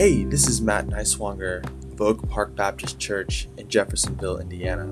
Hey, 0.00 0.24
this 0.24 0.48
is 0.48 0.62
Matt 0.62 0.86
Nicewonger 0.86 1.62
of 1.92 2.00
Oak 2.00 2.26
Park 2.30 2.56
Baptist 2.56 2.98
Church 2.98 3.50
in 3.58 3.68
Jeffersonville, 3.68 4.38
Indiana. 4.38 4.90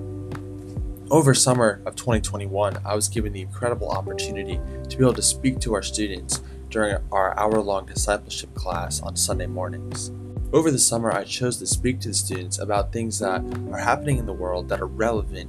Over 1.11 1.33
summer 1.33 1.81
of 1.87 1.97
2021, 1.97 2.77
I 2.85 2.95
was 2.95 3.09
given 3.09 3.33
the 3.33 3.41
incredible 3.41 3.89
opportunity 3.89 4.61
to 4.87 4.99
be 4.99 5.03
able 5.03 5.15
to 5.15 5.23
speak 5.23 5.61
to 5.61 5.73
our 5.73 5.83
students 5.83 6.43
during 6.69 6.99
our 7.11 7.35
hour 7.39 7.59
long 7.63 7.87
discipleship 7.87 8.55
class 8.55 9.01
on 9.01 9.17
Sunday 9.17 9.47
mornings. 9.47 10.13
Over 10.53 10.71
the 10.71 10.79
summer, 10.79 11.11
I 11.11 11.25
chose 11.25 11.57
to 11.61 11.67
speak 11.67 12.01
to 12.01 12.09
the 12.09 12.15
students 12.15 12.59
about 12.59 12.93
things 12.93 13.19
that 13.21 13.43
are 13.73 13.79
happening 13.79 14.19
in 14.19 14.27
the 14.27 14.35
world 14.35 14.69
that 14.69 14.83
are 14.83 14.87
relevant 14.87 15.49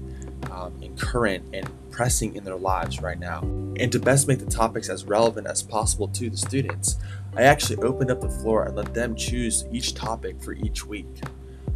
um, 0.51 0.73
and 0.81 0.97
current 0.97 1.43
and 1.53 1.69
pressing 1.91 2.37
in 2.37 2.45
their 2.45 2.55
lives 2.55 3.01
right 3.01 3.19
now. 3.19 3.41
And 3.77 3.91
to 3.91 3.99
best 3.99 4.25
make 4.25 4.39
the 4.39 4.45
topics 4.45 4.87
as 4.87 5.03
relevant 5.03 5.47
as 5.47 5.61
possible 5.61 6.07
to 6.07 6.29
the 6.29 6.37
students, 6.37 6.95
I 7.35 7.43
actually 7.43 7.77
opened 7.77 8.11
up 8.11 8.21
the 8.21 8.29
floor 8.29 8.65
and 8.65 8.75
let 8.75 8.93
them 8.93 9.15
choose 9.15 9.65
each 9.71 9.93
topic 9.93 10.41
for 10.41 10.53
each 10.53 10.85
week. 10.85 11.21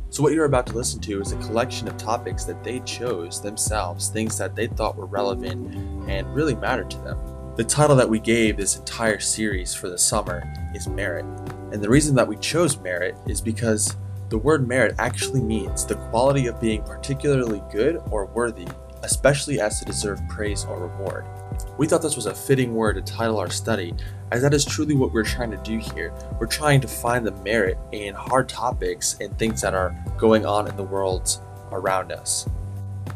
So, 0.10 0.22
what 0.22 0.34
you're 0.34 0.46
about 0.46 0.68
to 0.68 0.74
listen 0.74 1.00
to 1.02 1.22
is 1.22 1.32
a 1.32 1.38
collection 1.38 1.88
of 1.88 1.98
topics 1.98 2.44
that 2.46 2.64
they 2.64 2.80
chose 2.82 3.42
themselves, 3.42 4.10
things 4.10 4.38
that 4.38 4.56
they 4.56 4.68
thought 4.68 4.96
were 4.96 5.06
relevant 5.06 5.74
and 6.10 6.36
really 6.36 6.56
mattered 6.56 6.92
to 6.92 6.98
them. 7.00 7.20
The 7.56 7.64
title 7.64 7.96
that 7.96 8.10
we 8.10 8.20
gave 8.20 8.58
this 8.58 8.78
entire 8.78 9.20
series 9.20 9.74
for 9.74 9.90
the 9.90 9.98
summer 9.98 10.44
is 10.74 10.88
Merit. 10.88 11.26
And 11.72 11.82
the 11.82 11.90
reason 11.90 12.16
that 12.16 12.28
we 12.28 12.36
chose 12.38 12.80
merit 12.80 13.16
is 13.28 13.42
because 13.42 13.96
the 14.30 14.38
word 14.38 14.68
merit 14.68 14.96
actually 14.98 15.42
means 15.42 15.86
the 15.86 15.96
quality 15.96 16.48
of 16.48 16.60
being 16.60 16.82
particularly 16.84 17.62
good 17.72 18.02
or 18.10 18.26
worthy, 18.26 18.68
especially 19.04 19.60
as 19.60 19.80
to 19.80 19.86
deserve 19.86 20.20
praise 20.28 20.66
or 20.66 20.88
reward. 20.88 21.26
We 21.76 21.88
thought 21.88 22.04
this 22.04 22.16
was 22.16 22.28
a 22.28 22.36
fitting 22.36 22.76
word 22.76 22.96
to 22.96 23.02
title 23.02 23.40
our 23.40 23.50
study, 23.50 23.96
as 24.32 24.44
that 24.44 24.54
is 24.54 24.64
truly 24.64 24.96
what 24.96 25.12
we're 25.12 25.24
trying 25.24 25.50
to 25.50 25.58
do 25.58 25.80
here. 25.80 26.14
We're 26.40 26.46
trying 26.46 26.82
to 26.82 26.88
find 26.88 27.26
the 27.26 27.32
merit 27.32 27.80
in 27.92 28.14
hard 28.14 28.48
topics 28.48 29.18
and 29.20 29.36
things 29.40 29.62
that 29.62 29.74
are 29.74 29.96
going 30.16 30.46
on 30.46 30.68
in 30.68 30.78
the 30.78 30.84
world 30.84 31.42
around 31.72 32.12
us. 32.12 32.48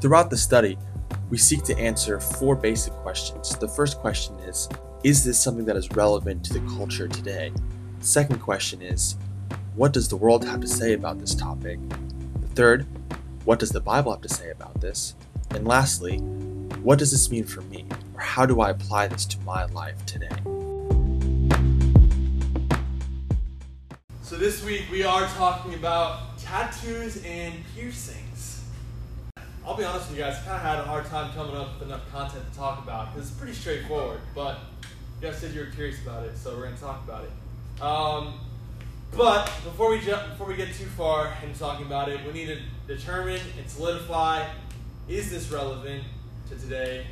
Throughout 0.02 0.32
the 0.32 0.38
study, 0.38 0.76
we 1.30 1.38
seek 1.38 1.64
to 1.66 1.78
answer 1.78 2.20
four 2.20 2.56
basic 2.56 2.94
questions. 2.94 3.56
The 3.56 3.67
first 3.67 4.00
question 4.00 4.34
is 4.40 4.67
Is 5.04 5.23
this 5.23 5.39
something 5.39 5.66
that 5.66 5.78
is 5.78 5.92
relevant 5.92 6.44
to 6.45 6.54
the 6.54 6.76
culture 6.76 7.08
today? 7.08 7.54
Second 8.00 8.39
question 8.39 8.82
is, 8.82 9.17
what 9.76 9.94
does 9.94 10.08
the 10.08 10.17
world 10.17 10.44
have 10.45 10.62
to 10.62 10.67
say 10.67 10.94
about 10.94 11.20
this 11.20 11.36
topic? 11.36 11.78
The 12.42 12.48
third, 12.56 12.88
what 13.45 13.60
does 13.60 13.70
the 13.70 13.80
Bible 13.80 14.12
have 14.12 14.22
to 14.22 14.30
say 14.30 14.50
about 14.50 14.82
this? 14.82 15.14
And 15.52 15.67
lastly, 15.67 16.17
what 16.82 16.98
does 16.98 17.12
this 17.12 17.30
mean 17.30 17.44
for 17.44 17.62
me? 17.62 17.86
Or 18.18 18.22
how 18.22 18.48
do 18.48 18.62
I 18.62 18.72
apply 18.72 19.08
this 19.08 19.26
to 19.26 19.40
my 19.42 19.66
life 19.66 20.04
today? 20.08 20.30
So 24.23 24.36
this 24.36 24.66
week 24.66 24.86
we 24.92 25.04
are 25.04 25.28
talking 25.28 25.76
about 25.76 26.38
tattoos 26.40 27.23
and 27.23 27.54
piercings. 27.76 28.64
I'll 29.64 29.78
be 29.78 29.84
honest 29.84 30.10
with 30.10 30.18
you 30.18 30.23
guys, 30.23 30.36
I 30.38 30.45
kind 30.45 30.56
of 30.56 30.62
had 30.62 30.80
a 30.80 30.84
hard 30.84 31.06
time 31.06 31.32
coming 31.34 31.56
up 31.56 31.78
with 31.80 31.90
enough 31.90 32.12
content 32.12 32.44
to 32.52 32.58
talk 32.58 32.84
about 32.84 33.14
because 33.14 33.30
it's 33.30 33.38
pretty 33.38 33.54
straightforward. 33.54 34.20
But 34.34 34.58
you 35.22 35.28
guys 35.28 35.38
said 35.38 35.54
you 35.54 35.60
were 35.60 35.68
curious 35.68 36.02
about 36.02 36.26
it, 36.26 36.36
so 36.38 36.56
we're 36.56 36.64
going 36.64 36.76
to 36.76 36.82
talk 36.82 37.04
about 37.04 37.23
it. 37.23 37.82
Um, 37.84 38.40
but 39.16 39.45
before 39.64 39.92
we 39.92 40.00
jump, 40.00 40.28
before 40.30 40.48
we 40.48 40.56
get 40.56 40.73
too 40.73 40.86
far 40.86 41.38
into 41.44 41.60
talking 41.60 41.86
about 41.86 42.10
it, 42.10 42.26
we 42.26 42.34
need 42.34 42.48
to 42.48 42.60
determine 42.88 43.42
and 43.60 43.70
solidify: 43.70 44.48
is 45.08 45.30
this 45.30 45.52
relevant 45.52 46.04
to 46.50 46.56
today, 46.56 47.06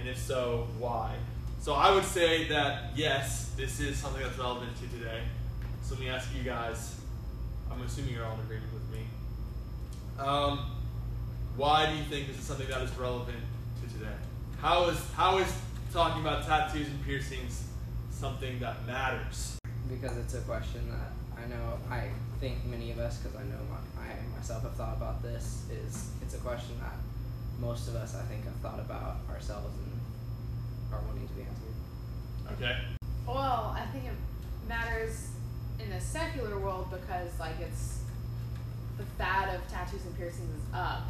and 0.00 0.08
if 0.08 0.18
so, 0.18 0.66
why? 0.78 1.14
So 1.60 1.74
I 1.74 1.94
would 1.94 2.04
say 2.04 2.48
that 2.48 2.92
yes, 2.96 3.52
this 3.56 3.80
is 3.80 3.96
something 3.96 4.22
that's 4.22 4.38
relevant 4.38 4.72
to 4.76 4.98
today. 4.98 5.22
So 5.82 5.94
let 5.94 6.00
me 6.00 6.08
ask 6.08 6.28
you 6.36 6.42
guys. 6.42 6.96
I'm 7.70 7.80
assuming 7.82 8.14
you're 8.14 8.24
all 8.24 8.34
in 8.34 8.40
agreement 8.40 8.72
with 8.72 8.90
me. 8.90 9.04
Um, 10.18 10.72
why 11.56 11.88
do 11.88 11.96
you 11.96 12.02
think 12.04 12.26
this 12.26 12.38
is 12.38 12.44
something 12.44 12.68
that 12.68 12.82
is 12.82 12.90
relevant 12.96 13.38
to 13.82 13.98
today? 13.98 14.16
How 14.60 14.88
is 14.88 14.98
how 15.12 15.38
is 15.38 15.52
talking 15.92 16.20
about 16.20 16.46
tattoos 16.46 16.88
and 16.88 17.04
piercings 17.04 17.64
something 18.10 18.58
that 18.58 18.86
matters? 18.86 19.60
because 19.90 20.16
it's 20.16 20.34
a 20.34 20.40
question 20.42 20.88
that 20.88 21.10
I 21.36 21.48
know 21.48 21.78
I 21.90 22.10
think 22.38 22.64
many 22.64 22.92
of 22.92 22.98
us, 22.98 23.18
because 23.18 23.36
I 23.36 23.42
know 23.42 23.58
my, 23.68 24.02
I 24.02 24.14
myself 24.36 24.62
have 24.62 24.74
thought 24.74 24.96
about 24.96 25.22
this, 25.22 25.64
is 25.70 26.10
it's 26.22 26.34
a 26.34 26.38
question 26.38 26.76
that 26.80 26.94
most 27.58 27.88
of 27.88 27.96
us 27.96 28.14
I 28.14 28.22
think 28.22 28.44
have 28.44 28.54
thought 28.56 28.78
about 28.78 29.16
ourselves 29.28 29.76
are 30.92 31.00
wanting 31.06 31.26
to 31.28 31.34
be 31.34 31.42
answered. 31.42 31.76
Okay. 32.58 32.76
Well, 33.26 33.74
I 33.76 33.86
think 33.92 34.06
it 34.06 34.14
matters 34.68 35.28
in 35.78 35.90
the 35.90 36.00
secular 36.00 36.58
world 36.58 36.88
because 36.90 37.30
like 37.38 37.58
it's 37.60 38.00
the 38.98 39.04
fad 39.16 39.54
of 39.54 39.66
tattoos 39.70 40.04
and 40.04 40.16
piercings 40.16 40.50
is 40.50 40.74
up, 40.74 41.06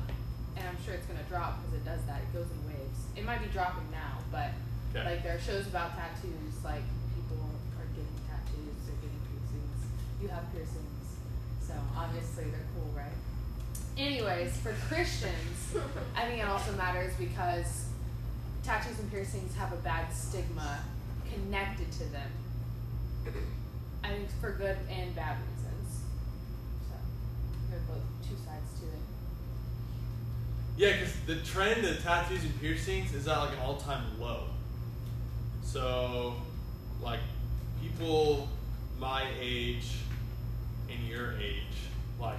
and 0.56 0.64
I'm 0.68 0.76
sure 0.84 0.94
it's 0.94 1.06
gonna 1.06 1.26
drop 1.28 1.58
because 1.64 1.80
it 1.80 1.84
does 1.84 2.00
that. 2.06 2.20
It 2.22 2.32
goes 2.32 2.46
in 2.50 2.60
waves. 2.68 2.98
It 3.16 3.24
might 3.24 3.40
be 3.40 3.48
dropping 3.48 3.90
now, 3.90 4.18
but 4.30 4.50
Okay. 4.94 5.04
like 5.04 5.22
there 5.22 5.36
are 5.36 5.40
shows 5.40 5.66
about 5.66 5.96
tattoos. 5.96 6.54
Like 6.64 6.82
people 7.14 7.38
are 7.78 7.86
getting 7.94 8.18
tattoos, 8.28 8.76
they're 8.86 8.96
getting 9.02 9.22
piercings. 9.30 9.80
You 10.20 10.28
have 10.28 10.44
piercings, 10.52 11.06
so 11.66 11.74
obviously 11.96 12.44
they're 12.50 12.68
cool, 12.74 12.90
right? 12.96 13.14
Anyways, 13.96 14.56
for 14.58 14.72
Christians, 14.88 15.74
I 16.16 16.26
think 16.26 16.40
it 16.42 16.46
also 16.48 16.72
matters 16.76 17.12
because 17.18 17.86
tattoos 18.70 19.00
and 19.00 19.10
piercings 19.10 19.52
have 19.56 19.72
a 19.72 19.76
bad 19.78 20.12
stigma 20.14 20.78
connected 21.32 21.90
to 21.90 22.04
them. 22.04 22.30
I 24.04 24.10
think 24.10 24.28
for 24.40 24.52
good 24.52 24.76
and 24.88 25.12
bad 25.16 25.38
reasons. 25.40 26.02
So 26.88 26.94
there 27.68 27.78
are 27.80 27.82
both 27.88 28.28
two 28.28 28.36
sides 28.36 28.78
to 28.78 28.86
it. 28.86 29.02
Yeah, 30.76 30.92
because 30.92 31.14
the 31.26 31.44
trend 31.44 31.84
of 31.84 32.00
tattoos 32.00 32.44
and 32.44 32.60
piercings 32.60 33.12
is 33.12 33.26
at 33.26 33.38
like 33.38 33.54
an 33.54 33.58
all-time 33.58 34.04
low. 34.20 34.44
So, 35.64 36.34
like, 37.02 37.20
people 37.82 38.48
my 39.00 39.26
age 39.40 39.96
and 40.88 41.08
your 41.08 41.32
age, 41.40 41.88
like, 42.20 42.38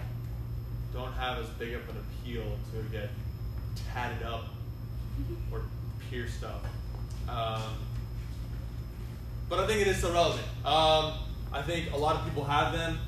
don't 0.93 1.11
have 1.11 1.39
as 1.39 1.49
big 1.49 1.73
of 1.73 1.81
an 1.89 1.97
appeal 1.97 2.45
to 2.71 2.81
get 2.89 3.09
tatted 3.93 4.25
up 4.25 4.45
or 5.51 5.63
up. 6.43 6.65
Um, 7.29 7.77
but 9.47 9.59
I 9.59 9.67
think 9.67 9.79
it 9.81 9.87
is 9.87 9.97
still 9.97 10.11
relevant. 10.11 10.45
Um, 10.65 11.13
I 11.53 11.61
think 11.61 11.93
a 11.93 11.97
lot 11.97 12.17
of 12.17 12.25
people 12.25 12.43
have 12.43 12.73
them. 12.73 12.99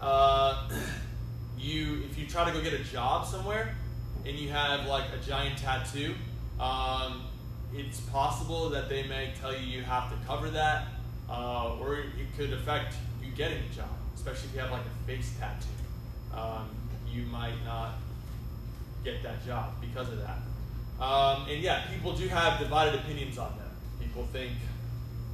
Uh, 0.00 0.70
you, 1.58 2.02
if 2.10 2.18
you 2.18 2.26
try 2.26 2.46
to 2.46 2.52
go 2.52 2.62
get 2.62 2.72
a 2.72 2.82
job 2.84 3.26
somewhere 3.26 3.74
and 4.24 4.38
you 4.38 4.48
have 4.48 4.86
like 4.86 5.04
a 5.12 5.22
giant 5.22 5.58
tattoo, 5.58 6.14
um, 6.58 7.24
it's 7.74 8.00
possible 8.00 8.70
that 8.70 8.88
they 8.88 9.02
may 9.06 9.32
tell 9.38 9.54
you 9.54 9.66
you 9.66 9.82
have 9.82 10.10
to 10.10 10.26
cover 10.26 10.48
that, 10.48 10.86
uh, 11.28 11.76
or 11.78 11.98
it 11.98 12.36
could 12.38 12.54
affect 12.54 12.94
you 13.22 13.32
getting 13.32 13.58
a 13.58 13.76
job, 13.76 13.90
especially 14.14 14.48
if 14.48 14.54
you 14.54 14.60
have 14.60 14.70
like 14.70 14.80
a 14.80 15.06
face 15.06 15.34
tattoo. 15.38 15.66
Um, 16.34 16.70
you 17.06 17.24
might 17.24 17.62
not 17.66 17.96
get 19.04 19.22
that 19.22 19.44
job 19.46 19.74
because 19.82 20.08
of 20.08 20.20
that. 20.20 20.38
Um, 21.00 21.46
and 21.48 21.62
yeah, 21.62 21.86
people 21.92 22.12
do 22.12 22.28
have 22.28 22.58
divided 22.58 22.94
opinions 22.94 23.38
on 23.38 23.56
them. 23.56 23.70
People 24.00 24.28
think 24.32 24.52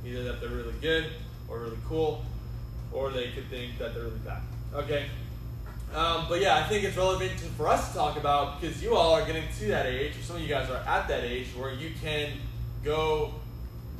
either 0.04 0.22
that 0.24 0.40
they're 0.40 0.50
really 0.50 0.74
good 0.80 1.06
or 1.48 1.58
really 1.60 1.78
cool, 1.88 2.24
or 2.92 3.10
they 3.10 3.30
could 3.30 3.48
think 3.50 3.78
that 3.78 3.94
they're 3.94 4.04
really 4.04 4.18
bad. 4.18 4.42
Okay. 4.74 5.06
Um, 5.94 6.26
but 6.28 6.40
yeah, 6.40 6.56
I 6.56 6.64
think 6.64 6.84
it's 6.84 6.96
relevant 6.96 7.32
to, 7.38 7.44
for 7.46 7.68
us 7.68 7.88
to 7.88 7.94
talk 7.94 8.16
about 8.16 8.60
because 8.60 8.82
you 8.82 8.94
all 8.94 9.14
are 9.14 9.24
getting 9.24 9.44
to 9.58 9.66
that 9.68 9.86
age, 9.86 10.16
or 10.18 10.22
some 10.22 10.36
of 10.36 10.42
you 10.42 10.48
guys 10.48 10.68
are 10.70 10.82
at 10.86 11.08
that 11.08 11.24
age 11.24 11.48
where 11.56 11.72
you 11.72 11.90
can 12.00 12.32
go 12.84 13.34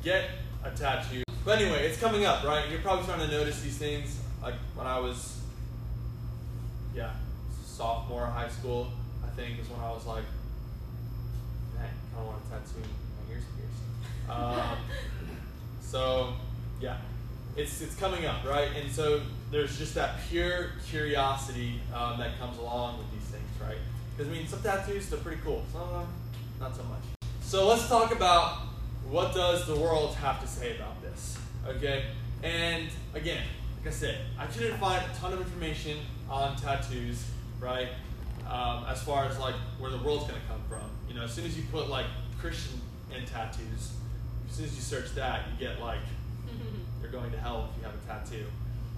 get 0.03 0.25
a 0.63 0.69
tattoo. 0.71 1.23
But 1.43 1.59
anyway, 1.59 1.87
it's 1.87 1.99
coming 1.99 2.25
up, 2.25 2.43
right? 2.43 2.69
You're 2.69 2.81
probably 2.81 3.03
starting 3.03 3.27
to 3.27 3.31
notice 3.31 3.61
these 3.61 3.77
things. 3.77 4.19
Like 4.41 4.55
when 4.75 4.85
I 4.85 4.99
was, 4.99 5.41
yeah, 6.95 7.11
sophomore 7.65 8.25
high 8.25 8.49
school, 8.49 8.91
I 9.25 9.29
think 9.29 9.59
is 9.59 9.69
when 9.69 9.79
I 9.79 9.89
was 9.91 10.05
like, 10.05 10.23
I 12.17 12.23
want 12.23 12.43
to 12.43 12.49
tattoo 12.49 12.81
my 12.81 13.33
ears 13.33 13.43
pierced. 13.55 13.73
Um, 14.29 14.77
so 15.79 16.33
yeah, 16.81 16.97
it's 17.55 17.81
it's 17.81 17.95
coming 17.95 18.25
up, 18.25 18.45
right? 18.45 18.69
And 18.75 18.91
so 18.91 19.21
there's 19.51 19.77
just 19.77 19.95
that 19.95 20.19
pure 20.27 20.71
curiosity 20.89 21.79
um, 21.95 22.19
that 22.19 22.37
comes 22.37 22.57
along 22.57 22.97
with 22.97 23.09
these 23.11 23.29
things, 23.29 23.47
right? 23.61 23.77
Because 24.15 24.31
I 24.31 24.35
mean, 24.35 24.47
some 24.47 24.61
tattoos 24.61 25.09
they're 25.09 25.19
pretty 25.19 25.41
cool, 25.43 25.63
some 25.71 25.81
of 25.81 25.91
them 25.91 26.07
not 26.59 26.75
so 26.75 26.83
much. 26.83 27.01
So 27.41 27.67
let's 27.67 27.87
talk 27.87 28.13
about 28.13 28.57
what 29.09 29.33
does 29.33 29.65
the 29.65 29.75
world 29.75 30.15
have 30.15 30.41
to 30.41 30.47
say 30.47 30.75
about 30.75 31.01
this, 31.01 31.37
okay? 31.65 32.07
And 32.43 32.89
again, 33.13 33.43
like 33.79 33.87
I 33.87 33.95
said, 33.95 34.17
I 34.37 34.45
couldn't 34.47 34.77
find 34.77 35.01
a 35.09 35.15
ton 35.15 35.31
of 35.31 35.39
information 35.39 35.99
on 36.29 36.57
tattoos, 36.57 37.23
right? 37.59 37.87
Um, 38.49 38.85
as 38.87 39.03
far 39.03 39.25
as 39.25 39.37
like 39.39 39.55
where 39.79 39.91
the 39.91 39.97
world's 39.97 40.25
gonna 40.25 40.39
come 40.47 40.61
from. 40.69 40.89
You 41.07 41.15
know, 41.15 41.23
as 41.23 41.33
soon 41.33 41.45
as 41.45 41.57
you 41.57 41.63
put 41.71 41.89
like 41.89 42.05
Christian 42.39 42.79
in 43.15 43.25
tattoos, 43.25 43.91
as 44.49 44.55
soon 44.55 44.65
as 44.65 44.75
you 44.75 44.81
search 44.81 45.13
that, 45.15 45.41
you 45.51 45.67
get 45.67 45.81
like 45.81 45.99
you're 47.01 47.11
going 47.11 47.31
to 47.31 47.37
hell 47.37 47.69
if 47.71 47.77
you 47.77 47.83
have 47.87 47.93
a 47.93 48.07
tattoo. 48.07 48.45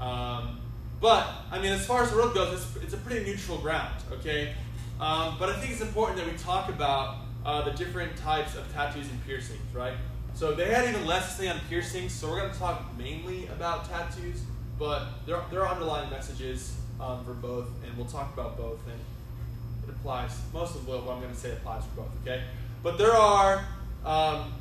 Um, 0.04 0.60
But 1.02 1.28
I 1.52 1.60
mean, 1.60 1.72
as 1.72 1.86
far 1.86 2.04
as 2.04 2.12
the 2.12 2.18
world 2.18 2.34
goes, 2.34 2.54
it's, 2.54 2.84
it's 2.84 2.94
a 2.94 2.98
pretty 2.98 3.26
neutral 3.26 3.58
ground, 3.58 3.96
okay? 4.12 4.54
Um, 5.00 5.38
but 5.40 5.50
I 5.50 5.60
think 5.60 5.72
it's 5.72 5.82
important 5.82 6.18
that 6.20 6.30
we 6.30 6.38
talk 6.38 6.68
about 6.70 7.16
uh, 7.46 7.62
the 7.64 7.72
different 7.72 8.18
types 8.18 8.56
of 8.56 8.72
tattoos 8.74 9.10
and 9.10 9.26
piercings, 9.26 9.62
right? 9.74 9.94
So 10.34 10.52
they 10.54 10.66
had 10.74 10.88
even 10.90 11.06
less 11.06 11.36
to 11.36 11.42
say 11.42 11.48
on 11.48 11.60
piercings, 11.70 12.12
so 12.14 12.30
we're 12.30 12.40
going 12.40 12.52
to 12.52 12.60
talk 12.60 12.84
mainly 12.98 13.48
about 13.48 13.90
tattoos, 13.90 14.42
but 14.78 15.26
there, 15.26 15.40
there 15.52 15.62
are 15.66 15.70
underlying 15.74 16.10
messages 16.10 16.76
um, 17.00 17.24
for 17.26 17.34
both, 17.34 17.68
and 17.86 17.96
we'll 17.98 18.06
talk 18.08 18.34
about 18.34 18.58
both, 18.58 18.80
and 18.88 19.00
applies, 20.00 20.32
most 20.54 20.76
of 20.76 20.88
what 20.88 21.00
I'm 21.00 21.22
going 21.22 21.34
to 21.34 21.40
say 21.40 21.52
applies 21.52 21.84
for 21.84 22.02
both, 22.02 22.12
okay? 22.22 22.44
But 22.82 22.98
there 22.98 23.12
are, 23.12 23.58
um, 24.06 24.54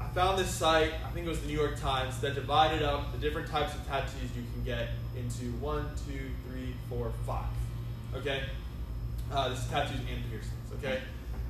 I 0.00 0.08
found 0.14 0.38
this 0.38 0.50
site, 0.50 0.92
I 1.04 1.10
think 1.10 1.26
it 1.26 1.28
was 1.28 1.40
the 1.40 1.48
New 1.48 1.58
York 1.58 1.80
Times, 1.80 2.20
that 2.20 2.34
divided 2.34 2.82
up 2.82 3.12
the 3.12 3.18
different 3.18 3.48
types 3.48 3.74
of 3.74 3.86
tattoos 3.86 4.30
you 4.36 4.42
can 4.52 4.64
get 4.64 4.88
into 5.16 5.52
one, 5.58 5.88
two, 6.06 6.20
three, 6.48 6.74
four, 6.88 7.12
five, 7.26 7.46
okay? 8.14 8.42
Uh, 9.32 9.48
this 9.48 9.60
is 9.60 9.66
tattoos 9.66 9.98
and 9.98 10.30
piercings, 10.30 10.52
okay? 10.78 11.00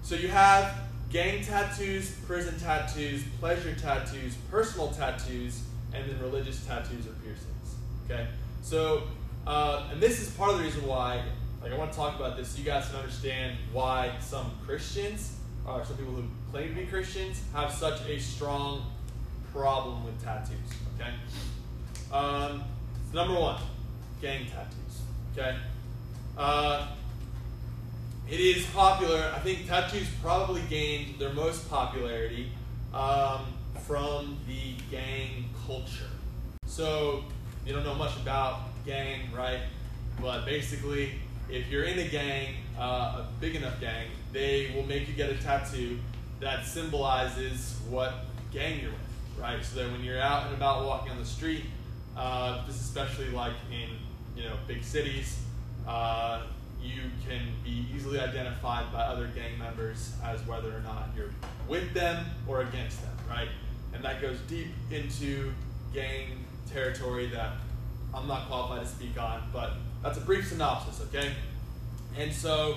So 0.03 0.15
you 0.15 0.29
have 0.29 0.73
gang 1.11 1.43
tattoos, 1.43 2.13
prison 2.27 2.59
tattoos, 2.59 3.23
pleasure 3.41 3.75
tattoos, 3.75 4.35
personal 4.51 4.89
tattoos, 4.89 5.63
and 5.93 6.09
then 6.09 6.21
religious 6.21 6.65
tattoos 6.65 7.07
or 7.07 7.13
piercings, 7.23 7.75
okay? 8.05 8.29
So, 8.63 9.05
uh, 9.47 9.89
and 9.91 10.01
this 10.01 10.21
is 10.21 10.31
part 10.31 10.53
of 10.53 10.59
the 10.59 10.65
reason 10.65 10.87
why, 10.87 11.23
like, 11.65 11.73
I 11.73 11.79
want 11.79 11.93
to 11.93 11.97
talk 11.97 12.17
about 12.17 12.37
this 12.37 12.51
so 12.51 12.59
you 12.59 12.65
guys 12.65 12.87
can 12.89 12.97
understand 12.97 13.57
why 13.73 14.13
some 14.21 14.51
Christians, 14.67 15.37
or 15.67 15.83
some 15.83 15.97
people 15.97 16.13
who 16.13 16.25
claim 16.53 16.69
to 16.69 16.75
be 16.75 16.87
Christians, 16.87 17.41
have 17.55 17.73
such 17.73 18.07
a 18.07 18.21
strong 18.21 18.85
problem 19.51 20.05
with 20.05 20.23
tattoos, 20.23 20.59
okay? 20.95 21.15
Um, 22.13 22.65
number 23.15 23.41
one, 23.41 23.59
gang 24.21 24.45
tattoos, 24.45 25.01
okay? 25.33 25.57
Uh, 26.37 26.89
it 28.29 28.41
is 28.41 28.67
popular. 28.67 29.33
I 29.35 29.39
think 29.39 29.67
tattoos 29.67 30.09
probably 30.21 30.61
gained 30.69 31.19
their 31.19 31.33
most 31.33 31.71
popularity 31.71 32.53
um, 32.93 33.47
from 33.87 34.37
the 34.47 34.75
gang 34.91 35.47
culture. 35.67 36.11
So 36.67 37.25
you 37.65 37.73
don't 37.73 37.85
know 37.85 37.95
much 37.95 38.15
about 38.17 38.85
gang, 38.85 39.33
right? 39.35 39.61
But 40.21 40.45
basically, 40.45 41.13
if 41.49 41.69
you're 41.69 41.85
in 41.85 41.99
a 41.99 42.09
gang, 42.09 42.55
uh, 42.79 42.83
a 43.23 43.29
big 43.41 43.55
enough 43.55 43.81
gang, 43.81 44.09
they 44.33 44.73
will 44.75 44.85
make 44.85 45.09
you 45.09 45.15
get 45.15 45.31
a 45.31 45.37
tattoo 45.37 45.99
that 46.41 46.67
symbolizes 46.67 47.79
what 47.89 48.15
gang 48.53 48.81
you're 48.81 48.91
with, 48.91 49.41
right? 49.41 49.65
So 49.65 49.81
that 49.81 49.93
when 49.93 50.03
you're 50.03 50.21
out 50.21 50.47
and 50.47 50.55
about 50.55 50.85
walking 50.85 51.13
on 51.13 51.19
the 51.19 51.25
street, 51.25 51.65
uh, 52.17 52.67
this 52.67 52.81
especially 52.81 53.31
like 53.31 53.55
in 53.71 53.91
you 54.37 54.49
know 54.49 54.57
big 54.67 54.83
cities, 54.83 55.41
uh, 55.87 56.43
you 56.83 57.03
can 57.27 57.41
be 57.65 57.87
easily 57.95 58.21
identified 58.21 58.93
by 58.93 59.01
other 59.01 59.27
gang 59.29 59.59
members 59.59 60.13
as 60.23 60.45
whether 60.47 60.69
or 60.69 60.81
not 60.81 61.09
you're 61.17 61.31
with 61.69 61.95
them 61.95 62.27
or 62.47 62.61
against 62.63 63.01
them, 63.03 63.17
right? 63.29 63.49
And 63.95 64.05
that 64.05 64.21
goes 64.21 64.39
deep 64.49 64.69
into 64.91 65.53
gang 65.95 66.45
territory 66.71 67.27
that 67.29 67.53
I'm 68.13 68.27
not 68.27 68.49
qualified 68.49 68.83
to 68.83 68.87
speak 68.87 69.19
on, 69.19 69.49
but 69.53 69.75
that's 70.05 70.19
a 70.19 70.21
brief 70.21 70.47
synopsis, 70.47 71.01
okay? 71.09 71.33
And 72.17 72.31
so, 72.31 72.77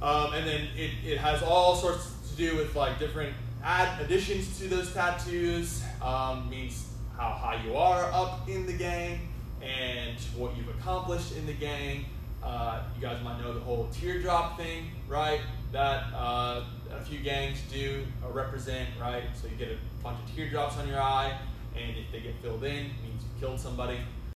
um, 0.00 0.32
and 0.32 0.46
then 0.46 0.68
it, 0.76 0.90
it 1.04 1.18
has 1.18 1.42
all 1.42 1.76
sorts 1.76 2.10
to 2.30 2.36
do 2.36 2.56
with 2.56 2.74
like 2.74 2.98
different 2.98 3.34
add 3.62 4.00
additions 4.00 4.58
to 4.58 4.66
those 4.66 4.92
tattoos, 4.92 5.84
um, 6.00 6.48
means 6.48 6.88
how 7.16 7.28
high 7.28 7.62
you 7.64 7.76
are 7.76 8.10
up 8.12 8.48
in 8.48 8.66
the 8.66 8.72
gang 8.72 9.28
and 9.60 10.18
what 10.34 10.56
you've 10.56 10.70
accomplished 10.70 11.36
in 11.36 11.46
the 11.46 11.52
gang. 11.52 12.06
Uh, 12.42 12.82
you 12.96 13.02
guys 13.02 13.22
might 13.22 13.38
know 13.40 13.52
the 13.52 13.60
whole 13.60 13.88
teardrop 13.92 14.56
thing, 14.56 14.90
right? 15.06 15.40
That 15.70 16.04
uh, 16.14 16.64
a 16.90 17.00
few 17.04 17.20
gangs 17.20 17.58
do 17.70 18.04
uh, 18.24 18.32
represent, 18.32 18.88
right? 18.98 19.24
So 19.40 19.48
you 19.48 19.56
get 19.56 19.68
a 19.68 20.02
bunch 20.02 20.18
of 20.24 20.34
teardrops 20.34 20.78
on 20.78 20.88
your 20.88 21.00
eye, 21.00 21.38
and 21.76 21.96
if 21.96 22.10
they 22.10 22.20
get 22.20 22.34
filled 22.42 22.64
in, 22.64 22.86
it 22.86 23.02
means 23.02 23.22
you 23.22 23.38
killed 23.38 23.60
somebody. 23.60 23.98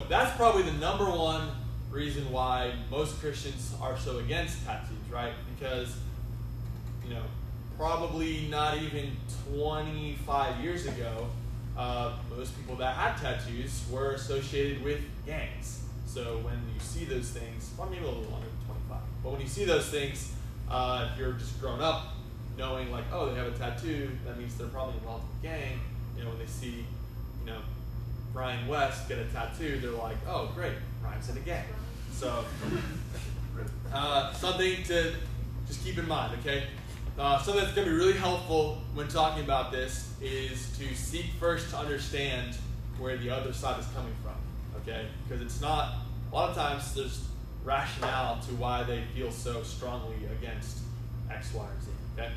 That's 0.10 0.36
probably 0.36 0.64
the 0.64 0.74
number 0.74 1.06
one 1.06 1.50
reason 1.94 2.30
why 2.32 2.74
most 2.90 3.20
Christians 3.20 3.74
are 3.80 3.98
so 3.98 4.18
against 4.18 4.66
tattoos, 4.66 4.98
right? 5.12 5.34
Because, 5.56 5.96
you 7.08 7.14
know, 7.14 7.22
probably 7.78 8.48
not 8.50 8.78
even 8.80 9.12
25 9.56 10.64
years 10.64 10.88
ago, 10.88 11.28
uh, 11.78 12.18
most 12.36 12.58
people 12.58 12.76
that 12.78 12.96
had 12.96 13.18
tattoos 13.18 13.84
were 13.92 14.12
associated 14.12 14.84
with 14.84 15.02
gangs. 15.26 15.84
So 16.06 16.40
when 16.44 16.56
you 16.74 16.80
see 16.80 17.06
those 17.06 17.30
things, 17.30 17.72
well, 17.78 17.88
maybe 17.90 18.04
a 18.04 18.08
little 18.08 18.24
longer 18.24 18.48
than 18.48 18.76
25, 18.88 18.98
but 19.24 19.32
when 19.32 19.42
you 19.42 19.48
see 19.48 19.66
those 19.66 19.88
things, 19.88 20.34
uh, 20.70 21.10
if 21.12 21.20
you're 21.20 21.34
just 21.34 21.60
grown 21.62 21.82
up 21.82 22.16
knowing 22.58 22.92
like, 22.92 23.06
oh, 23.12 23.30
they 23.30 23.36
have 23.36 23.48
a 23.48 23.58
tattoo, 23.58 24.10
that 24.26 24.38
means 24.38 24.56
they're 24.56 24.68
probably 24.68 24.96
involved 24.96 25.26
in 25.44 25.50
a 25.50 25.54
gang. 25.54 25.80
You 26.18 26.24
know, 26.24 26.30
when 26.30 26.40
they 26.40 26.46
see, 26.46 26.86
you 27.40 27.46
know, 27.46 27.60
Brian 28.32 28.68
West 28.68 29.08
get 29.10 29.20
a 29.20 29.26
tattoo, 29.26 29.80
they're 29.80 29.92
like, 29.92 30.18
oh, 30.28 30.52
great, 30.56 30.74
Brian's 31.02 31.30
in 31.30 31.38
a 31.38 31.42
gang. 31.42 31.66
So 32.14 32.46
uh, 33.94 34.34
something 34.34 34.84
to 34.84 35.14
just 35.68 35.84
keep 35.84 35.98
in 35.98 36.08
mind, 36.08 36.38
okay? 36.40 36.66
Uh, 37.18 37.42
something 37.42 37.64
that's 37.64 37.76
going 37.76 37.88
to 37.88 37.92
be 37.92 37.98
really 37.98 38.14
helpful 38.14 38.82
when 38.94 39.08
talking 39.08 39.44
about 39.44 39.72
this 39.72 40.14
is 40.22 40.76
to 40.78 40.96
seek 40.96 41.26
first 41.40 41.70
to 41.72 41.78
understand 41.78 42.58
where 42.98 43.18
the 43.18 43.30
other 43.30 43.52
side 43.52 43.80
is 43.80 43.86
coming 43.88 44.14
from, 44.24 44.36
okay? 44.82 45.08
Because 45.28 45.44
it's 45.44 45.62
not, 45.62 45.96
a 46.32 46.36
lot 46.36 46.50
of 46.50 46.56
times 46.56 46.94
there's 46.96 47.28
rationale 47.64 48.40
to 48.42 48.54
why 48.56 48.84
they 48.84 49.04
feel 49.16 49.32
so 49.32 49.64
strongly 49.64 50.16
against 50.40 50.80
X, 51.30 51.54
Y, 51.54 51.64
or 51.64 51.82
Z, 51.82 51.92
okay? 52.18 52.32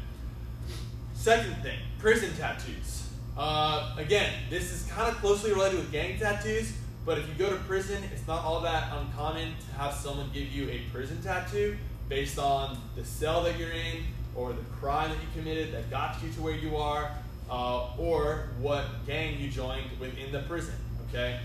Second 1.14 1.56
thing, 1.62 1.79
prison 1.99 2.31
tattoos. 2.37 3.08
Uh, 3.37 3.94
again, 3.99 4.32
this 4.50 4.72
is 4.72 4.90
kind 4.90 5.08
of 5.11 5.17
closely 5.20 5.52
related 5.52 5.79
with 5.79 5.93
gang 5.93 6.19
tattoos, 6.19 6.72
but 7.06 7.19
if 7.19 7.29
you 7.29 7.35
go 7.35 7.49
to 7.49 7.56
prison, 7.62 8.03
it's 8.12 8.26
not 8.26 8.44
all 8.44 8.61
that 8.62 8.93
uncommon 8.99 9.55
to 9.61 9.79
have 9.79 9.94
someone 9.94 10.29
give 10.35 10.49
you 10.49 10.69
a 10.69 10.81
prison 10.93 11.23
tattoo 11.23 11.76
based 12.08 12.37
on 12.37 12.76
the 12.97 13.05
cell 13.05 13.44
that 13.44 13.56
you're 13.56 13.70
in, 13.70 14.03
or 14.35 14.53
the 14.53 14.62
crime 14.81 15.11
that 15.11 15.19
you 15.19 15.29
committed 15.35 15.73
that 15.73 15.88
got 15.88 16.20
you 16.23 16.31
to 16.32 16.41
where 16.43 16.56
you 16.56 16.76
are, 16.76 17.12
uh, 17.49 17.97
or 17.97 18.49
what 18.61 18.85
gang 19.06 19.38
you 19.38 19.49
joined 19.49 19.88
within 20.00 20.32
the 20.32 20.41
prison. 20.41 20.75
Okay, 21.08 21.38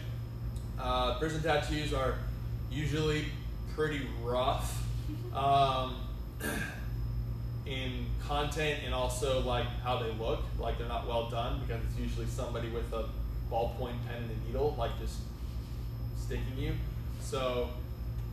uh, 0.79 1.19
prison 1.19 1.43
tattoos 1.43 1.93
are 1.93 2.15
usually 2.71 3.25
pretty 3.75 4.01
rough 4.23 4.83
um, 5.33 5.95
in 7.67 8.07
content 8.27 8.79
and 8.83 8.95
also 8.95 9.41
like 9.41 9.67
how 9.83 10.01
they 10.01 10.11
look. 10.13 10.41
Like 10.59 10.79
they're 10.79 10.87
not 10.87 11.07
well 11.07 11.29
done 11.29 11.61
because 11.61 11.83
it's 11.85 11.99
usually 11.99 12.25
somebody 12.25 12.69
with 12.69 12.91
a 12.93 13.09
ballpoint 13.51 13.97
pen 14.07 14.23
and 14.23 14.31
a 14.31 14.47
needle, 14.47 14.75
like 14.79 14.97
just 14.99 15.17
sticking 16.31 16.57
you. 16.57 16.73
So 17.21 17.69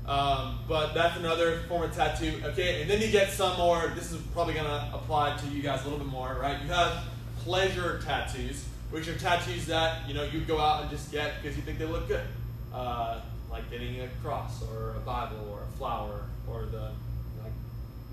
um, 0.07 0.61
but 0.67 0.95
that's 0.95 1.19
another 1.19 1.61
form 1.69 1.83
of 1.83 1.95
tattoo. 1.95 2.41
Okay, 2.43 2.81
and 2.81 2.91
then 2.91 3.03
you 3.03 3.11
get 3.11 3.31
some 3.31 3.59
more, 3.59 3.93
this 3.95 4.11
is 4.11 4.19
probably 4.33 4.55
going 4.55 4.65
to 4.65 4.89
apply 4.95 5.37
to 5.37 5.47
you 5.49 5.61
guys 5.63 5.83
a 5.83 5.85
little 5.85 5.99
bit 5.99 6.09
more, 6.09 6.39
right? 6.41 6.63
You 6.63 6.69
have 6.69 7.05
pleasure 7.41 8.01
tattoos, 8.03 8.65
which 8.91 9.07
are 9.07 9.19
tattoos 9.19 9.67
that, 9.67 10.09
you 10.09 10.15
know, 10.15 10.23
you 10.23 10.41
go 10.41 10.59
out 10.59 10.81
and 10.81 10.91
just 10.91 11.13
get 11.13 11.43
because 11.43 11.59
you 11.59 11.63
think 11.63 11.79
they 11.79 11.85
look 11.85 12.09
good. 12.09 12.25
Uh, 12.73 13.21
like 13.51 13.71
getting 13.71 14.01
a 14.01 14.09
cross 14.23 14.63
or 14.63 14.95
a 14.97 15.01
Bible 15.01 15.47
or 15.51 15.61
a 15.63 15.77
flower 15.77 16.23
or 16.47 16.63
the, 16.63 16.91
like, 17.43 17.53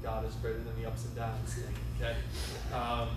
God 0.03 0.27
is 0.27 0.33
greater 0.35 0.59
than 0.59 0.81
the 0.81 0.85
ups 0.89 1.05
and 1.05 1.15
downs 1.15 1.53
thing, 1.53 1.73
okay? 1.97 2.15
Um, 2.73 3.07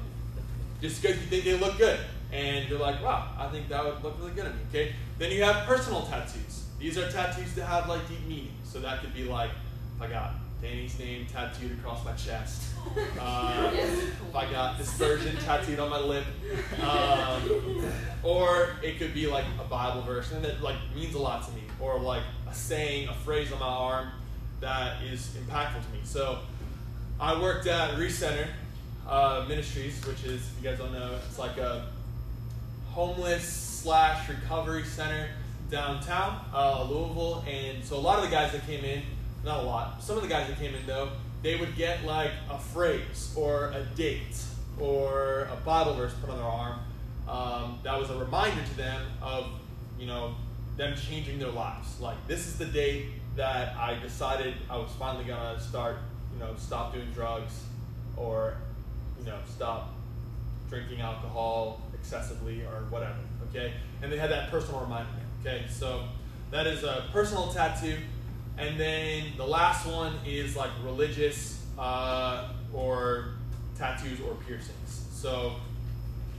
just 0.81 1.03
because 1.03 1.17
you 1.17 1.27
think 1.27 1.43
they 1.43 1.59
look 1.59 1.79
good. 1.79 1.99
And 2.31 2.69
you're 2.69 2.79
like, 2.79 3.03
wow, 3.03 3.33
I 3.37 3.49
think 3.49 3.69
that 3.71 3.85
would 3.85 4.05
look 4.05 4.19
really 4.21 4.33
good 4.33 4.47
on 4.47 4.53
me, 4.53 4.61
okay? 4.69 4.95
Then 5.19 5.33
you 5.33 5.43
have 5.43 5.67
personal 5.67 6.03
tattoos. 6.03 6.65
These 6.79 6.97
are 6.97 7.11
tattoos 7.11 7.55
that 7.55 7.65
have 7.65 7.89
like 7.89 8.09
deep 8.09 8.25
meaning. 8.27 8.55
So 8.65 8.79
that 8.81 9.01
could 9.01 9.13
be 9.13 9.25
like, 9.25 9.51
if 9.97 10.03
I 10.03 10.09
got 10.09 10.35
Danny's 10.63 10.99
name 10.99 11.27
tattooed 11.27 11.73
across 11.73 12.05
my 12.05 12.13
chest, 12.13 12.63
uh, 13.21 13.71
if 13.73 14.35
I 14.35 14.51
got 14.51 14.79
dispersion 14.79 15.37
tattooed 15.39 15.81
on 15.81 15.91
my 15.91 15.99
lip, 15.99 16.25
um, 16.81 17.85
or 18.23 18.77
it 18.83 18.99
could 18.99 19.13
be 19.13 19.27
like 19.27 19.45
a 19.61 19.65
Bible 19.65 20.03
verse 20.03 20.31
and 20.31 20.45
that 20.45 20.63
like 20.63 20.77
means 20.95 21.15
a 21.15 21.19
lot 21.19 21.45
to 21.49 21.53
me, 21.53 21.63
or 21.81 21.99
like 21.99 22.23
a 22.49 22.55
saying, 22.55 23.09
a 23.09 23.15
phrase 23.15 23.51
on 23.53 23.59
my 23.59 23.67
arm 23.67 24.09
that 24.61 25.03
is 25.03 25.37
impactful 25.37 25.85
to 25.85 25.93
me. 25.93 26.01
So 26.05 26.39
I 27.21 27.41
worked 27.41 27.67
at 27.67 27.97
Recenter 27.97 28.47
uh, 29.09 29.45
Ministries, 29.49 30.05
which 30.07 30.25
is, 30.25 30.43
if 30.43 30.63
you 30.63 30.69
guys 30.69 30.79
don't 30.79 30.93
know, 30.93 31.17
it's 31.27 31.39
like 31.39 31.57
a 31.59 31.87
homeless 32.91 33.68
slash 33.83 34.29
recovery 34.29 34.85
center 34.85 35.29
downtown 35.71 36.45
uh, 36.53 36.83
Louisville, 36.91 37.45
and 37.47 37.85
so 37.85 37.97
a 37.97 37.99
lot 37.99 38.19
of 38.19 38.25
the 38.25 38.31
guys 38.31 38.51
that 38.53 38.67
came 38.67 38.85
in, 38.85 39.03
not 39.45 39.61
a 39.61 39.63
lot, 39.63 40.03
some 40.03 40.17
of 40.17 40.23
the 40.23 40.29
guys 40.29 40.49
that 40.49 40.59
came 40.59 40.75
in 40.75 40.85
though, 40.87 41.11
they 41.43 41.57
would 41.57 41.77
get 41.77 42.05
like 42.05 42.33
a 42.51 42.59
phrase 42.59 43.33
or 43.37 43.67
a 43.69 43.83
date 43.95 44.43
or 44.81 45.49
a 45.53 45.57
Bible 45.65 45.95
verse 45.95 46.13
put 46.21 46.31
on 46.31 46.39
their 46.39 46.47
arm. 46.47 46.81
Um, 47.29 47.79
that 47.85 47.99
was 47.99 48.11
a 48.11 48.17
reminder 48.17 48.63
to 48.63 48.77
them 48.77 49.07
of, 49.23 49.47
you 49.99 50.07
know, 50.07 50.35
them 50.77 50.97
changing 50.97 51.39
their 51.39 51.51
lives. 51.51 52.01
Like 52.01 52.17
this 52.27 52.47
is 52.47 52.59
the 52.59 52.67
date 52.67 53.07
that 53.37 53.77
I 53.77 53.99
decided 54.01 54.55
I 54.69 54.77
was 54.77 54.91
finally 54.99 55.25
gonna 55.25 55.61
start, 55.61 55.99
you 56.33 56.41
know, 56.41 56.55
stop 56.57 56.93
doing 56.93 57.11
drugs, 57.13 57.63
or, 58.17 58.57
you 59.21 59.27
know, 59.27 59.39
stop 59.47 59.95
drinking 60.69 61.01
alcohol 61.01 61.81
excessively 61.95 62.63
or 62.63 62.85
whatever. 62.91 63.19
Okay, 63.51 63.73
and 64.03 64.13
they 64.13 64.19
had 64.19 64.31
that 64.31 64.51
personal 64.51 64.81
reminder. 64.81 65.11
Okay, 65.41 65.65
so 65.69 66.05
that 66.51 66.67
is 66.67 66.85
a 66.85 67.05
personal 67.13 67.53
tattoo, 67.53 67.97
and 68.57 68.79
then 68.79 69.25
the 69.37 69.47
last 69.47 69.87
one 69.87 70.15
is 70.27 70.57
like 70.57 70.71
religious 70.83 71.65
uh, 71.79 72.53
or 72.73 73.35
tattoos 73.77 74.21
or 74.21 74.35
piercings. 74.47 75.07
So 75.13 75.57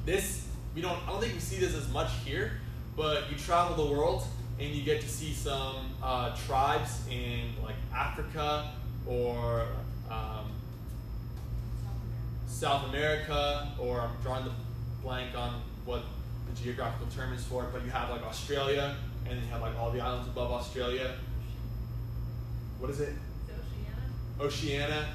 this 0.06 0.48
we 0.75 0.82
don't. 0.82 0.98
I 1.08 1.12
don't 1.12 1.22
think 1.22 1.34
we 1.34 1.39
see 1.39 1.58
this 1.58 1.75
as 1.75 1.89
much 1.92 2.12
here, 2.25 2.60
but 2.96 3.30
you 3.32 3.38
travel 3.38 3.75
the 3.86 3.92
world 3.92 4.24
and 4.60 4.70
you 4.70 4.84
get 4.84 5.01
to 5.01 5.08
see 5.08 5.34
some 5.34 5.75
uh, 6.04 6.36
tribes 6.36 7.01
in 7.10 7.51
like 7.63 7.75
Africa 7.96 8.72
or 9.06 9.68
um, 10.12 10.51
South 12.46 12.89
America, 12.89 13.70
or 13.80 14.01
I'm 14.01 14.22
drawing 14.22 14.46
the 14.46 14.51
blank 15.01 15.36
on 15.36 15.62
what 15.86 16.04
the 16.50 16.62
geographical 16.62 17.08
term 17.08 17.34
is 17.34 17.44
for 17.44 17.63
it, 17.63 17.70
but 17.72 17.84
you 17.84 17.91
have 17.91 18.10
like 18.10 18.24
Australia, 18.24 18.96
and 19.25 19.38
then 19.38 19.46
you 19.46 19.51
have 19.51 19.62
like 19.62 19.77
all 19.77 19.91
the 19.91 20.01
islands 20.01 20.27
above 20.27 20.51
Australia. 20.51 21.15
What 22.79 22.89
is 22.91 23.00
it? 23.00 23.13
Oceania. 24.39 25.06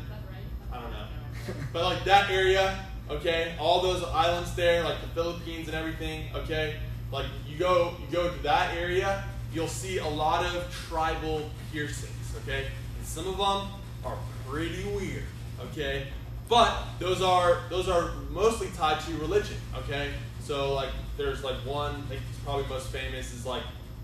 I 0.73 0.81
don't 0.81 0.91
know. 0.91 1.07
But 1.73 1.85
like 1.85 2.05
that 2.05 2.31
area, 2.31 2.79
okay, 3.11 3.55
all 3.59 3.83
those 3.83 4.03
islands 4.05 4.55
there, 4.55 4.85
like 4.85 5.01
the 5.01 5.09
Philippines 5.09 5.69
and 5.69 5.77
everything, 5.77 6.29
okay, 6.35 6.77
like 7.13 7.27
you 7.47 7.59
go 7.59 7.97
you 8.01 8.07
go 8.15 8.31
to 8.31 8.43
that 8.43 8.77
area, 8.77 9.25
you'll 9.53 9.69
see 9.69 9.99
a 9.99 10.09
lot 10.09 10.45
of 10.45 10.73
tribal 10.89 11.51
piercings, 11.73 12.35
okay? 12.43 12.67
And 12.99 13.07
some 13.07 13.27
of 13.27 13.37
them 13.37 13.69
are 14.05 14.19
pretty 14.49 14.85
weird, 14.85 15.25
okay? 15.61 16.09
But 16.49 16.75
those 16.99 17.23
are 17.23 17.63
those 17.71 17.89
are 17.89 18.13
mostly 18.31 18.69
tied 18.77 19.01
to 19.01 19.13
religion, 19.17 19.57
okay? 19.77 20.11
So 20.45 20.75
like 20.75 20.91
there's 21.17 21.43
like 21.43 21.57
one, 21.65 21.95
I 21.95 22.09
think 22.11 22.21
it's 22.29 22.39
probably 22.41 22.67
most 22.67 22.89
famous 22.89 23.33
is 23.33 23.47
like 23.47 23.63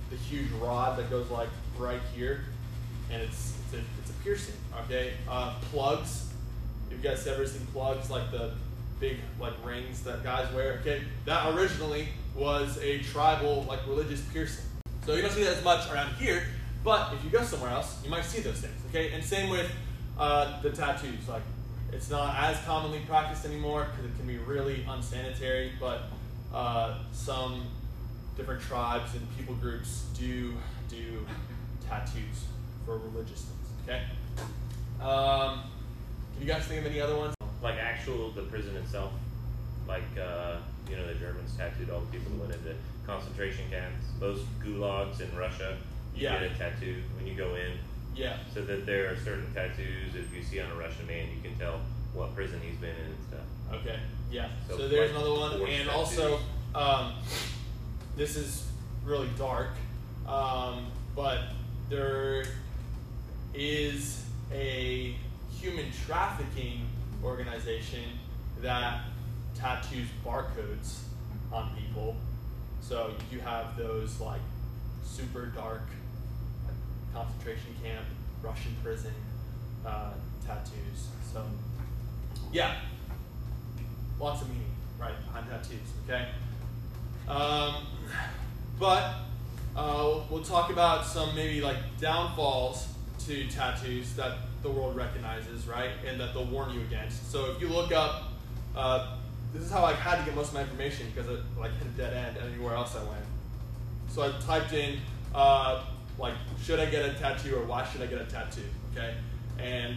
the 0.09 0.17
huge 0.17 0.51
rod 0.53 0.99
that 0.99 1.11
goes 1.11 1.31
like 1.31 1.51
right 1.79 2.01
here, 2.15 2.45
and 3.13 3.21
it's 3.21 3.53
it's 3.67 3.75
a, 3.75 3.85
it's 4.01 4.11
a 4.11 4.15
piercing, 4.25 4.55
okay? 4.85 5.13
Uh, 5.29 5.55
plugs. 5.71 6.33
If 6.91 6.97
you 6.97 7.09
guys 7.09 7.27
ever 7.27 7.47
seen 7.47 7.67
plugs, 7.75 8.11
like 8.11 8.31
the 8.31 8.53
big 9.01 9.19
like 9.39 9.53
rings 9.63 10.03
that 10.05 10.25
guys 10.25 10.51
wear, 10.55 10.79
okay? 10.81 11.03
That 11.27 11.55
originally 11.55 12.09
was 12.35 12.79
a 12.79 13.01
tribal 13.01 13.65
like 13.69 13.87
religious 13.87 14.23
piercing. 14.33 14.65
So 15.05 15.15
you 15.15 15.21
don't 15.21 15.33
see 15.33 15.45
that 15.45 15.59
as 15.59 15.65
much 15.65 15.91
around 15.91 16.15
here, 16.15 16.43
but 16.83 17.13
if 17.13 17.23
you 17.23 17.29
go 17.29 17.43
somewhere 17.43 17.71
else, 17.71 18.01
you 18.03 18.11
might 18.11 18.25
see 18.25 18.41
those 18.41 18.61
things, 18.61 18.81
okay? 18.89 19.13
And 19.13 19.23
same 19.23 19.51
with 19.51 19.71
uh, 20.19 20.63
the 20.63 20.71
tattoos. 20.71 21.29
Like 21.29 21.43
it's 21.93 22.09
not 22.09 22.35
as 22.39 22.59
commonly 22.65 23.01
practiced 23.07 23.45
anymore 23.45 23.89
because 23.91 24.11
it 24.11 24.17
can 24.17 24.27
be 24.27 24.39
really 24.39 24.87
unsanitary, 24.89 25.73
but 25.79 26.05
uh, 26.55 26.99
some 27.13 27.63
different 28.37 28.61
tribes 28.63 29.15
and 29.15 29.27
people 29.37 29.55
groups 29.57 30.05
do 30.19 30.55
do 30.89 31.27
tattoos 31.89 32.45
for 32.85 32.99
religious 32.99 33.43
things. 33.45 33.69
Okay. 33.89 34.03
Um, 35.05 35.61
can 36.35 36.43
you 36.43 36.47
guys 36.47 36.65
think 36.65 36.81
of 36.81 36.87
any 36.91 37.01
other 37.01 37.17
ones? 37.17 37.35
Like 37.63 37.77
actual 37.77 38.31
the 38.31 38.43
prison 38.43 38.77
itself, 38.77 39.13
like 39.87 40.03
uh, 40.21 40.57
you 40.89 40.97
know 40.97 41.07
the 41.07 41.15
Germans 41.15 41.55
tattooed 41.57 41.91
all 41.91 42.01
the 42.01 42.19
people 42.19 42.33
that 42.33 42.41
went 42.49 42.55
into 42.55 42.75
concentration 43.07 43.65
camps. 43.71 44.05
Most 44.21 44.43
gulags 44.65 45.21
in 45.21 45.35
Russia, 45.37 45.77
you 46.15 46.23
Yeah. 46.25 46.41
get 46.41 46.53
a 46.53 46.55
tattoo 46.55 47.03
when 47.17 47.27
you 47.27 47.35
go 47.35 47.55
in, 47.55 47.73
Yeah. 48.15 48.39
so 48.55 48.65
that 48.65 48.87
there 48.87 49.13
are 49.13 49.17
certain 49.17 49.53
tattoos. 49.55 50.15
If 50.15 50.35
you 50.35 50.43
see 50.43 50.61
on 50.61 50.71
a 50.71 50.75
Russian 50.75 51.07
man, 51.07 51.29
you 51.35 51.43
can 51.43 51.59
tell 51.59 51.81
what 52.15 52.35
prison 52.35 52.61
he's 52.63 52.77
been 52.79 52.95
in 52.97 53.05
and 53.07 53.25
stuff. 53.29 53.47
Okay. 53.73 53.99
Yeah. 54.31 54.49
So, 54.69 54.77
So, 54.77 54.89
there's 54.89 55.13
like, 55.13 55.21
another 55.21 55.41
one, 55.41 55.69
and 55.69 55.89
also 55.91 56.41
um, 56.75 57.15
this 58.17 58.37
is 58.37 58.67
really 59.05 59.29
dark, 59.39 59.71
um, 60.27 60.87
but 61.17 61.39
there 61.89 62.45
is 63.55 64.25
a 64.53 65.15
human 65.61 65.87
trafficking 66.07 66.87
organization 67.25 68.05
that 68.63 69.01
tattoos 69.55 70.09
barcodes 70.25 71.01
on 71.53 71.71
people. 71.77 72.17
So 72.81 73.13
you 73.31 73.41
have 73.41 73.77
those 73.77 74.21
like 74.21 74.41
super 75.05 75.47
dark 75.47 75.83
like, 76.67 76.75
concentration 77.13 77.75
camp, 77.83 78.07
Russian 78.43 78.75
prison 78.83 79.15
uh, 79.85 80.13
tattoos. 80.47 81.09
So 81.33 81.45
yeah, 82.53 82.77
lots 84.21 84.43
of 84.43 84.49
meaning 84.49 84.65
right 84.99 85.15
behind 85.27 85.49
tattoos. 85.49 85.79
Okay, 86.05 86.29
um, 87.29 87.87
but 88.79 89.15
uh, 89.77 90.21
we'll 90.29 90.43
talk 90.43 90.71
about 90.71 91.07
some 91.07 91.35
maybe 91.35 91.61
like 91.61 91.77
downfalls 92.01 92.89
to 93.27 93.49
tattoos 93.49 94.15
that 94.15 94.39
the 94.63 94.71
world 94.71 94.97
recognizes, 94.97 95.67
right, 95.67 95.91
and 96.07 96.21
that 96.21 96.35
they'll 96.35 96.45
warn 96.45 96.73
you 96.75 96.81
against. 96.83 97.31
So 97.31 97.53
if 97.53 97.61
you 97.61 97.69
look 97.69 97.93
up, 97.93 98.25
uh, 98.77 99.17
this 99.53 99.63
is 99.63 99.71
how 99.71 99.85
I 99.85 99.95
had 99.95 100.19
to 100.19 100.25
get 100.25 100.35
most 100.35 100.49
of 100.49 100.55
my 100.55 100.63
information 100.63 101.07
because 101.15 101.31
it 101.31 101.41
like 101.59 101.73
hit 101.79 101.87
a 101.87 101.97
dead 101.97 102.13
end 102.13 102.37
anywhere 102.53 102.75
else 102.75 102.95
I 102.95 103.03
went. 103.03 103.25
So 104.09 104.23
I 104.23 104.33
typed 104.41 104.73
in 104.73 104.99
uh, 105.35 105.85
like 106.19 106.35
should 106.63 106.79
I 106.79 106.87
get 106.87 107.05
a 107.05 107.15
tattoo 107.15 107.57
or 107.57 107.65
why 107.65 107.87
should 107.87 108.03
I 108.03 108.07
get 108.07 108.21
a 108.21 108.25
tattoo? 108.25 108.63
Okay, 108.93 109.15
and 109.59 109.97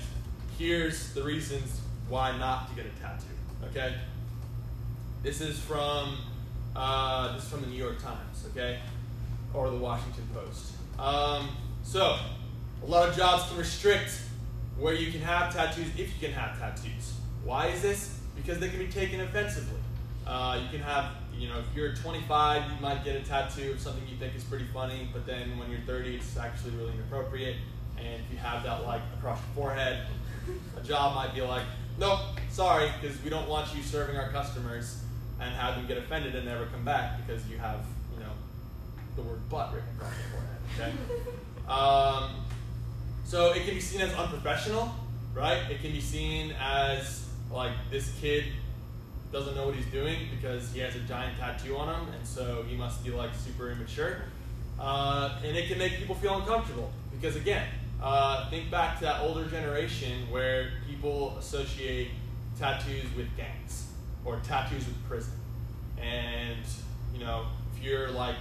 here's 0.57 1.13
the 1.13 1.23
reasons 1.23 1.81
why 2.09 2.37
not 2.37 2.69
to 2.69 2.75
get 2.75 2.85
a 2.85 3.01
tattoo. 3.01 3.25
Okay, 3.69 3.95
this 5.23 5.39
is 5.39 5.57
from 5.57 6.17
uh, 6.75 7.33
this 7.33 7.43
is 7.43 7.49
from 7.49 7.61
the 7.61 7.67
New 7.67 7.77
York 7.77 8.01
Times. 8.01 8.45
Okay, 8.51 8.79
or 9.53 9.69
the 9.69 9.77
Washington 9.77 10.27
Post. 10.33 10.73
Um, 10.99 11.49
so 11.83 12.17
a 12.83 12.85
lot 12.85 13.09
of 13.09 13.15
jobs 13.15 13.47
can 13.47 13.57
restrict 13.57 14.19
where 14.77 14.93
you 14.93 15.11
can 15.11 15.21
have 15.21 15.53
tattoos 15.53 15.87
if 15.97 16.13
you 16.13 16.27
can 16.27 16.33
have 16.33 16.59
tattoos. 16.59 17.13
Why 17.43 17.67
is 17.67 17.81
this? 17.81 18.19
Because 18.35 18.59
they 18.59 18.69
can 18.69 18.79
be 18.79 18.87
taken 18.87 19.21
offensively. 19.21 19.79
Uh, 20.25 20.59
you 20.63 20.69
can 20.69 20.79
have, 20.79 21.11
you 21.37 21.47
know, 21.47 21.59
if 21.59 21.65
you're 21.75 21.93
25, 21.93 22.71
you 22.71 22.81
might 22.81 23.03
get 23.03 23.15
a 23.15 23.21
tattoo 23.21 23.71
of 23.71 23.79
something 23.79 24.03
you 24.07 24.15
think 24.17 24.35
is 24.35 24.43
pretty 24.43 24.65
funny, 24.73 25.09
but 25.13 25.25
then 25.25 25.57
when 25.57 25.69
you're 25.69 25.81
30, 25.81 26.15
it's 26.15 26.37
actually 26.37 26.71
really 26.71 26.93
inappropriate. 26.93 27.57
And 27.97 28.21
if 28.21 28.31
you 28.31 28.37
have 28.37 28.63
that 28.63 28.85
like 28.85 29.01
across 29.17 29.37
your 29.39 29.63
forehead, 29.65 30.07
a 30.77 30.81
job 30.81 31.15
might 31.15 31.35
be 31.35 31.41
like, 31.41 31.63
nope, 31.99 32.19
sorry, 32.49 32.89
because 32.99 33.21
we 33.23 33.29
don't 33.29 33.47
want 33.47 33.73
you 33.75 33.83
serving 33.83 34.17
our 34.17 34.29
customers 34.29 35.02
and 35.43 35.55
have 35.55 35.75
them 35.75 35.87
get 35.87 35.97
offended 35.97 36.35
and 36.35 36.45
never 36.45 36.65
come 36.67 36.83
back 36.83 37.25
because 37.25 37.47
you 37.47 37.57
have, 37.57 37.85
you 38.13 38.23
know, 38.23 38.31
the 39.15 39.21
word 39.21 39.47
butt 39.49 39.73
written 39.73 39.89
across 39.97 40.13
your 40.17 40.89
forehead. 40.89 40.97
Okay. 41.15 41.31
Um, 41.63 42.43
so 43.23 43.53
it 43.53 43.63
can 43.63 43.73
be 43.73 43.79
seen 43.79 44.01
as 44.01 44.13
unprofessional, 44.15 44.93
right? 45.33 45.71
It 45.71 45.81
can 45.81 45.93
be 45.93 46.01
seen 46.01 46.53
as 46.59 47.25
like 47.49 47.71
this 47.89 48.11
kid 48.19 48.43
doesn't 49.31 49.55
know 49.55 49.67
what 49.67 49.75
he's 49.75 49.85
doing 49.85 50.27
because 50.35 50.73
he 50.73 50.79
has 50.81 50.93
a 50.97 50.99
giant 50.99 51.39
tattoo 51.39 51.77
on 51.77 51.87
him, 51.87 52.13
and 52.13 52.27
so 52.27 52.65
he 52.67 52.75
must 52.75 53.01
be 53.01 53.11
like 53.11 53.33
super 53.33 53.71
immature. 53.71 54.23
Uh, 54.77 55.39
and 55.41 55.55
it 55.55 55.69
can 55.69 55.77
make 55.77 55.97
people 55.97 56.15
feel 56.15 56.37
uncomfortable 56.37 56.91
because 57.13 57.37
again, 57.37 57.65
uh, 58.01 58.49
think 58.49 58.69
back 58.69 58.99
to 58.99 59.05
that 59.05 59.21
older 59.21 59.45
generation 59.45 60.29
where 60.29 60.71
people 60.85 61.37
associate 61.39 62.09
tattoos 62.59 63.05
with 63.15 63.27
gangs 63.37 63.92
or 64.25 64.39
tattoos 64.43 64.85
with 64.85 65.03
prison, 65.07 65.33
and 66.01 66.65
you 67.13 67.19
know 67.19 67.45
if 67.75 67.83
you're 67.83 68.09
like 68.09 68.35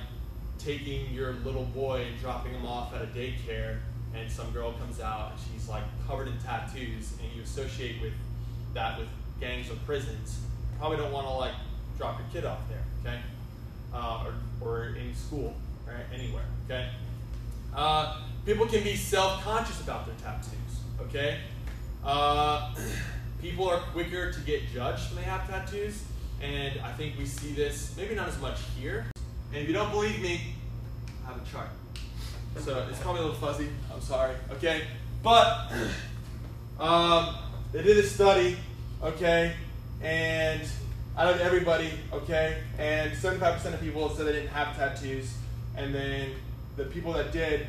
taking 0.58 1.12
your 1.12 1.32
little 1.44 1.64
boy 1.64 2.04
and 2.08 2.20
dropping 2.20 2.52
him 2.52 2.64
off 2.64 2.94
at 2.94 3.02
a 3.02 3.06
daycare 3.06 3.78
and 4.14 4.30
some 4.30 4.50
girl 4.52 4.72
comes 4.72 5.00
out 5.00 5.32
and 5.32 5.40
she's 5.40 5.68
like 5.68 5.82
covered 6.06 6.28
in 6.28 6.38
tattoos 6.38 7.14
and 7.20 7.32
you 7.34 7.42
associate 7.42 8.00
with 8.00 8.12
that 8.74 8.98
with 8.98 9.08
gangs 9.40 9.70
or 9.70 9.74
prisons 9.86 10.38
you 10.70 10.78
probably 10.78 10.96
don't 10.96 11.12
want 11.12 11.26
to 11.26 11.32
like 11.32 11.54
drop 11.98 12.18
your 12.18 12.28
kid 12.32 12.44
off 12.44 12.60
there 12.68 12.84
okay? 13.00 13.20
Uh, 13.92 14.24
or, 14.60 14.68
or 14.68 14.84
in 14.94 15.14
school 15.14 15.54
right? 15.86 16.04
Anywhere 16.14 16.44
okay? 16.66 16.90
Uh, 17.74 18.20
people 18.46 18.66
can 18.66 18.84
be 18.84 18.94
self-conscious 18.94 19.80
about 19.80 20.06
their 20.06 20.14
tattoos 20.22 20.52
okay? 21.00 21.38
Uh, 22.04 22.72
people 23.42 23.68
are 23.68 23.80
quicker 23.92 24.32
to 24.32 24.40
get 24.40 24.62
judged 24.72 25.11
when 25.11 25.22
they 25.22 25.30
have 25.30 25.46
tattoos 25.49 26.04
and 26.40 26.80
i 26.80 26.92
think 26.92 27.18
we 27.18 27.26
see 27.26 27.52
this 27.52 27.94
maybe 27.96 28.14
not 28.14 28.28
as 28.28 28.40
much 28.40 28.58
here 28.78 29.04
and 29.52 29.62
if 29.62 29.68
you 29.68 29.75
don't 29.75 29.90
believe 29.90 30.22
me 30.22 30.54
i 31.25 31.32
have 31.32 31.37
a 31.37 31.50
chart 31.50 31.68
so 32.61 32.87
it's 32.88 32.99
probably 32.99 33.22
a 33.22 33.25
little 33.25 33.40
fuzzy. 33.40 33.68
I'm 33.92 34.00
sorry. 34.00 34.34
Okay, 34.52 34.82
but 35.22 35.72
um, 36.80 37.34
they 37.72 37.82
did 37.82 37.99
a 37.99 38.02
study. 38.02 38.56
Okay, 39.02 39.54
and 40.02 40.62
out 41.18 41.34
of 41.34 41.40
everybody, 41.40 41.90
okay, 42.12 42.58
and 42.78 43.12
75% 43.12 43.75
of 43.75 43.80
people 43.80 44.08
said 44.11 44.26
they 44.26 44.32
didn't 44.32 44.50
have 44.50 44.76
tattoos, 44.76 45.34
and 45.76 45.92
then 45.92 46.30
the 46.76 46.84
people 46.84 47.12
that 47.14 47.32
did 47.32 47.66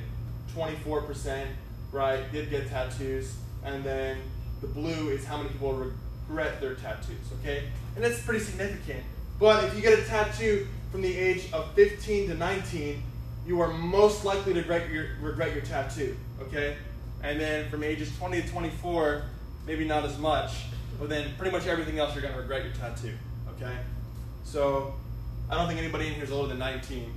24%, 0.55 1.47
right, 1.91 2.31
did 2.31 2.51
get 2.51 2.69
tattoos, 2.69 3.35
and 3.65 3.83
then 3.83 4.17
the 4.63 4.69
blue 4.69 5.09
is 5.09 5.25
how 5.25 5.37
many 5.37 5.49
people 5.49 5.73
regret 5.73 6.59
their 6.61 6.75
tattoos, 6.75 7.17
okay? 7.39 7.65
And 7.95 8.03
that's 8.03 8.21
pretty 8.21 8.43
significant. 8.43 9.03
But 9.39 9.65
if 9.65 9.75
you 9.75 9.81
get 9.81 9.99
a 9.99 10.03
tattoo 10.03 10.67
from 10.91 11.01
the 11.01 11.15
age 11.15 11.51
of 11.51 11.73
15 11.73 12.29
to 12.29 12.35
19, 12.35 13.03
you 13.45 13.59
are 13.59 13.67
most 13.67 14.23
likely 14.23 14.53
to 14.53 14.59
regret 14.59 14.89
your, 14.89 15.07
regret 15.21 15.53
your 15.53 15.63
tattoo, 15.63 16.15
okay? 16.41 16.77
And 17.23 17.39
then 17.39 17.69
from 17.69 17.83
ages 17.83 18.15
20 18.17 18.41
to 18.41 18.47
24, 18.47 19.23
maybe 19.67 19.85
not 19.85 20.05
as 20.05 20.17
much, 20.17 20.53
but 20.97 21.09
then 21.09 21.31
pretty 21.37 21.51
much 21.51 21.67
everything 21.67 21.99
else 21.99 22.15
you're 22.15 22.23
to 22.23 22.37
regret 22.37 22.63
your 22.63 22.73
tattoo, 22.73 23.13
okay? 23.55 23.75
So 24.45 24.95
I 25.49 25.55
don't 25.55 25.67
think 25.67 25.79
anybody 25.79 26.07
in 26.07 26.13
here 26.13 26.23
is 26.23 26.31
older 26.31 26.47
than 26.47 26.59
19, 26.59 27.13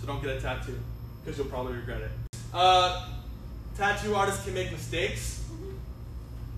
so 0.00 0.06
don't 0.06 0.22
get 0.22 0.36
a 0.36 0.40
tattoo 0.40 0.78
because 1.24 1.36
you'll 1.36 1.48
probably 1.48 1.74
regret 1.74 2.02
it. 2.02 2.10
Uh, 2.54 3.08
tattoo 3.76 4.14
artists 4.14 4.44
can 4.44 4.54
make 4.54 4.70
mistakes, 4.70 5.37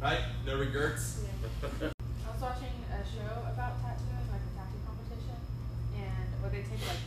right? 0.00 0.20
No 0.46 0.56
regrets. 0.58 1.20
Yeah. 1.24 1.88
I 1.88 2.32
was 2.32 2.40
watching 2.40 2.74
a 2.88 3.00
show 3.04 3.32
about 3.52 3.80
tattooing, 3.84 4.26
like 4.32 4.40
a 4.40 4.52
tattoo 4.56 4.80
competition, 4.86 5.36
and 5.96 6.26
where 6.40 6.50
they 6.50 6.64
take 6.64 6.80
like 6.88 7.04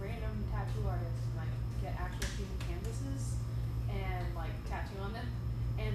random 0.00 0.44
tattoo 0.50 0.82
artists 0.88 1.22
and 1.30 1.36
like 1.38 1.52
get 1.80 1.94
actual 1.98 2.26
human 2.36 2.58
canvases 2.66 3.38
and 3.90 4.34
like 4.34 4.52
tattoo 4.68 4.98
on 5.02 5.12
them. 5.12 5.26
And 5.78 5.94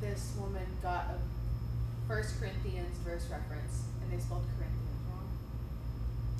this 0.00 0.32
woman 0.38 0.66
got 0.82 1.16
a 1.16 1.18
First 2.08 2.38
Corinthians 2.38 2.96
verse 3.04 3.26
reference, 3.30 3.88
and 4.02 4.12
they 4.12 4.22
spelled 4.22 4.44
Corinthians 4.56 5.00
wrong. 5.08 5.28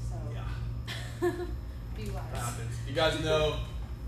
So 0.05 0.17
Yeah. 0.37 1.33
be 1.97 2.11
wise. 2.11 2.23
That 2.33 2.45
happens. 2.45 2.77
You 2.87 2.95
guys 2.95 3.25
know, 3.25 3.57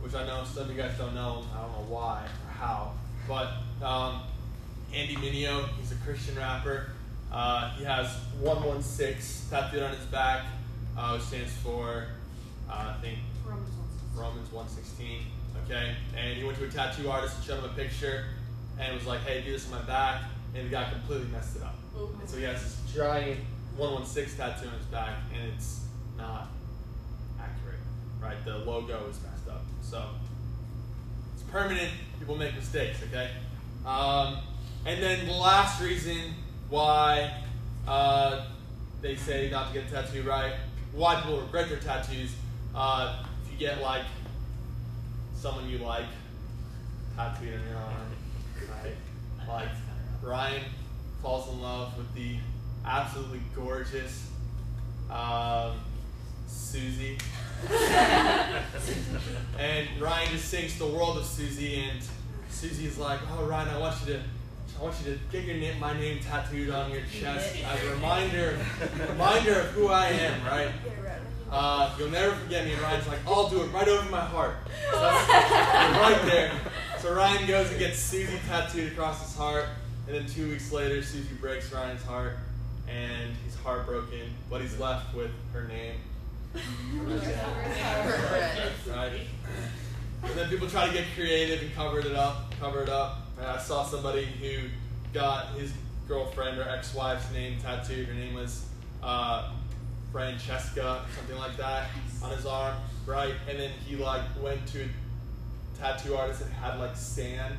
which 0.03 0.15
I 0.15 0.27
know 0.27 0.45
some 0.45 0.65
of 0.65 0.71
you 0.71 0.77
guys 0.81 0.97
don't 0.99 1.15
know. 1.15 1.45
I 1.57 1.63
don't 1.63 1.73
know 1.73 1.87
why 1.89 2.25
or 2.47 2.53
how, 2.53 2.93
but 3.27 3.49
um, 3.85 4.21
Andy 4.95 5.17
Mineo. 5.17 5.69
he's 5.79 5.93
a 5.93 5.97
Christian 5.97 6.37
rapper. 6.37 6.91
Uh, 7.31 7.71
he 7.73 7.85
has 7.85 8.09
116 8.41 9.51
tattooed 9.51 9.83
on 9.83 9.95
his 9.95 10.07
back, 10.07 10.47
uh, 10.97 11.13
which 11.13 11.23
stands 11.23 11.53
for, 11.63 12.07
uh, 12.71 12.95
I 12.97 13.01
think, 13.03 13.19
Romans 13.47 13.71
one. 14.15 14.25
Romans 14.25 14.53
116. 14.53 15.23
Okay, 15.67 15.95
and 16.17 16.37
he 16.39 16.45
went 16.45 16.57
to 16.59 16.65
a 16.65 16.69
tattoo 16.71 17.11
artist 17.11 17.37
and 17.37 17.45
showed 17.45 17.59
him 17.59 17.65
a 17.67 17.75
picture, 17.75 18.25
and 18.79 18.95
was 18.95 19.07
like, 19.07 19.21
"Hey, 19.21 19.43
do 19.43 19.53
this 19.53 19.67
on 19.67 19.73
my 19.73 19.83
back," 19.83 20.23
and 20.55 20.67
the 20.67 20.71
guy 20.71 20.89
completely 20.91 21.27
messed 21.29 21.57
it 21.57 21.63
up. 21.63 21.75
And 22.21 22.29
so 22.29 22.39
he 22.39 22.45
has 22.45 22.63
this 22.63 22.95
giant 22.95 23.41
116 23.77 24.39
tattoo 24.39 24.69
on 24.69 24.75
his 24.79 24.87
back, 24.87 25.19
and 25.35 25.53
it's 25.53 25.81
not 26.17 26.49
accurate, 27.39 27.81
right? 28.21 28.43
The 28.45 28.59
logo 28.59 29.07
is 29.11 29.21
messed 29.23 29.49
up. 29.51 29.63
So 29.83 30.03
it's 31.35 31.43
permanent. 31.45 31.91
People 32.19 32.37
make 32.37 32.55
mistakes, 32.55 33.03
okay? 33.03 33.33
Um, 33.85 34.39
and 34.87 35.03
then 35.03 35.27
the 35.27 35.33
last 35.33 35.81
reason 35.81 36.35
why 36.69 37.33
uh, 37.87 38.47
they 39.01 39.17
say 39.17 39.49
not 39.51 39.69
to 39.69 39.81
get 39.81 39.89
a 39.89 39.91
tattoo, 39.91 40.23
right? 40.23 40.55
Why 40.93 41.17
people 41.17 41.41
regret 41.41 41.69
their 41.69 41.79
tattoos. 41.79 42.35
Uh, 42.75 43.25
if 43.45 43.53
you 43.53 43.59
get 43.59 43.81
like 43.81 44.05
someone 45.35 45.69
you 45.69 45.79
like 45.79 46.07
tattooed 47.17 47.55
on 47.55 47.61
your 47.69 47.77
arm, 47.77 48.13
right? 48.85 48.95
Like 49.49 49.69
Ryan 50.23 50.63
falls 51.23 51.49
in 51.53 51.61
love 51.63 51.97
with 51.97 52.15
the 52.15 52.37
absolutely 52.85 53.41
gorgeous 53.55 54.29
um, 55.11 55.73
Susie. 56.47 57.19
and 59.59 59.89
Ryan 60.01 60.31
just 60.31 60.49
sings 60.49 60.79
the 60.79 60.87
world 60.87 61.19
of 61.19 61.25
Susie, 61.25 61.77
and 61.77 62.01
Susie's 62.51 62.99
like, 62.99 63.19
"Oh, 63.33 63.45
Ryan, 63.45 63.69
I 63.69 63.79
want 63.79 63.97
you 64.07 64.15
to, 64.15 64.23
I 64.79 64.83
want 64.83 64.95
you 65.05 65.13
to 65.13 65.19
get 65.33 65.45
your 65.45 65.57
name, 65.57 65.81
my 65.81 65.99
name 65.99 66.21
tattooed 66.21 66.71
on 66.71 66.91
your 66.93 67.01
chest 67.13 67.57
as 67.65 67.85
a 67.85 67.91
reminder, 67.95 68.59
reminder 69.09 69.61
of 69.61 69.67
who 69.71 69.89
I 69.89 70.07
am, 70.07 70.45
right? 70.47 70.71
Uh, 71.51 71.95
you'll 71.99 72.11
never 72.11 72.35
forget 72.37 72.65
me." 72.65 72.75
And 72.75 72.83
Ryan's 72.83 73.09
like, 73.09 73.19
"I'll 73.27 73.49
do 73.49 73.63
it 73.63 73.67
right 73.69 73.89
over 73.89 74.09
my 74.11 74.21
heart." 74.21 74.57
So 74.93 75.01
right 75.01 76.21
there. 76.27 76.53
So 77.01 77.13
Ryan 77.15 77.47
goes 77.47 77.71
and 77.71 77.79
gets 77.79 77.99
Susie 77.99 78.39
tattooed 78.47 78.93
across 78.93 79.21
his 79.27 79.35
heart, 79.37 79.67
and 80.07 80.15
then 80.15 80.27
two 80.27 80.51
weeks 80.51 80.71
later, 80.71 81.03
Susie 81.03 81.35
breaks 81.41 81.73
Ryan's 81.73 82.03
heart, 82.03 82.37
and 82.87 83.35
he's 83.45 83.57
heartbroken, 83.57 84.33
but 84.49 84.61
he's 84.61 84.79
left 84.79 85.15
with 85.15 85.31
her 85.53 85.67
name. 85.67 85.95
Right. 88.95 89.27
And 90.23 90.35
then 90.35 90.49
people 90.49 90.69
try 90.69 90.87
to 90.87 90.93
get 90.93 91.05
creative 91.15 91.63
and 91.63 91.75
cover 91.75 92.01
it 92.01 92.15
up, 92.15 92.53
cover 92.61 92.83
it 92.83 92.89
up. 92.89 93.28
I 93.47 93.59
saw 93.59 93.85
somebody 93.85 94.25
who 94.25 94.69
got 95.13 95.49
his 95.59 95.73
girlfriend 96.07 96.59
or 96.59 96.69
ex-wife's 96.69 97.31
name 97.33 97.59
tattooed. 97.61 98.07
Her 98.09 98.15
name 98.15 98.35
was 98.35 98.65
uh, 99.03 99.53
Francesca, 100.13 101.05
something 101.17 101.37
like 101.37 101.57
that, 101.57 101.89
on 102.23 102.31
his 102.31 102.47
arm, 102.47 102.75
right? 103.07 103.35
And 103.49 103.59
then 103.59 103.71
he 103.87 103.97
like 103.97 104.23
went 104.43 104.67
to 104.69 104.83
a 104.85 105.79
tattoo 105.79 106.15
artist 106.17 106.43
and 106.43 106.53
had 106.55 106.79
like 106.79 106.97
sand 106.97 107.55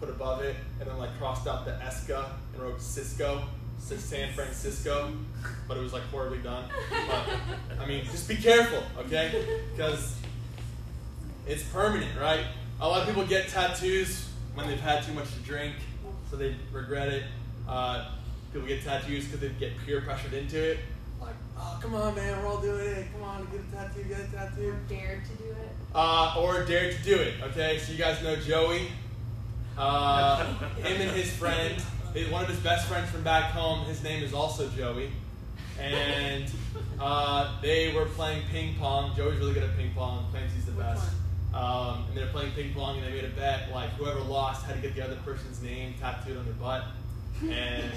put 0.00 0.08
above 0.10 0.42
it, 0.42 0.56
and 0.80 0.88
then 0.88 0.98
like 0.98 1.16
crossed 1.18 1.46
out 1.46 1.64
the 1.64 1.70
Esca 1.72 2.26
and 2.52 2.62
wrote 2.62 2.80
Cisco, 2.80 3.42
Cis- 3.78 4.04
San 4.04 4.32
Francisco, 4.32 5.12
but 5.68 5.76
it 5.76 5.80
was 5.80 5.92
like 5.92 6.02
horribly 6.10 6.38
done. 6.38 6.64
But 6.90 7.78
I 7.80 7.86
mean, 7.86 8.04
just 8.06 8.28
be 8.28 8.36
careful, 8.36 8.82
okay? 8.98 9.60
Because 9.74 10.16
it's 11.46 11.62
permanent, 11.64 12.18
right? 12.20 12.44
A 12.80 12.88
lot 12.88 13.02
of 13.02 13.06
people 13.06 13.24
get 13.24 13.48
tattoos 13.48 14.28
when 14.54 14.68
they've 14.68 14.80
had 14.80 15.02
too 15.04 15.12
much 15.12 15.32
to 15.34 15.40
drink, 15.40 15.74
so 16.30 16.36
they 16.36 16.54
regret 16.72 17.08
it. 17.08 17.24
Uh, 17.68 18.06
people 18.52 18.68
get 18.68 18.82
tattoos 18.84 19.24
because 19.26 19.40
they 19.40 19.48
get 19.58 19.72
peer 19.84 20.00
pressured 20.00 20.34
into 20.34 20.62
it. 20.62 20.78
Like, 21.20 21.34
oh, 21.56 21.78
come 21.80 21.94
on, 21.94 22.14
man, 22.14 22.42
we're 22.42 22.48
all 22.48 22.60
doing 22.60 22.86
it. 22.86 23.06
Come 23.12 23.22
on, 23.22 23.48
get 23.50 23.60
a 23.60 23.76
tattoo, 23.76 24.02
get 24.04 24.20
a 24.20 24.32
tattoo. 24.32 24.74
Dared 24.88 25.24
to 25.24 25.42
do 25.42 25.50
it. 25.50 25.70
Uh, 25.94 26.34
or 26.38 26.64
dared 26.64 26.96
to 26.96 27.02
do 27.02 27.14
it. 27.14 27.34
Okay, 27.42 27.78
so 27.78 27.92
you 27.92 27.98
guys 27.98 28.22
know 28.22 28.36
Joey. 28.36 28.88
Uh, 29.78 30.44
him 30.82 31.00
and 31.00 31.10
his 31.12 31.32
friend, 31.32 31.80
one 32.30 32.42
of 32.42 32.48
his 32.48 32.58
best 32.60 32.88
friends 32.88 33.10
from 33.10 33.22
back 33.22 33.52
home. 33.52 33.86
His 33.86 34.02
name 34.02 34.22
is 34.22 34.34
also 34.34 34.68
Joey, 34.68 35.10
and 35.80 36.50
uh, 37.00 37.58
they 37.62 37.94
were 37.94 38.04
playing 38.04 38.42
ping 38.50 38.74
pong. 38.74 39.16
Joey's 39.16 39.38
really 39.38 39.54
good 39.54 39.62
at 39.62 39.76
ping 39.76 39.92
pong. 39.94 40.26
Claims 40.30 40.52
he's 40.52 40.66
the 40.66 40.72
Which 40.72 40.84
best. 40.84 41.08
Um, 41.54 42.04
and 42.08 42.16
they're 42.16 42.28
playing 42.28 42.52
ping 42.52 42.72
pong, 42.74 42.96
and 42.98 43.06
they 43.06 43.10
made 43.10 43.24
a 43.24 43.28
bet 43.28 43.70
like 43.72 43.90
whoever 43.90 44.20
lost 44.20 44.64
had 44.64 44.76
to 44.76 44.80
get 44.82 44.94
the 44.94 45.04
other 45.04 45.16
person's 45.24 45.60
name 45.62 45.94
tattooed 46.00 46.36
on 46.38 46.44
their 46.44 46.54
butt. 46.54 46.84
And 47.42 47.90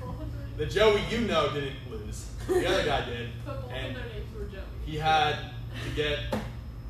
the 0.56 0.66
Joey 0.66 1.02
you 1.10 1.20
know 1.20 1.52
didn't 1.52 1.76
lose. 1.90 2.26
The 2.48 2.66
other 2.68 2.84
guy 2.84 3.04
did. 3.04 3.30
But 3.44 3.62
both 3.62 3.72
And 3.72 3.96
of 3.96 4.02
their 4.02 4.12
names 4.12 4.34
were 4.36 4.44
Joey. 4.46 4.62
he 4.84 4.96
had 4.96 5.36
to 5.84 5.90
get 5.94 6.18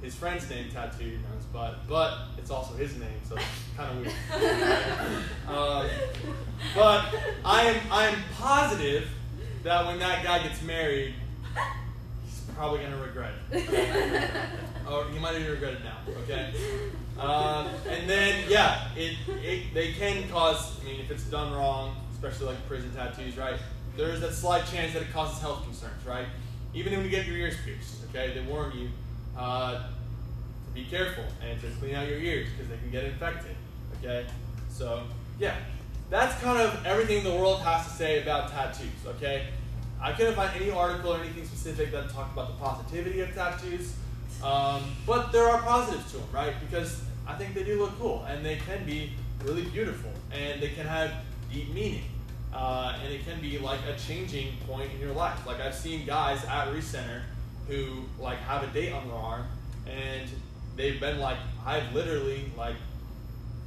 his 0.02 0.14
friend's 0.14 0.48
name 0.48 0.70
tattooed 0.70 1.18
on 1.30 1.36
his 1.36 1.44
butt, 1.46 1.86
but 1.88 2.18
it's 2.38 2.50
also 2.50 2.74
his 2.74 2.96
name, 2.98 3.18
so 3.28 3.34
it's 3.36 3.44
kind 3.76 3.90
of 3.90 4.04
weird. 4.04 4.14
Um, 5.48 5.86
but 6.74 7.04
I 7.44 7.62
am 7.62 7.80
I 7.92 8.06
am 8.06 8.18
positive 8.38 9.08
that 9.64 9.86
when 9.86 9.98
that 10.00 10.22
guy 10.24 10.42
gets 10.42 10.62
married, 10.62 11.14
he's 12.24 12.40
probably 12.54 12.80
gonna 12.80 12.96
regret 13.02 13.32
it. 13.52 14.30
Or 14.90 15.04
he 15.06 15.18
might 15.18 15.34
even 15.36 15.50
regret 15.50 15.74
it 15.74 15.84
now. 15.84 15.98
Okay. 16.22 16.52
Um, 17.18 17.68
and 17.88 18.08
then 18.08 18.44
yeah, 18.48 18.88
it, 18.96 19.16
it 19.42 19.74
they 19.74 19.92
can 19.92 20.28
cause. 20.28 20.80
I 20.80 20.84
mean, 20.84 21.00
if 21.00 21.10
it's 21.10 21.24
done 21.24 21.52
wrong, 21.52 21.96
especially 22.12 22.46
like 22.46 22.66
prison 22.68 22.92
tattoos, 22.94 23.36
right? 23.36 23.58
There 23.96 24.10
is 24.10 24.20
that 24.20 24.34
slight 24.34 24.66
chance 24.66 24.92
that 24.92 25.02
it 25.02 25.12
causes 25.12 25.40
health 25.40 25.64
concerns, 25.64 26.04
right? 26.06 26.26
Even 26.74 26.92
when 26.92 27.04
you 27.04 27.10
get 27.10 27.26
your 27.26 27.36
ears 27.36 27.54
pierced, 27.64 28.04
okay, 28.10 28.32
they 28.34 28.42
warn 28.42 28.76
you 28.76 28.90
uh, 29.36 29.74
to 29.76 30.74
be 30.74 30.84
careful 30.84 31.24
and 31.42 31.58
to 31.62 31.68
clean 31.78 31.94
out 31.94 32.06
your 32.06 32.18
ears 32.18 32.48
because 32.50 32.68
they 32.68 32.76
can 32.76 32.90
get 32.90 33.04
infected, 33.04 33.56
okay? 33.98 34.26
So 34.68 35.04
yeah, 35.38 35.56
that's 36.10 36.38
kind 36.42 36.60
of 36.60 36.84
everything 36.84 37.24
the 37.24 37.34
world 37.34 37.60
has 37.60 37.86
to 37.86 37.92
say 37.92 38.22
about 38.22 38.50
tattoos, 38.50 38.90
okay? 39.06 39.48
I 40.00 40.12
couldn't 40.12 40.34
find 40.34 40.50
any 40.54 40.70
article 40.70 41.14
or 41.14 41.20
anything 41.20 41.46
specific 41.46 41.90
that 41.92 42.10
talked 42.10 42.34
about 42.34 42.48
the 42.48 42.62
positivity 42.62 43.20
of 43.20 43.34
tattoos, 43.34 43.94
um, 44.42 44.82
but 45.06 45.32
there 45.32 45.48
are 45.48 45.60
positives 45.62 46.10
to 46.12 46.18
them, 46.18 46.28
right? 46.32 46.54
Because 46.60 47.02
I 47.26 47.34
think 47.34 47.54
they 47.54 47.64
do 47.64 47.80
look 47.80 47.98
cool 47.98 48.24
and 48.28 48.44
they 48.44 48.56
can 48.56 48.84
be 48.84 49.12
really 49.44 49.64
beautiful 49.64 50.10
and 50.32 50.62
they 50.62 50.68
can 50.68 50.86
have 50.86 51.12
deep 51.52 51.72
meaning. 51.72 52.04
Uh, 52.54 52.96
and 53.02 53.12
it 53.12 53.24
can 53.26 53.40
be 53.40 53.58
like 53.58 53.80
a 53.86 53.98
changing 53.98 54.54
point 54.66 54.90
in 54.94 55.00
your 55.00 55.12
life. 55.12 55.46
Like 55.46 55.60
I've 55.60 55.74
seen 55.74 56.06
guys 56.06 56.44
at 56.44 56.68
Recenter 56.68 57.22
who 57.68 58.04
like 58.18 58.38
have 58.38 58.62
a 58.62 58.68
date 58.68 58.92
on 58.92 59.06
their 59.08 59.16
arm 59.16 59.46
and 59.86 60.28
they've 60.76 61.00
been 61.00 61.18
like, 61.18 61.38
I've 61.64 61.92
literally 61.92 62.50
like 62.56 62.76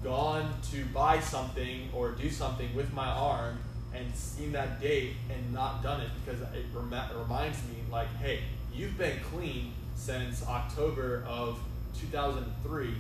gone 0.04 0.54
to 0.72 0.86
buy 0.86 1.20
something 1.20 1.90
or 1.94 2.12
do 2.12 2.30
something 2.30 2.74
with 2.74 2.94
my 2.94 3.08
arm 3.08 3.60
and 3.94 4.16
seen 4.16 4.52
that 4.54 4.80
date 4.80 5.14
and 5.30 5.54
not 5.54 5.84
done 5.84 6.02
it 6.02 6.10
because 6.24 6.42
it 6.42 6.66
rem- 6.74 7.20
reminds 7.20 7.58
me 7.66 7.76
like, 7.92 8.08
hey, 8.18 8.40
you've 8.74 8.98
been 8.98 9.20
clean 9.32 9.74
since 10.00 10.48
October 10.48 11.26
of 11.28 11.60
2003, 12.00 12.94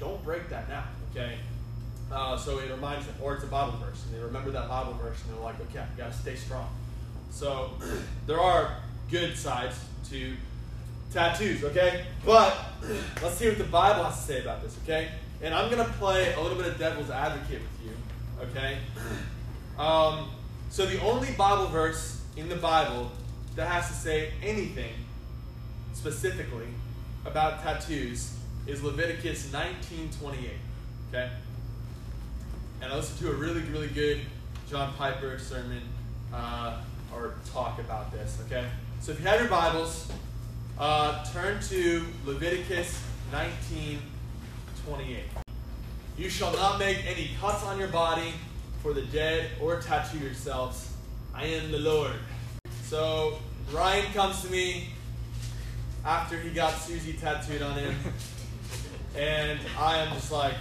don't 0.00 0.22
break 0.24 0.48
that 0.50 0.68
now, 0.68 0.84
okay? 1.10 1.38
Uh, 2.10 2.36
so 2.36 2.58
it 2.58 2.70
reminds 2.70 3.06
them, 3.06 3.14
or 3.22 3.34
it's 3.34 3.44
a 3.44 3.46
Bible 3.46 3.78
verse, 3.78 4.04
and 4.04 4.14
they 4.14 4.22
remember 4.22 4.50
that 4.50 4.68
Bible 4.68 4.94
verse, 4.94 5.22
and 5.22 5.34
they're 5.34 5.44
like, 5.44 5.60
okay, 5.60 5.84
you 5.96 6.02
gotta 6.02 6.12
stay 6.12 6.34
strong. 6.34 6.68
So 7.30 7.70
there 8.26 8.40
are 8.40 8.76
good 9.10 9.36
sides 9.36 9.78
to 10.10 10.34
tattoos, 11.12 11.62
okay? 11.62 12.04
But 12.24 12.56
let's 13.22 13.36
see 13.36 13.48
what 13.48 13.58
the 13.58 13.64
Bible 13.64 14.04
has 14.04 14.18
to 14.18 14.22
say 14.22 14.42
about 14.42 14.62
this, 14.62 14.76
okay? 14.82 15.08
And 15.40 15.54
I'm 15.54 15.70
gonna 15.70 15.92
play 15.98 16.34
a 16.34 16.40
little 16.40 16.58
bit 16.58 16.66
of 16.66 16.78
devil's 16.78 17.10
advocate 17.10 17.62
with 17.62 17.86
you, 17.86 18.48
okay? 18.50 18.78
Um, 19.78 20.30
so 20.70 20.86
the 20.86 20.98
only 21.02 21.32
Bible 21.32 21.66
verse 21.66 22.22
in 22.34 22.48
the 22.48 22.56
Bible 22.56 23.12
that 23.56 23.68
has 23.68 23.88
to 23.88 23.92
say 23.92 24.32
anything 24.42 24.90
specifically 25.96 26.66
about 27.24 27.62
tattoos 27.62 28.36
is 28.66 28.82
Leviticus 28.82 29.50
19:28. 29.50 30.50
Okay, 31.08 31.30
and 32.82 32.92
I 32.92 32.96
listened 32.96 33.18
to 33.20 33.30
a 33.30 33.34
really, 33.34 33.62
really 33.62 33.88
good 33.88 34.20
John 34.68 34.92
Piper 34.94 35.38
sermon 35.38 35.82
uh, 36.32 36.82
or 37.14 37.34
talk 37.52 37.78
about 37.80 38.12
this. 38.12 38.38
Okay, 38.46 38.66
so 39.00 39.12
if 39.12 39.20
you 39.20 39.26
have 39.26 39.40
your 39.40 39.48
Bibles, 39.48 40.12
uh, 40.78 41.24
turn 41.32 41.60
to 41.62 42.04
Leviticus 42.24 43.02
19:28. 43.32 45.22
You 46.18 46.28
shall 46.28 46.52
not 46.52 46.78
make 46.78 47.04
any 47.06 47.30
cuts 47.40 47.64
on 47.64 47.78
your 47.78 47.88
body 47.88 48.32
for 48.82 48.92
the 48.92 49.02
dead 49.02 49.50
or 49.60 49.80
tattoo 49.80 50.18
yourselves. 50.18 50.92
I 51.34 51.46
am 51.46 51.72
the 51.72 51.78
Lord. 51.78 52.12
So 52.84 53.38
Ryan 53.72 54.12
comes 54.12 54.42
to 54.42 54.50
me 54.50 54.90
after 56.06 56.38
he 56.38 56.50
got 56.50 56.72
Susie 56.74 57.14
tattooed 57.14 57.62
on 57.62 57.74
him, 57.74 57.94
and 59.16 59.58
I 59.76 59.98
am 59.98 60.14
just 60.14 60.30
like, 60.30 60.54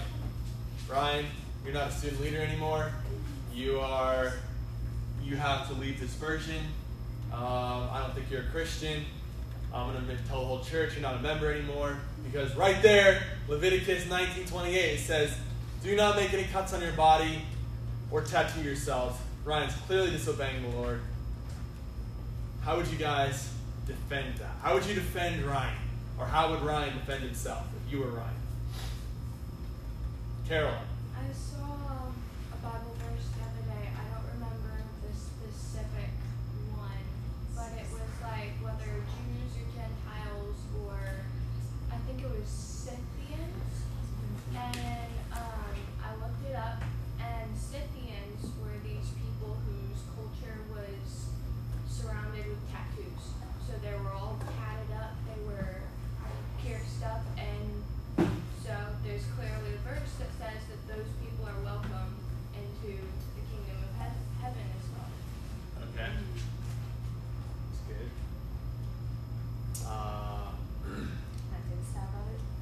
Ryan, 0.89 1.25
you're 1.63 1.73
not 1.73 1.89
a 1.89 1.91
student 1.91 2.21
leader 2.21 2.41
anymore. 2.41 2.91
You 3.53 3.79
are, 3.79 4.33
you 5.23 5.35
have 5.35 5.67
to 5.67 5.75
leave 5.75 5.99
this 5.99 6.15
version. 6.15 6.61
Um, 7.31 7.89
I 7.91 8.01
don't 8.01 8.15
think 8.15 8.31
you're 8.31 8.41
a 8.41 8.51
Christian. 8.51 9.03
I'm 9.71 9.93
gonna 9.93 10.17
tell 10.27 10.39
the 10.39 10.45
whole 10.47 10.63
church 10.63 10.93
you're 10.93 11.01
not 11.01 11.17
a 11.17 11.21
member 11.21 11.51
anymore 11.51 11.97
because 12.23 12.55
right 12.55 12.81
there, 12.81 13.21
Leviticus 13.47 14.05
19:28 14.05 14.99
says, 14.99 15.35
"Do 15.83 15.95
not 15.95 16.15
make 16.15 16.33
any 16.33 16.45
cuts 16.45 16.73
on 16.73 16.81
your 16.81 16.93
body 16.93 17.41
or 18.09 18.21
tattoo 18.21 18.61
yourself." 18.61 19.21
Ryan's 19.43 19.73
clearly 19.85 20.11
disobeying 20.11 20.63
the 20.63 20.77
Lord. 20.77 21.01
How 22.63 22.77
would 22.77 22.87
you 22.87 22.97
guys 22.97 23.49
defend 23.85 24.37
that? 24.37 24.55
How 24.61 24.73
would 24.73 24.85
you 24.85 24.95
defend 24.95 25.43
Ryan? 25.43 25.77
Or 26.17 26.25
how 26.25 26.51
would 26.51 26.61
Ryan 26.61 26.93
defend 26.93 27.23
himself 27.23 27.65
if 27.85 27.91
you 27.91 27.99
were 27.99 28.09
Ryan? 28.09 28.35
Carol. 30.47 30.73
I 31.15 31.33
saw 31.33 31.84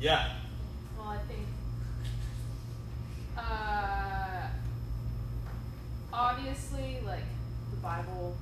yeah. 0.04 0.28
Well, 0.98 1.16
I 1.16 1.20
think 1.32 1.48
uh, 3.38 4.48
obviously, 6.12 7.00
like 7.06 7.24
the 7.72 7.78
Bible 7.78 8.36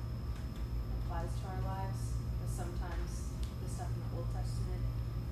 applies 0.98 1.30
to 1.38 1.46
our 1.46 1.62
lives, 1.62 2.18
but 2.42 2.50
sometimes 2.50 3.30
the 3.62 3.70
stuff 3.70 3.86
in 3.94 4.02
the 4.02 4.18
Old 4.18 4.26
Testament 4.34 4.82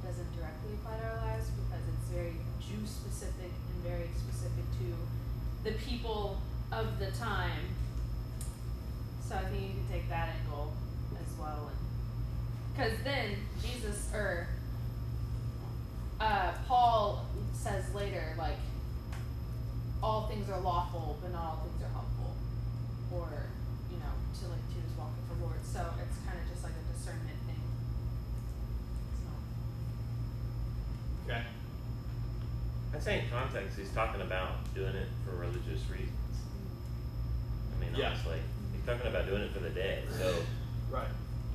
doesn't 0.06 0.30
directly 0.38 0.78
apply 0.78 1.02
to 1.02 1.04
our 1.10 1.34
lives 1.34 1.50
because 1.50 1.82
it's 1.82 2.08
very 2.14 2.38
Jew 2.62 2.86
specific 2.86 3.50
and 3.50 3.82
very 3.82 4.06
specific 4.14 4.70
to 4.78 4.94
the 5.68 5.76
people 5.82 6.40
of 6.70 7.00
the 7.00 7.10
time. 7.10 7.74
So 9.28 9.34
I 9.34 9.50
think 9.50 9.62
you 9.62 9.74
can 9.82 9.98
take 9.98 10.08
that 10.08 10.28
angle 10.46 10.74
as 11.18 11.38
well, 11.40 11.72
because 12.72 13.02
then 13.02 13.34
Jesus 13.60 14.10
or 14.14 14.46
uh, 16.20 16.52
Paul 16.68 17.26
says 17.52 17.92
later, 17.94 18.35
like, 18.38 18.56
all 20.02 20.26
things 20.28 20.48
are 20.48 20.61
lawful, 20.61 21.18
but 21.22 21.33
not 21.33 21.42
all 21.42 21.66
things 21.66 21.83
are 21.83 21.92
helpful. 21.92 22.35
Or, 23.12 23.28
you 23.90 23.98
know, 23.98 24.12
to 24.40 24.48
like 24.48 24.64
choose 24.72 24.90
walk 24.98 25.11
with 25.16 25.38
the 25.38 25.44
Lord. 25.44 25.59
So 25.64 25.80
it's 26.00 26.16
kind 26.24 26.38
of 26.40 26.48
just 26.48 26.62
like 26.62 26.72
a 26.72 26.85
discernment 26.92 27.37
thing. 27.46 27.61
So, 29.24 29.30
Okay. 31.33 31.42
I'd 32.94 33.02
say 33.02 33.20
in 33.20 33.30
context, 33.30 33.78
he's 33.78 33.90
talking 33.92 34.20
about 34.20 34.72
doing 34.74 34.94
it 34.94 35.09
for 35.24 35.37
religious 35.37 35.83
reasons. 35.90 36.16
I 37.76 37.80
mean, 37.80 37.94
Yeah. 37.94 38.11
honestly, 38.11 38.40
he's 38.72 38.85
talking 38.85 39.06
about 39.06 39.26
doing 39.26 39.42
it 39.42 39.52
for 39.52 39.61
the 39.61 39.70
dead. 39.70 40.04
So, 40.16 40.42
Right. 40.90 41.09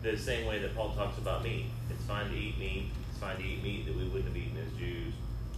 the 0.03 0.17
same 0.17 0.45
way 0.45 0.59
that 0.59 0.75
Paul 0.75 0.93
talks 0.93 1.17
about 1.17 1.43
meat, 1.43 1.65
it's 1.89 2.03
fine 2.05 2.29
to 2.29 2.35
eat 2.37 2.57
meat. 2.59 2.91
Fine 3.25 3.37
to 3.37 3.43
eat 3.43 3.63
meat 3.63 3.85
that 3.87 3.97
we 3.97 4.03
wouldn't 4.03 4.25
have 4.25 4.37
eaten 4.37 4.55
as 4.55 4.71
Jews. 4.77 5.11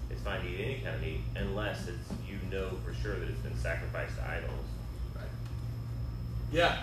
It's 0.10 0.22
fine 0.22 0.40
to 0.40 0.48
eat 0.48 0.64
any 0.64 0.76
kind 0.76 0.96
of 0.96 1.02
meat 1.02 1.20
unless 1.36 1.90
it's 1.90 2.14
you 2.26 2.38
know 2.50 2.70
for 2.86 2.94
sure 2.94 3.20
that 3.20 3.28
it's 3.28 3.42
been 3.42 3.58
sacrificed 3.58 4.16
to 4.16 4.26
idols. 4.26 4.66
Right. 5.14 5.26
Yeah. 6.50 6.78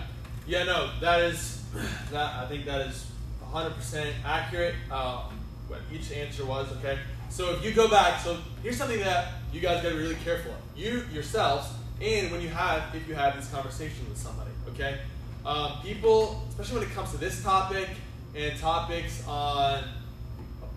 Yeah, 0.46 0.64
no, 0.64 0.90
that 1.00 1.22
is 1.22 1.64
that 2.10 2.34
I 2.34 2.46
think 2.48 2.66
that 2.66 2.82
is 2.82 3.06
100% 3.50 4.12
accurate. 4.26 4.74
Uh, 4.90 5.30
what 5.68 5.80
each 5.90 6.12
answer 6.12 6.44
was, 6.44 6.70
okay? 6.72 6.98
So 7.30 7.54
if 7.54 7.64
you 7.64 7.72
go 7.72 7.88
back, 7.88 8.20
so 8.20 8.36
here's 8.62 8.76
something 8.76 9.00
that 9.00 9.28
you 9.54 9.60
guys 9.60 9.82
got 9.82 9.88
to 9.88 9.94
be 9.94 10.02
really 10.02 10.16
careful 10.16 10.52
of. 10.52 10.58
You 10.78 11.04
yourselves, 11.10 11.66
and 12.02 12.30
when 12.30 12.42
you 12.42 12.50
have, 12.50 12.94
if 12.94 13.08
you 13.08 13.14
have 13.14 13.36
this 13.36 13.50
conversation 13.50 14.06
with 14.06 14.18
somebody, 14.18 14.50
okay? 14.68 14.98
Um, 15.46 15.78
people, 15.82 16.42
especially 16.50 16.80
when 16.80 16.88
it 16.90 16.94
comes 16.94 17.10
to 17.12 17.16
this 17.16 17.42
topic 17.42 17.88
and 18.36 18.58
topics 18.60 19.26
on 19.26 19.82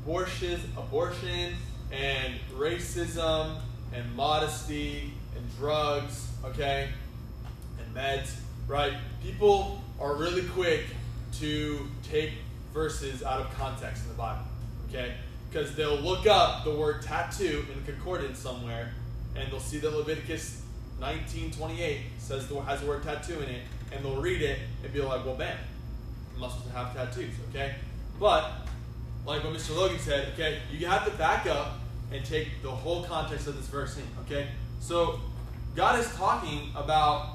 abortion, 0.07 0.57
abortion 0.77 1.53
and 1.91 2.33
racism 2.55 3.57
and 3.93 4.15
modesty 4.15 5.11
and 5.35 5.57
drugs, 5.57 6.29
okay, 6.45 6.87
and 7.77 7.93
meds, 7.93 8.31
right? 8.69 8.93
People 9.21 9.83
are 9.99 10.15
really 10.15 10.43
quick 10.43 10.85
to 11.33 11.85
take 12.09 12.31
verses 12.73 13.21
out 13.21 13.41
of 13.41 13.53
context 13.57 14.03
in 14.03 14.09
the 14.11 14.15
Bible, 14.15 14.45
okay? 14.87 15.15
Because 15.49 15.75
they'll 15.75 15.99
look 15.99 16.25
up 16.25 16.63
the 16.63 16.71
word 16.71 17.01
tattoo 17.01 17.65
in 17.75 17.83
concordance 17.83 18.39
somewhere, 18.39 18.93
and 19.35 19.51
they'll 19.51 19.59
see 19.59 19.79
that 19.79 19.93
Leviticus 19.93 20.61
19:28 21.01 21.97
says 22.17 22.47
the, 22.47 22.57
has 22.61 22.79
the 22.79 22.87
word 22.87 23.03
tattoo 23.03 23.41
in 23.41 23.49
it, 23.49 23.63
and 23.91 24.05
they'll 24.05 24.21
read 24.21 24.41
it 24.41 24.59
and 24.85 24.93
be 24.93 25.01
like, 25.01 25.25
"Well, 25.25 25.35
man, 25.35 25.57
must 26.37 26.65
have 26.69 26.95
tattoos," 26.95 27.33
okay? 27.49 27.75
But 28.21 28.67
like 29.27 29.43
what 29.43 29.53
Mr. 29.53 29.75
Logan 29.75 29.99
said, 29.99 30.29
okay, 30.33 30.61
you 30.71 30.87
have 30.87 31.03
to 31.03 31.11
back 31.17 31.45
up 31.47 31.79
and 32.13 32.23
take 32.23 32.63
the 32.63 32.71
whole 32.71 33.03
context 33.03 33.45
of 33.45 33.57
this 33.57 33.67
verse 33.67 33.97
in, 33.97 34.03
okay? 34.21 34.47
So 34.79 35.19
God 35.75 35.99
is 35.99 36.07
talking 36.15 36.71
about, 36.73 37.33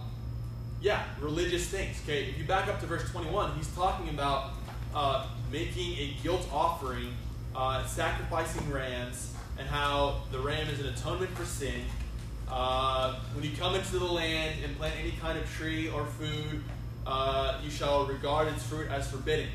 yeah, 0.81 1.05
religious 1.21 1.69
things, 1.69 2.01
okay? 2.03 2.31
If 2.31 2.39
you 2.39 2.45
back 2.45 2.67
up 2.69 2.81
to 2.81 2.87
verse 2.87 3.09
21, 3.11 3.57
he's 3.57 3.69
talking 3.75 4.09
about 4.09 4.53
uh, 4.95 5.27
making 5.53 5.99
a 5.99 6.17
guilt 6.23 6.49
offering, 6.51 7.13
uh, 7.55 7.85
sacrificing 7.85 8.71
rams, 8.71 9.35
and 9.59 9.69
how 9.69 10.23
the 10.33 10.39
ram 10.39 10.67
is 10.69 10.81
an 10.81 10.87
atonement 10.87 11.31
for 11.37 11.45
sin. 11.45 11.83
Uh, 12.51 13.21
when 13.35 13.45
you 13.45 13.55
come 13.55 13.75
into 13.75 13.99
the 13.99 14.05
land 14.05 14.55
and 14.65 14.75
plant 14.79 14.95
any 14.99 15.13
kind 15.21 15.39
of 15.39 15.47
tree 15.51 15.91
or 15.91 16.07
food, 16.07 16.65
uh, 17.07 17.61
you 17.63 17.71
shall 17.71 18.07
regard 18.07 18.49
its 18.49 18.63
fruit 18.63 18.89
as 18.91 19.11
forbidden 19.11 19.49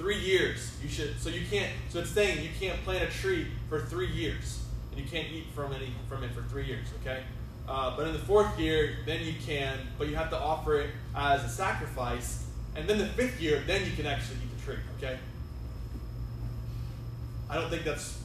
three 0.00 0.18
years 0.18 0.76
you 0.82 0.88
should 0.88 1.20
so 1.20 1.28
you 1.28 1.42
can't 1.50 1.70
so 1.90 1.98
it's 1.98 2.10
saying 2.10 2.42
you 2.42 2.48
can't 2.58 2.82
plant 2.84 3.04
a 3.04 3.12
tree 3.12 3.46
for 3.68 3.80
three 3.80 4.10
years 4.10 4.62
and 4.90 4.98
you 4.98 5.06
can't 5.06 5.28
eat 5.30 5.44
from 5.54 5.72
any 5.72 5.92
from 6.08 6.24
it 6.24 6.30
for 6.32 6.42
three 6.44 6.64
years 6.64 6.86
okay 7.00 7.22
uh, 7.68 7.94
but 7.96 8.06
in 8.06 8.12
the 8.12 8.18
fourth 8.20 8.58
year 8.58 8.96
then 9.04 9.22
you 9.24 9.34
can 9.44 9.76
but 9.98 10.08
you 10.08 10.16
have 10.16 10.30
to 10.30 10.38
offer 10.38 10.80
it 10.80 10.90
as 11.14 11.44
a 11.44 11.48
sacrifice 11.48 12.46
and 12.74 12.88
then 12.88 12.96
the 12.96 13.06
fifth 13.06 13.40
year 13.40 13.62
then 13.66 13.84
you 13.84 13.92
can 13.92 14.06
actually 14.06 14.36
eat 14.36 14.56
the 14.56 14.64
tree 14.64 14.80
okay 14.96 15.18
i 17.50 17.54
don't 17.54 17.68
think 17.68 17.84
that's 17.84 18.20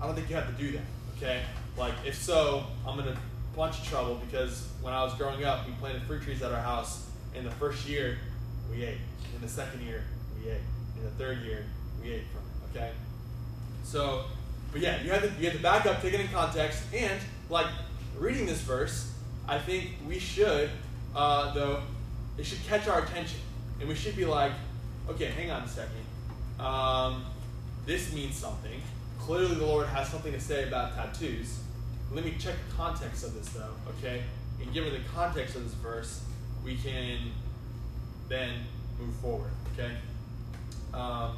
I 0.00 0.06
don't 0.06 0.14
think 0.14 0.28
you 0.28 0.36
have 0.36 0.54
to 0.54 0.62
do 0.62 0.72
that. 0.72 0.82
Okay, 1.16 1.42
like 1.78 1.94
if 2.04 2.14
so, 2.14 2.64
I'm 2.86 2.98
in 2.98 3.08
a 3.08 3.16
bunch 3.56 3.78
of 3.78 3.86
trouble 3.86 4.20
because 4.28 4.68
when 4.82 4.92
I 4.92 5.02
was 5.02 5.14
growing 5.14 5.44
up, 5.44 5.66
we 5.66 5.72
planted 5.74 6.02
fruit 6.02 6.22
trees 6.22 6.42
at 6.42 6.52
our 6.52 6.60
house. 6.60 7.06
In 7.34 7.44
the 7.44 7.50
first 7.52 7.88
year, 7.88 8.18
we 8.70 8.84
ate. 8.84 8.98
In 9.34 9.40
the 9.40 9.48
second 9.48 9.82
year, 9.82 10.02
we 10.38 10.50
ate. 10.50 10.60
The 11.04 11.10
third 11.10 11.42
year, 11.42 11.66
we 12.02 12.12
ate 12.12 12.24
from 12.32 12.40
it. 12.40 12.78
Okay, 12.78 12.92
so, 13.84 14.24
but 14.72 14.80
yeah, 14.80 15.02
you 15.02 15.10
have 15.10 15.22
to 15.22 15.28
you 15.38 15.50
have 15.50 15.56
to 15.56 15.62
back 15.62 15.84
up, 15.84 16.00
take 16.00 16.14
it 16.14 16.20
in 16.20 16.28
context, 16.28 16.82
and 16.94 17.20
like 17.50 17.66
reading 18.18 18.46
this 18.46 18.62
verse, 18.62 19.12
I 19.46 19.58
think 19.58 19.90
we 20.08 20.18
should, 20.18 20.70
uh, 21.14 21.52
though, 21.52 21.82
it 22.38 22.46
should 22.46 22.64
catch 22.66 22.88
our 22.88 23.02
attention, 23.04 23.38
and 23.80 23.88
we 23.88 23.94
should 23.94 24.16
be 24.16 24.24
like, 24.24 24.52
okay, 25.10 25.26
hang 25.26 25.50
on 25.50 25.62
a 25.62 25.68
second. 25.68 26.04
Um, 26.58 27.24
this 27.84 28.12
means 28.14 28.34
something. 28.34 28.80
Clearly, 29.20 29.56
the 29.56 29.66
Lord 29.66 29.86
has 29.88 30.08
something 30.08 30.32
to 30.32 30.40
say 30.40 30.66
about 30.66 30.94
tattoos. 30.94 31.58
Let 32.12 32.24
me 32.24 32.34
check 32.38 32.54
the 32.68 32.74
context 32.76 33.24
of 33.24 33.34
this, 33.34 33.50
though, 33.50 33.74
okay? 33.98 34.22
And 34.60 34.72
given 34.72 34.94
the 34.94 35.00
context 35.14 35.54
of 35.56 35.64
this 35.64 35.74
verse, 35.74 36.22
we 36.64 36.76
can 36.76 37.18
then 38.28 38.60
move 38.98 39.14
forward, 39.16 39.50
okay? 39.72 39.92
Um, 40.94 41.36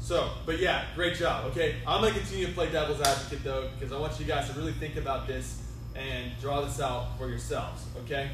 so, 0.00 0.30
but 0.44 0.60
yeah, 0.60 0.84
great 0.94 1.16
job, 1.16 1.46
okay? 1.46 1.76
I'm 1.86 2.02
to 2.02 2.12
continue 2.12 2.46
to 2.46 2.52
play 2.52 2.70
devil's 2.70 3.00
advocate, 3.00 3.42
though, 3.42 3.68
because 3.74 3.92
I 3.92 3.98
want 3.98 4.18
you 4.20 4.24
guys 4.24 4.48
to 4.48 4.54
really 4.56 4.72
think 4.72 4.96
about 4.96 5.26
this 5.26 5.60
and 5.96 6.30
draw 6.40 6.60
this 6.60 6.80
out 6.80 7.18
for 7.18 7.28
yourselves, 7.28 7.82
okay? 8.04 8.30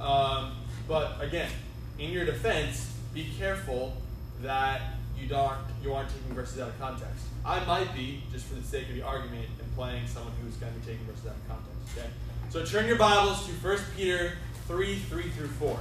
Um, 0.00 0.52
but 0.88 1.20
again, 1.20 1.50
in 1.98 2.10
your 2.10 2.24
defense, 2.24 2.90
be 3.12 3.28
careful 3.38 3.96
that 4.42 4.80
you 5.18 5.28
don't 5.28 5.56
you 5.82 5.92
aren't 5.92 6.08
taking 6.08 6.34
verses 6.34 6.60
out 6.60 6.68
of 6.68 6.80
context. 6.80 7.26
I 7.44 7.64
might 7.64 7.94
be, 7.94 8.22
just 8.32 8.46
for 8.46 8.54
the 8.54 8.62
sake 8.62 8.88
of 8.88 8.94
the 8.94 9.02
argument, 9.02 9.46
and 9.60 9.76
playing 9.76 10.06
someone 10.06 10.32
who's 10.42 10.56
going 10.56 10.72
to 10.72 10.80
be 10.80 10.86
taking 10.86 11.04
verses 11.06 11.26
out 11.26 11.36
of 11.36 11.48
context. 11.48 11.98
Okay. 11.98 12.08
So 12.50 12.64
turn 12.64 12.86
your 12.86 12.96
Bibles 12.96 13.46
to 13.46 13.52
1 13.52 13.78
Peter 13.96 14.32
three 14.66 14.96
three 14.96 15.28
through 15.30 15.48
four. 15.48 15.78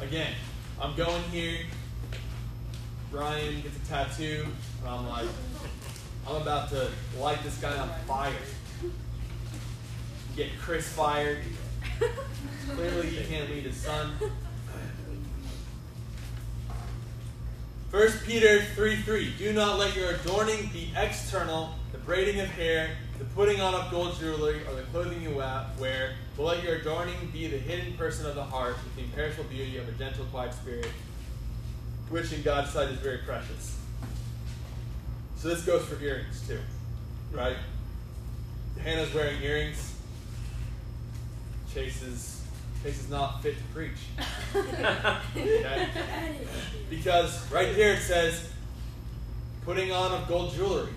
Again, 0.00 0.32
I'm 0.82 0.96
going 0.96 1.22
here. 1.30 1.58
Ryan 3.12 3.62
gets 3.62 3.76
a 3.76 3.88
tattoo, 3.88 4.46
and 4.80 4.88
I'm 4.88 5.08
like, 5.08 5.28
I'm 6.26 6.42
about 6.42 6.70
to 6.70 6.90
light 7.20 7.40
this 7.44 7.56
guy 7.58 7.78
on 7.78 7.88
fire. 8.08 8.32
Get 10.34 10.48
Chris 10.60 10.88
fired. 10.88 11.38
Clearly, 12.74 13.06
he 13.06 13.24
can't 13.32 13.48
lead 13.48 13.62
his 13.62 13.76
son. 13.76 14.10
First 17.92 18.24
Peter 18.24 18.62
3 18.74 19.02
3. 19.02 19.34
Do 19.38 19.52
not 19.52 19.78
let 19.78 19.94
your 19.94 20.10
adorning 20.10 20.68
be 20.72 20.92
external, 20.96 21.76
the 21.92 21.98
braiding 21.98 22.40
of 22.40 22.48
hair, 22.48 22.96
the 23.22 23.34
putting 23.34 23.60
on 23.60 23.72
of 23.72 23.88
gold 23.92 24.18
jewelry, 24.18 24.62
or 24.66 24.74
the 24.74 24.82
clothing 24.82 25.22
you 25.22 25.30
wear, 25.30 26.14
but 26.36 26.42
let 26.42 26.64
your 26.64 26.76
adorning 26.76 27.14
be 27.32 27.46
the 27.46 27.56
hidden 27.56 27.96
person 27.96 28.26
of 28.26 28.34
the 28.34 28.42
heart, 28.42 28.74
with 28.82 28.96
the 28.96 29.02
imperishable 29.02 29.44
beauty 29.44 29.76
of 29.76 29.88
a 29.88 29.92
gentle, 29.92 30.24
quiet 30.26 30.52
spirit, 30.52 30.88
which 32.08 32.32
in 32.32 32.42
God's 32.42 32.70
sight 32.72 32.88
is 32.88 32.98
very 32.98 33.18
precious. 33.18 33.78
So 35.36 35.48
this 35.48 35.64
goes 35.64 35.84
for 35.84 36.02
earrings 36.02 36.44
too, 36.48 36.58
right? 37.30 37.56
Hannah's 38.80 39.14
wearing 39.14 39.40
earrings. 39.40 39.94
Chase 41.72 42.02
is 42.02 42.42
Chase 42.82 43.04
is 43.04 43.08
not 43.08 43.40
fit 43.40 43.56
to 43.56 43.64
preach. 43.72 43.92
Okay? 45.36 45.88
Because 46.90 47.50
right 47.52 47.74
here 47.74 47.94
it 47.94 48.00
says, 48.00 48.50
putting 49.64 49.92
on 49.92 50.10
of 50.10 50.28
gold 50.28 50.54
jewelry. 50.54 50.90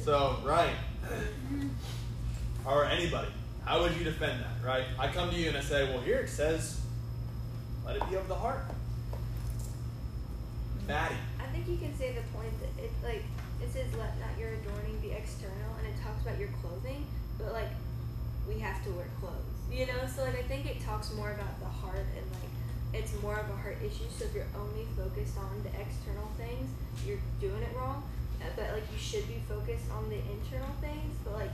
So, 0.00 0.36
right. 0.44 0.74
Or 2.64 2.84
anybody. 2.84 3.28
How 3.64 3.80
would 3.82 3.96
you 3.96 4.04
defend 4.04 4.42
that, 4.42 4.66
right? 4.66 4.84
I 4.98 5.08
come 5.08 5.30
to 5.30 5.36
you 5.36 5.48
and 5.48 5.56
I 5.56 5.60
say, 5.60 5.92
well, 5.92 6.00
here 6.00 6.20
it 6.20 6.28
says, 6.28 6.80
let 7.84 7.96
it 7.96 8.08
be 8.08 8.16
of 8.16 8.28
the 8.28 8.34
heart. 8.34 8.64
Maddie. 10.86 11.16
I 11.38 11.46
think 11.52 11.68
you 11.68 11.76
can 11.76 11.96
say 11.98 12.12
the 12.12 12.24
point 12.36 12.52
that 12.60 12.82
it 12.82 12.90
like 13.04 13.22
it 13.60 13.70
says 13.70 13.86
let 13.98 14.18
not 14.18 14.38
your 14.38 14.48
adorning 14.56 14.98
be 15.00 15.12
external 15.12 15.76
and 15.78 15.86
it 15.86 15.94
talks 16.02 16.22
about 16.22 16.38
your 16.38 16.48
clothing, 16.62 17.04
but 17.38 17.52
like 17.52 17.68
we 18.48 18.58
have 18.58 18.82
to 18.84 18.90
wear 18.92 19.06
clothes. 19.20 19.44
You 19.70 19.86
know, 19.86 20.08
so 20.08 20.24
like 20.24 20.38
I 20.38 20.42
think 20.42 20.64
it 20.64 20.80
talks 20.80 21.12
more 21.12 21.32
about 21.32 21.60
the 21.60 21.66
heart 21.66 22.06
and 22.16 22.24
like 22.40 22.48
it's 22.94 23.12
more 23.20 23.36
of 23.36 23.50
a 23.50 23.56
heart 23.56 23.76
issue. 23.84 24.08
So 24.16 24.24
if 24.24 24.34
you're 24.34 24.48
only 24.56 24.86
focused 24.96 25.36
on 25.36 25.62
the 25.62 25.68
external 25.76 26.28
things, 26.38 26.70
you're 27.06 27.20
doing 27.38 27.62
it 27.62 27.76
wrong. 27.76 28.02
But 28.40 28.72
like 28.72 28.84
you 28.92 28.98
should 28.98 29.26
be 29.28 29.40
focused 29.48 29.90
on 29.92 30.08
the 30.08 30.16
internal 30.16 30.74
things. 30.80 31.16
But 31.24 31.34
like, 31.34 31.50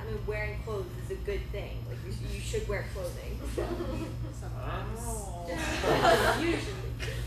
I 0.00 0.04
mean, 0.04 0.18
wearing 0.26 0.58
clothes 0.64 0.86
is 1.04 1.10
a 1.10 1.20
good 1.22 1.40
thing. 1.52 1.78
Like 1.88 1.98
you, 2.06 2.12
you 2.34 2.40
should 2.40 2.68
wear 2.68 2.86
clothing. 2.92 3.38
So. 4.38 5.46
Usually. 6.40 6.60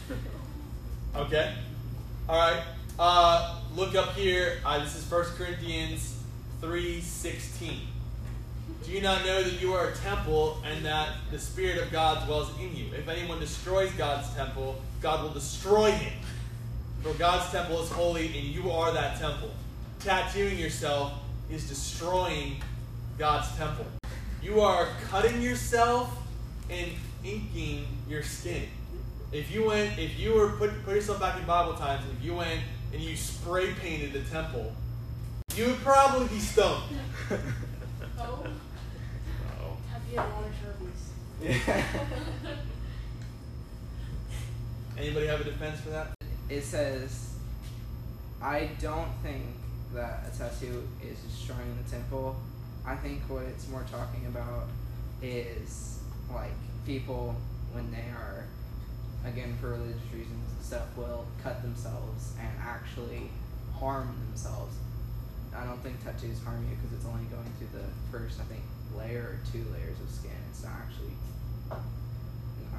Okay. 1.16 1.56
All 2.28 2.38
right. 2.38 2.62
Uh, 3.00 3.60
look 3.76 3.96
up 3.96 4.14
here. 4.14 4.60
Uh, 4.64 4.84
this 4.84 4.96
is 4.96 5.10
1 5.10 5.24
Corinthians 5.38 6.22
3.16. 6.62 7.80
Do 8.84 8.92
you 8.92 9.02
not 9.02 9.26
know 9.26 9.42
that 9.42 9.60
you 9.60 9.74
are 9.74 9.90
a 9.90 9.96
temple 9.96 10.62
and 10.64 10.86
that 10.86 11.10
the 11.32 11.40
Spirit 11.40 11.82
of 11.82 11.92
God 11.92 12.26
dwells 12.28 12.52
in 12.60 12.76
you? 12.76 12.86
If 12.94 13.08
anyone 13.08 13.40
destroys 13.40 13.92
God's 13.94 14.34
temple, 14.36 14.80
God 15.02 15.24
will 15.24 15.32
destroy 15.32 15.92
him. 15.92 16.14
For 17.02 17.14
God's 17.14 17.50
temple 17.52 17.82
is 17.82 17.90
holy 17.90 18.28
and 18.28 18.48
you 18.48 18.70
are 18.72 18.92
that 18.92 19.20
temple. 19.20 19.52
Tattooing 20.00 20.58
yourself 20.58 21.14
is 21.50 21.68
destroying 21.68 22.62
God's 23.18 23.56
temple. 23.58 23.86
You 24.42 24.62
are 24.62 24.88
cutting 25.10 25.42
yourself 25.42 26.18
and 26.70 26.92
inking 27.24 27.86
your 28.08 28.24
skin. 28.24 28.64
If 29.32 29.52
you 29.52 29.66
went, 29.66 29.98
if 29.98 30.20
you 30.20 30.34
were 30.34 30.50
put 30.54 30.72
put 30.84 30.96
yourself 30.96 31.20
back 31.20 31.40
in 31.40 31.46
Bible 31.46 31.74
times, 31.74 32.04
if 32.18 32.24
you 32.26 32.36
went 32.36 32.62
and 32.94 33.02
you 33.02 33.16
spray 33.16 33.74
painted 33.74 34.14
the 34.14 34.22
temple, 34.22 34.74
you 35.56 35.68
would 35.68 35.78
probably 35.78 36.28
be 36.28 36.40
stoned. 36.40 36.84
Oh, 38.20 38.44
Oh. 39.62 39.78
have 39.92 40.02
you 40.12 40.18
had 40.18 40.26
a 40.26 40.30
lot 40.30 40.44
of 40.46 40.54
Sharpies? 40.60 42.58
Anybody 44.98 45.28
have 45.28 45.42
a 45.42 45.44
defense 45.44 45.80
for 45.82 45.90
that? 45.92 46.19
It 46.50 46.64
says, 46.64 47.36
I 48.42 48.70
don't 48.82 49.12
think 49.22 49.46
that 49.94 50.24
a 50.28 50.38
tattoo 50.38 50.88
is 51.02 51.20
destroying 51.20 51.78
the 51.84 51.90
temple. 51.90 52.36
I 52.86 52.96
think 52.96 53.22
what 53.28 53.44
it's 53.44 53.68
more 53.70 53.86
talking 53.92 54.26
about 54.28 54.68
is 55.22 56.00
like 56.34 56.54
people 56.86 57.36
when 57.72 57.92
they 57.92 58.10
are, 58.16 58.46
again 59.26 59.56
for 59.62 59.70
religious 59.70 60.02
reasons 60.14 60.52
and 60.56 60.66
stuff, 60.66 60.88
will 60.98 61.26
cut 61.44 61.62
themselves 61.62 62.34
and 62.40 62.50
actually 62.62 63.30
harm 63.78 64.16
themselves. 64.28 64.76
I 65.56 65.66
don't 65.66 65.82
think 65.84 66.04
tattoos 66.04 66.42
harm 66.44 66.66
you 66.70 66.76
because 66.78 66.98
it's 66.98 67.06
only 67.06 67.26
going 67.26 67.52
through 67.58 67.74
the 67.74 67.86
first, 68.12 68.40
I 68.40 68.46
think, 68.46 68.62
layer 68.98 69.38
or 69.38 69.40
two 69.52 69.66
layers 69.74 70.00
of 70.00 70.10
skin. 70.10 70.38
It's 70.50 70.64
not 70.64 70.74
actually. 70.82 71.14
I 71.70 71.78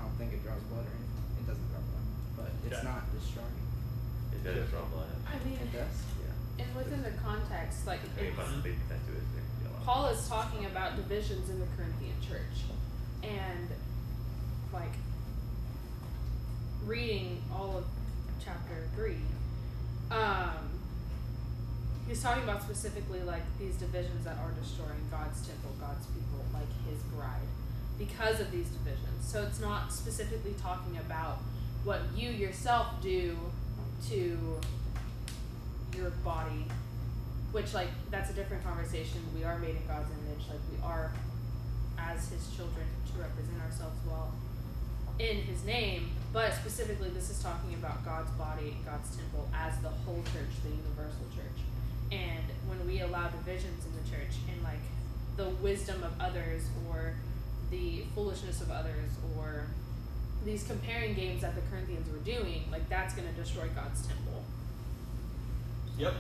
don't 0.03 0.17
think 0.19 0.33
it 0.33 0.43
draws 0.43 0.63
blood 0.71 0.87
or 0.87 0.95
anything. 0.95 1.27
It 1.39 1.47
doesn't 1.47 1.69
draw 1.71 1.83
blood, 1.83 2.07
but 2.39 2.50
it's 2.67 2.73
Yeah. 2.83 2.83
not 2.91 3.03
destroying. 3.13 3.59
It 4.33 4.45
does 4.45 4.71
draw 4.71 4.83
blood. 4.87 5.09
I 5.27 5.37
mean, 5.45 5.59
It 5.59 5.73
does. 5.73 5.97
Yeah. 6.21 6.65
and 6.65 6.75
within 6.77 7.03
the 7.03 7.13
context, 7.23 7.87
like 7.87 8.01
I 8.01 8.21
mean, 8.23 8.31
it's, 8.33 8.37
my 8.37 8.61
big 8.63 8.77
tattoo 8.89 9.17
is 9.17 9.27
big. 9.35 9.45
yellow. 9.65 9.79
Paul 9.85 10.07
is 10.07 10.27
talking 10.29 10.67
about 10.67 10.97
divisions 10.97 11.49
in 11.51 11.61
the 11.61 11.67
Corinthian 11.77 12.17
church, 12.21 12.65
and 13.23 13.69
like 14.73 14.93
reading 16.85 17.43
all 17.53 17.79
of 17.79 17.85
chapter 18.43 18.89
three, 18.97 19.19
um, 20.11 20.71
he's 22.09 22.23
talking 22.23 22.43
about 22.43 22.63
specifically 22.63 23.21
like 23.23 23.43
these 23.59 23.75
divisions 23.77 24.25
that 24.25 24.37
are 24.39 24.51
destroying 24.61 25.05
God's 25.11 25.47
temple, 25.47 25.71
God's 25.81 26.07
people, 26.07 26.45
like 26.53 26.69
His 26.89 27.03
bride, 27.15 27.47
because 27.99 28.41
of 28.41 28.51
these 28.51 28.69
divisions. 28.69 29.21
So 29.27 29.43
it's 29.43 29.61
not 29.61 29.93
specifically 29.93 30.55
talking 30.61 30.97
about 30.99 31.39
what 31.85 32.01
you 32.17 32.31
yourself 32.31 32.87
do 33.03 33.37
to 34.09 34.39
your 35.97 36.11
body 36.25 36.67
which 37.53 37.75
like 37.75 37.89
that's 38.11 38.31
a 38.31 38.33
different 38.33 38.65
conversation. 38.65 39.21
We 39.35 39.45
are 39.45 39.59
made 39.59 39.77
in 39.77 39.87
god's 39.87 40.09
image. 40.11 40.47
Like 40.49 40.61
we 40.71 40.83
are 40.85 41.13
as 41.99 42.29
his 42.29 42.49
children 42.57 42.87
to 43.13 43.21
represent 43.21 43.61
ourselves 43.63 43.97
well 44.07 44.33
in 45.19 45.37
his 45.37 45.65
name. 45.65 46.11
But 46.33 46.55
specifically 46.55 47.11
this 47.11 47.31
is 47.31 47.43
talking 47.43 47.75
about 47.75 48.05
god's 48.05 48.31
body 48.33 48.77
and 48.77 48.85
god's 48.85 49.17
temple 49.17 49.49
as 49.55 49.79
the 49.79 49.89
whole 49.89 50.23
church 50.33 50.55
the 50.63 50.71
universal 50.71 51.27
church. 51.35 51.61
And 52.13 52.45
when 52.67 52.87
we 52.87 53.01
allow 53.01 53.29
divisions 53.29 53.85
in 53.85 53.93
the 54.03 54.09
church 54.11 54.35
and 54.53 54.63
like 54.63 54.83
the 55.37 55.51
wisdom 55.63 56.03
of 56.03 56.13
others 56.21 56.63
or 56.89 57.15
the 57.71 58.05
foolishness 58.15 58.61
of 58.61 58.71
others 58.71 59.11
or 59.39 59.67
these 60.45 60.65
comparing 60.65 61.15
games 61.15 61.43
that 61.43 61.55
the 61.55 61.61
Corinthians 61.71 62.11
were 62.11 62.19
doing, 62.19 62.65
like 62.71 62.89
that's 62.89 63.15
going 63.15 63.29
to 63.29 63.35
destroy 63.35 63.69
God's 63.75 64.07
temple. 64.07 64.45
Yep, 65.99 66.15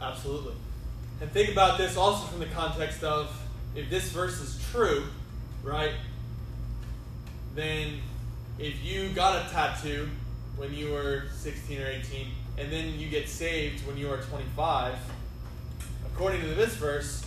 absolutely. 0.00 0.54
And 1.20 1.30
think 1.30 1.50
about 1.52 1.78
this 1.78 1.96
also 1.96 2.26
from 2.26 2.40
the 2.40 2.46
context 2.46 3.04
of 3.04 3.30
if 3.74 3.90
this 3.90 4.10
verse 4.10 4.40
is 4.40 4.62
true, 4.70 5.04
right? 5.62 5.92
Then 7.54 8.00
if 8.58 8.82
you 8.82 9.10
got 9.10 9.46
a 9.46 9.50
tattoo 9.50 10.08
when 10.56 10.72
you 10.72 10.92
were 10.92 11.24
16 11.34 11.80
or 11.80 11.86
18, 11.86 12.28
and 12.58 12.72
then 12.72 12.98
you 12.98 13.08
get 13.08 13.28
saved 13.28 13.86
when 13.86 13.96
you 13.96 14.10
are 14.10 14.18
25, 14.18 14.94
according 16.06 16.40
to 16.42 16.54
this 16.54 16.74
verse, 16.76 17.24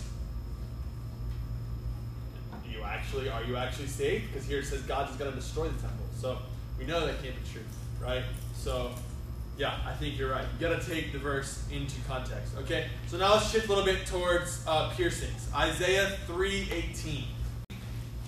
you 2.70 2.82
actually 2.82 3.28
are 3.28 3.44
you 3.44 3.56
actually 3.56 3.86
saved? 3.86 4.32
Because 4.32 4.48
here 4.48 4.60
it 4.60 4.66
says 4.66 4.82
God 4.82 5.10
is 5.10 5.16
going 5.16 5.30
to 5.30 5.36
destroy 5.36 5.68
the 5.68 5.80
temple. 5.80 6.07
So 6.18 6.38
we 6.78 6.84
know 6.84 7.06
that 7.06 7.22
can't 7.22 7.34
be 7.34 7.50
true, 7.52 7.62
right? 8.02 8.24
So 8.54 8.90
yeah, 9.56 9.74
I 9.86 9.92
think 9.92 10.18
you're 10.18 10.30
right. 10.30 10.44
You 10.58 10.68
got 10.68 10.80
to 10.80 10.88
take 10.88 11.12
the 11.12 11.18
verse 11.18 11.64
into 11.70 12.00
context. 12.08 12.54
Okay, 12.58 12.88
so 13.06 13.18
now 13.18 13.34
let's 13.34 13.50
shift 13.50 13.66
a 13.66 13.68
little 13.68 13.84
bit 13.84 14.04
towards 14.06 14.64
uh, 14.66 14.90
piercings. 14.90 15.48
Isaiah 15.54 16.16
3:18. 16.26 17.24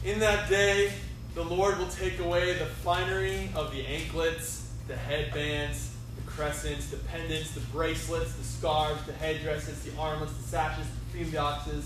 In 0.05 0.21
that 0.21 0.49
day, 0.49 0.93
the 1.35 1.45
Lord 1.45 1.79
will 1.79 1.89
take 1.89 2.19
away 2.21 2.55
the 2.55 2.67
finery 2.67 3.51
of 3.55 3.73
the 3.73 3.85
anklets, 3.87 4.71
the 4.89 4.97
headbands, 4.97 5.93
the 6.17 6.23
crescents, 6.31 6.89
the 6.91 6.97
pendants, 6.97 7.53
the 7.53 7.61
bracelets, 7.73 8.33
the 8.35 8.45
scarves, 8.45 9.05
the 9.05 9.13
headdresses, 9.13 9.83
the 9.83 9.97
armlets, 9.99 10.33
the 10.33 10.43
sashes, 10.45 10.87
the 11.13 11.25
fealboxes, 11.25 11.85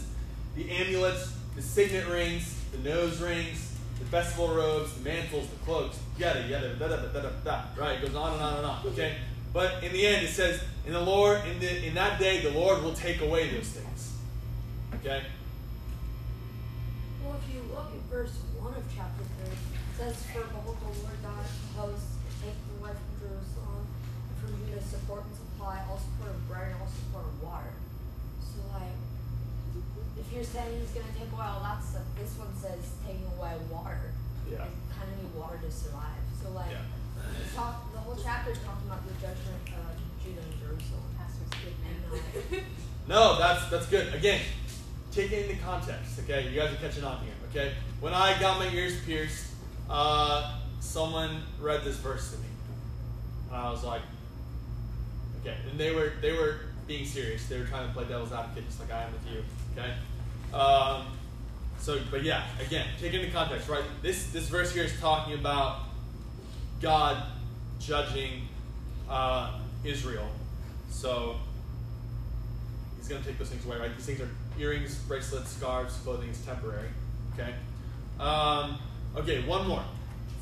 the 0.55 0.71
amulets, 0.71 1.33
the 1.57 1.62
signet 1.62 2.07
rings, 2.09 2.55
the 2.73 2.79
nose 2.79 3.21
rings, 3.21 3.74
the 3.99 4.05
festival 4.07 4.55
robes, 4.55 4.95
the 4.95 5.05
mantles, 5.05 5.49
the 5.49 5.57
cloaks, 5.65 5.99
yada 6.19 6.47
yada 6.49 6.75
da 6.75 6.89
da 6.89 6.97
da 6.97 7.21
da 7.21 7.31
da. 7.45 7.63
Right, 7.77 7.99
it 7.99 8.07
goes 8.07 8.15
on 8.15 8.35
and 8.35 8.43
on 8.43 8.57
and 8.57 8.67
on. 8.67 8.87
Okay, 8.87 9.17
but 9.53 9.83
in 9.83 9.93
the 9.93 10.07
end, 10.07 10.27
it 10.27 10.31
says, 10.31 10.63
"In 10.87 10.93
the 10.93 11.01
Lord, 11.01 11.41
in 11.47 11.59
the 11.61 11.87
in 11.87 11.95
that 11.95 12.19
day, 12.19 12.41
the 12.41 12.51
Lord 12.51 12.83
will 12.83 12.95
take 12.95 13.21
away 13.21 13.51
those 13.51 13.69
things." 13.69 14.13
Okay. 14.95 15.23
Well, 17.25 17.41
if 17.41 17.55
you 17.55 17.65
look 17.73 17.89
at 17.89 18.05
verse 18.13 18.37
1 18.61 18.73
of 18.73 18.85
chapter 18.93 19.25
3, 19.45 19.49
it 19.49 19.59
says, 19.97 20.17
For 20.29 20.45
behold, 20.45 20.77
the 20.77 20.93
Lord 21.01 21.17
God 21.25 21.41
of 21.41 21.57
hosts 21.73 22.21
take 22.45 22.57
away 22.77 22.93
from 22.93 23.13
Jerusalem 23.17 23.85
and 23.89 24.37
from 24.45 24.53
Judah 24.61 24.85
support 24.85 25.25
and 25.25 25.33
supply, 25.33 25.81
all 25.89 25.97
support 25.97 26.37
of 26.37 26.41
bread 26.49 26.73
and 26.73 26.85
all 26.85 26.93
support 26.93 27.25
of 27.25 27.37
water. 27.41 27.73
So, 28.45 28.61
like, 28.77 28.93
if 30.21 30.24
you're 30.35 30.44
saying 30.44 30.81
he's 30.81 30.90
going 30.90 31.07
to 31.07 31.14
take 31.14 31.31
away 31.33 31.47
all 31.47 31.62
that 31.62 31.79
stuff, 31.83 32.03
this 32.18 32.35
one 32.37 32.51
says 32.59 32.83
taking 33.07 33.27
away 33.38 33.55
water. 33.70 34.11
Yeah. 34.51 34.66
You 34.66 34.75
kind 34.90 35.09
of 35.09 35.16
need 35.23 35.33
water 35.35 35.59
to 35.62 35.70
survive. 35.70 36.20
So, 36.42 36.51
like, 36.51 36.70
Yeah. 36.70 37.40
it's 37.40 37.55
talk, 37.55 37.92
the 37.92 38.01
whole 38.01 38.18
chapter 38.18 38.51
is 38.53 38.59
talking 38.59 38.87
about 38.90 39.07
the 39.07 39.14
judgment 39.14 39.62
of 39.79 39.94
Judah 40.23 40.42
and 40.42 40.55
Jerusalem. 40.61 41.07
Pastor's 41.16 41.55
good 41.62 41.75
And, 41.87 42.61
uh, 42.61 42.64
No, 43.09 43.38
that's 43.38 43.68
that's 43.70 43.87
good. 43.87 44.14
Again, 44.14 44.40
take 45.12 45.31
it 45.31 45.51
into 45.51 45.62
context. 45.62 46.18
Okay, 46.20 46.49
you 46.49 46.59
guys 46.59 46.73
are 46.73 46.77
catching 46.77 47.05
on 47.05 47.23
here. 47.23 47.35
Okay, 47.51 47.75
when 48.01 48.14
I 48.14 48.38
got 48.40 48.59
my 48.59 48.68
ears 48.73 48.97
pierced, 49.05 49.47
uh, 49.90 50.59
someone 50.81 51.42
read 51.61 51.85
this 51.85 51.97
verse 51.97 52.33
to 52.33 52.38
me, 52.38 52.47
and 53.49 53.57
I 53.57 53.70
was 53.70 53.85
like, 53.85 54.01
okay. 55.42 55.57
And 55.70 55.79
they 55.79 55.94
were 55.94 56.12
they 56.23 56.33
were 56.33 56.61
being 56.87 57.05
serious. 57.05 57.47
They 57.47 57.59
were 57.59 57.66
trying 57.66 57.88
to 57.88 57.94
play 57.94 58.05
devil's 58.05 58.33
advocate, 58.33 58.66
just 58.66 58.81
like 58.81 58.90
I 58.90 59.03
am 59.05 59.12
with 59.12 59.31
you. 59.31 59.42
Okay. 59.77 59.92
Um, 60.55 61.07
so, 61.81 61.99
but 62.11 62.23
yeah, 62.23 62.45
again, 62.64 62.87
take 63.01 63.12
into 63.12 63.31
context, 63.31 63.69
right? 63.69 63.83
This 64.03 64.31
this 64.31 64.49
verse 64.49 64.73
here 64.73 64.85
is 64.85 64.99
talking 65.01 65.35
about 65.35 65.81
God 66.81 67.25
judging 67.81 68.49
uh, 69.11 69.59
Israel. 69.85 70.29
So 70.90 71.37
he's 72.97 73.09
going 73.09 73.21
to 73.21 73.29
take 73.29 73.38
those 73.38 73.51
things 73.51 73.67
away, 73.67 73.79
right? 73.79 73.95
These 73.97 74.07
things 74.07 74.21
are 74.21 74.31
earrings, 74.59 74.95
bracelets, 74.95 75.51
scarves, 75.51 75.97
clothing 75.99 76.31
is 76.31 76.38
temporary. 76.40 76.88
Okay. 77.35 77.53
Um, 78.21 78.79
okay, 79.17 79.43
one 79.45 79.67
more. 79.67 79.85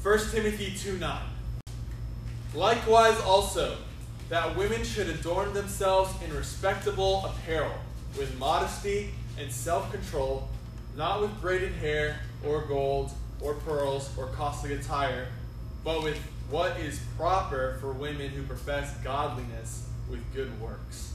1 0.03 0.19
Timothy 0.31 0.75
2 0.77 0.99
9. 0.99 1.23
Likewise, 2.55 3.19
also, 3.23 3.77
that 4.29 4.57
women 4.57 4.85
should 4.85 5.09
adorn 5.09 5.55
themselves 5.55 6.13
in 6.23 6.35
respectable 6.37 7.25
apparel, 7.25 7.73
with 8.19 8.39
modesty 8.39 9.11
and 9.39 9.51
self 9.51 9.91
control, 9.93 10.49
not 10.97 11.21
with 11.21 11.41
braided 11.41 11.73
hair, 11.73 12.21
or 12.47 12.63
gold, 12.63 13.13
or 13.41 13.55
pearls, 13.55 14.11
or 14.17 14.27
costly 14.29 14.75
attire, 14.75 15.29
but 15.85 16.03
with 16.03 16.19
what 16.51 16.79
is 16.79 17.01
proper 17.17 17.79
for 17.81 17.93
women 17.93 18.29
who 18.31 18.43
profess 18.43 18.95
godliness 18.99 19.89
with 20.11 20.21
good 20.35 20.61
works. 20.61 21.15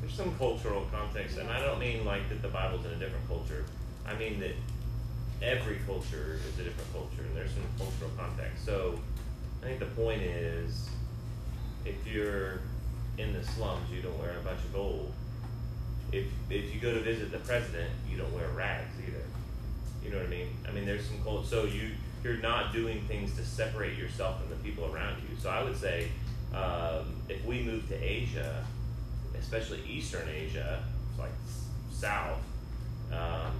There's 0.00 0.14
some 0.14 0.36
cultural 0.36 0.86
context, 0.90 1.38
and 1.38 1.48
I 1.48 1.60
don't 1.60 1.78
mean 1.78 2.04
like 2.04 2.28
that 2.28 2.42
the 2.42 2.48
Bible's 2.48 2.84
in 2.84 2.90
a 2.92 2.96
different 2.96 3.26
culture. 3.28 3.64
I 4.04 4.14
mean 4.14 4.40
that 4.40 4.54
every 5.40 5.78
culture 5.86 6.40
is 6.48 6.58
a 6.58 6.64
different 6.64 6.92
culture, 6.92 7.22
and 7.22 7.36
there's 7.36 7.52
some 7.52 7.62
cultural 7.78 8.10
context. 8.16 8.64
So 8.66 8.98
I 9.62 9.66
think 9.66 9.78
the 9.78 9.86
point 9.86 10.22
is, 10.22 10.88
if 11.84 11.94
you're 12.06 12.60
in 13.18 13.32
the 13.32 13.44
slums, 13.44 13.88
you 13.90 14.02
don't 14.02 14.18
wear 14.18 14.36
a 14.38 14.42
bunch 14.44 14.58
of 14.58 14.72
gold. 14.72 15.12
If 16.12 16.26
if 16.50 16.74
you 16.74 16.80
go 16.80 16.92
to 16.92 17.00
visit 17.00 17.32
the 17.32 17.38
president, 17.38 17.90
you 18.08 18.18
don't 18.18 18.32
wear 18.34 18.48
rags 18.48 18.94
either. 19.06 19.24
You 20.04 20.10
know 20.10 20.18
what 20.18 20.26
I 20.26 20.30
mean? 20.30 20.48
I 20.68 20.72
mean, 20.72 20.84
there's 20.84 21.06
some 21.06 21.22
culture. 21.22 21.48
So 21.48 21.64
you 21.64 21.90
you're 22.22 22.36
not 22.36 22.72
doing 22.72 23.00
things 23.08 23.34
to 23.36 23.44
separate 23.44 23.98
yourself 23.98 24.40
from 24.40 24.50
the 24.50 24.56
people 24.56 24.94
around 24.94 25.16
you. 25.22 25.36
So 25.40 25.50
I 25.50 25.64
would 25.64 25.76
say, 25.76 26.08
um, 26.54 27.16
if 27.28 27.44
we 27.44 27.62
move 27.62 27.88
to 27.88 27.96
Asia, 27.96 28.64
especially 29.38 29.80
Eastern 29.88 30.28
Asia, 30.28 30.84
like 31.18 31.32
South, 31.90 32.38
um, 33.10 33.52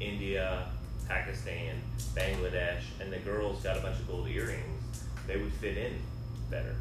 India, 0.00 0.66
Pakistan, 1.08 1.80
Bangladesh, 2.14 2.82
and 3.00 3.12
the 3.12 3.18
girls 3.18 3.62
got 3.62 3.76
a 3.76 3.80
bunch 3.80 3.98
of 3.98 4.08
gold 4.08 4.28
earrings, 4.28 5.04
they 5.26 5.36
would 5.36 5.52
fit 5.54 5.78
in 5.78 5.94
better. 6.50 6.74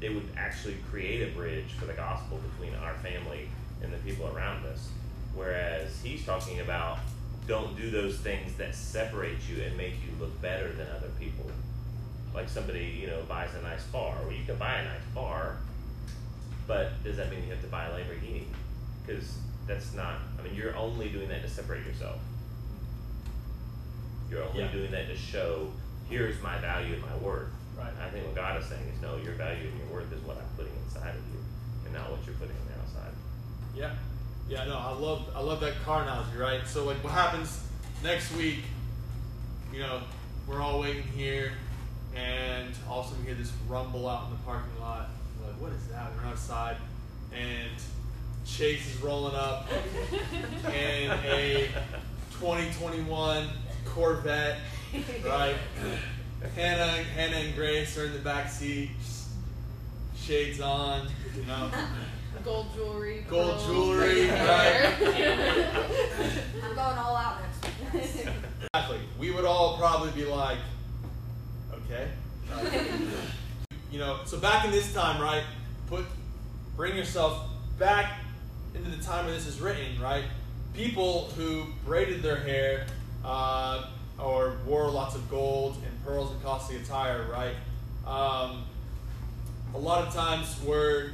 They 0.00 0.10
would 0.10 0.28
actually 0.36 0.76
create 0.90 1.28
a 1.28 1.34
bridge 1.34 1.72
for 1.78 1.86
the 1.86 1.92
gospel 1.94 2.38
between 2.52 2.74
our 2.76 2.94
family 2.94 3.48
and 3.82 3.92
the 3.92 3.98
people 3.98 4.26
around 4.34 4.64
us. 4.66 4.88
Whereas 5.34 6.00
he's 6.02 6.24
talking 6.24 6.60
about 6.60 6.98
don't 7.46 7.76
do 7.76 7.90
those 7.90 8.18
things 8.18 8.54
that 8.58 8.74
separate 8.74 9.38
you 9.48 9.62
and 9.62 9.76
make 9.76 9.94
you 10.04 10.10
look 10.20 10.40
better 10.42 10.72
than 10.72 10.86
other 10.88 11.08
people. 11.18 11.50
Like 12.34 12.48
somebody, 12.48 12.98
you 13.00 13.06
know, 13.06 13.22
buys 13.28 13.50
a 13.58 13.62
nice 13.62 13.86
car. 13.90 14.14
Well, 14.22 14.32
you 14.32 14.44
can 14.44 14.56
buy 14.56 14.74
a 14.80 14.84
nice 14.84 15.00
car, 15.14 15.56
but 16.66 17.02
does 17.02 17.16
that 17.16 17.30
mean 17.30 17.42
you 17.44 17.50
have 17.50 17.62
to 17.62 17.68
buy 17.68 17.86
a 17.86 17.90
Lamborghini? 17.90 18.44
Because 19.06 19.32
that's 19.66 19.94
not. 19.94 20.16
I 20.38 20.42
mean, 20.42 20.54
you're 20.54 20.76
only 20.76 21.08
doing 21.08 21.28
that 21.28 21.42
to 21.42 21.48
separate 21.48 21.86
yourself. 21.86 22.18
You're 24.30 24.44
only 24.44 24.60
Yeah. 24.60 24.72
doing 24.72 24.90
that 24.90 25.08
to 25.08 25.16
show, 25.16 25.72
here's 26.10 26.40
my 26.42 26.58
value 26.58 26.94
and 26.94 27.02
my 27.02 27.16
worth. 27.16 27.48
Right. 27.78 27.92
I 28.02 28.10
think 28.10 28.26
what 28.26 28.34
God 28.34 28.60
is 28.60 28.68
saying 28.68 28.86
is, 28.94 29.00
no, 29.00 29.16
your 29.16 29.34
value 29.34 29.68
and 29.68 29.78
your 29.78 29.88
worth 29.88 30.12
is 30.12 30.20
what 30.22 30.36
I'm 30.36 30.48
putting 30.56 30.72
inside 30.84 31.14
of 31.14 31.22
you, 31.32 31.40
and 31.86 31.94
not 31.94 32.10
what 32.10 32.20
you're 32.26 32.34
putting 32.34 32.56
on 32.56 32.66
the 32.66 32.72
outside. 32.72 32.77
Yeah, 33.78 33.92
yeah, 34.48 34.64
no, 34.64 34.76
I 34.76 34.92
love 34.92 35.30
I 35.36 35.40
love 35.40 35.60
that 35.60 35.80
car 35.84 36.02
analogy, 36.02 36.36
right? 36.36 36.66
So 36.66 36.84
like, 36.84 36.96
what 37.04 37.12
happens 37.12 37.62
next 38.02 38.34
week? 38.34 38.58
You 39.72 39.80
know, 39.80 40.00
we're 40.48 40.60
all 40.60 40.80
waiting 40.80 41.04
here, 41.04 41.52
and 42.16 42.74
all 42.90 43.00
of 43.00 43.06
a 43.06 43.08
sudden 43.10 43.24
we 43.24 43.30
hear 43.30 43.40
this 43.40 43.52
rumble 43.68 44.08
out 44.08 44.24
in 44.24 44.30
the 44.32 44.42
parking 44.42 44.80
lot. 44.80 45.10
We're 45.40 45.52
like, 45.52 45.60
what 45.60 45.72
is 45.72 45.86
that? 45.88 46.10
We're 46.16 46.28
outside, 46.28 46.76
and 47.32 47.70
Chase 48.44 48.92
is 48.92 49.00
rolling 49.00 49.36
up 49.36 49.68
in 50.66 51.12
a 51.12 51.68
2021 52.32 53.46
Corvette, 53.84 54.58
right? 55.24 55.54
Hannah, 56.56 57.02
Hannah 57.14 57.36
and 57.36 57.54
Grace 57.54 57.96
are 57.96 58.06
in 58.06 58.12
the 58.12 58.18
back 58.18 58.50
seat, 58.50 58.90
shades 60.16 60.60
on, 60.60 61.08
you 61.36 61.44
know. 61.44 61.70
Gold 62.48 62.66
jewelry. 62.74 63.26
Gold 63.28 63.60
jewelry, 63.66 64.26
bracelet. 64.28 65.64
I'm 66.64 66.74
going 66.74 66.96
all 66.96 67.14
out 67.14 67.42
next 67.42 67.92
week. 67.92 68.28
Exactly. 68.74 69.00
We 69.18 69.30
would 69.32 69.44
all 69.44 69.76
probably 69.76 70.10
be 70.12 70.24
like, 70.24 70.56
okay. 71.74 72.08
you 73.92 73.98
know, 73.98 74.20
so 74.24 74.38
back 74.38 74.64
in 74.64 74.70
this 74.70 74.94
time, 74.94 75.20
right? 75.20 75.42
Put, 75.88 76.06
bring 76.74 76.96
yourself 76.96 77.50
back 77.78 78.20
into 78.74 78.90
the 78.96 79.04
time 79.04 79.26
where 79.26 79.34
this 79.34 79.46
is 79.46 79.60
written, 79.60 80.00
right? 80.00 80.24
People 80.72 81.28
who 81.36 81.66
braided 81.84 82.22
their 82.22 82.36
hair 82.36 82.86
uh, 83.26 83.88
or 84.18 84.56
wore 84.66 84.90
lots 84.90 85.14
of 85.14 85.30
gold 85.30 85.76
and 85.84 86.02
pearls 86.02 86.30
and 86.32 86.42
costly 86.42 86.76
attire, 86.76 87.26
right? 87.30 87.56
Um, 88.06 88.64
a 89.74 89.78
lot 89.78 90.08
of 90.08 90.14
times 90.14 90.58
were 90.64 91.10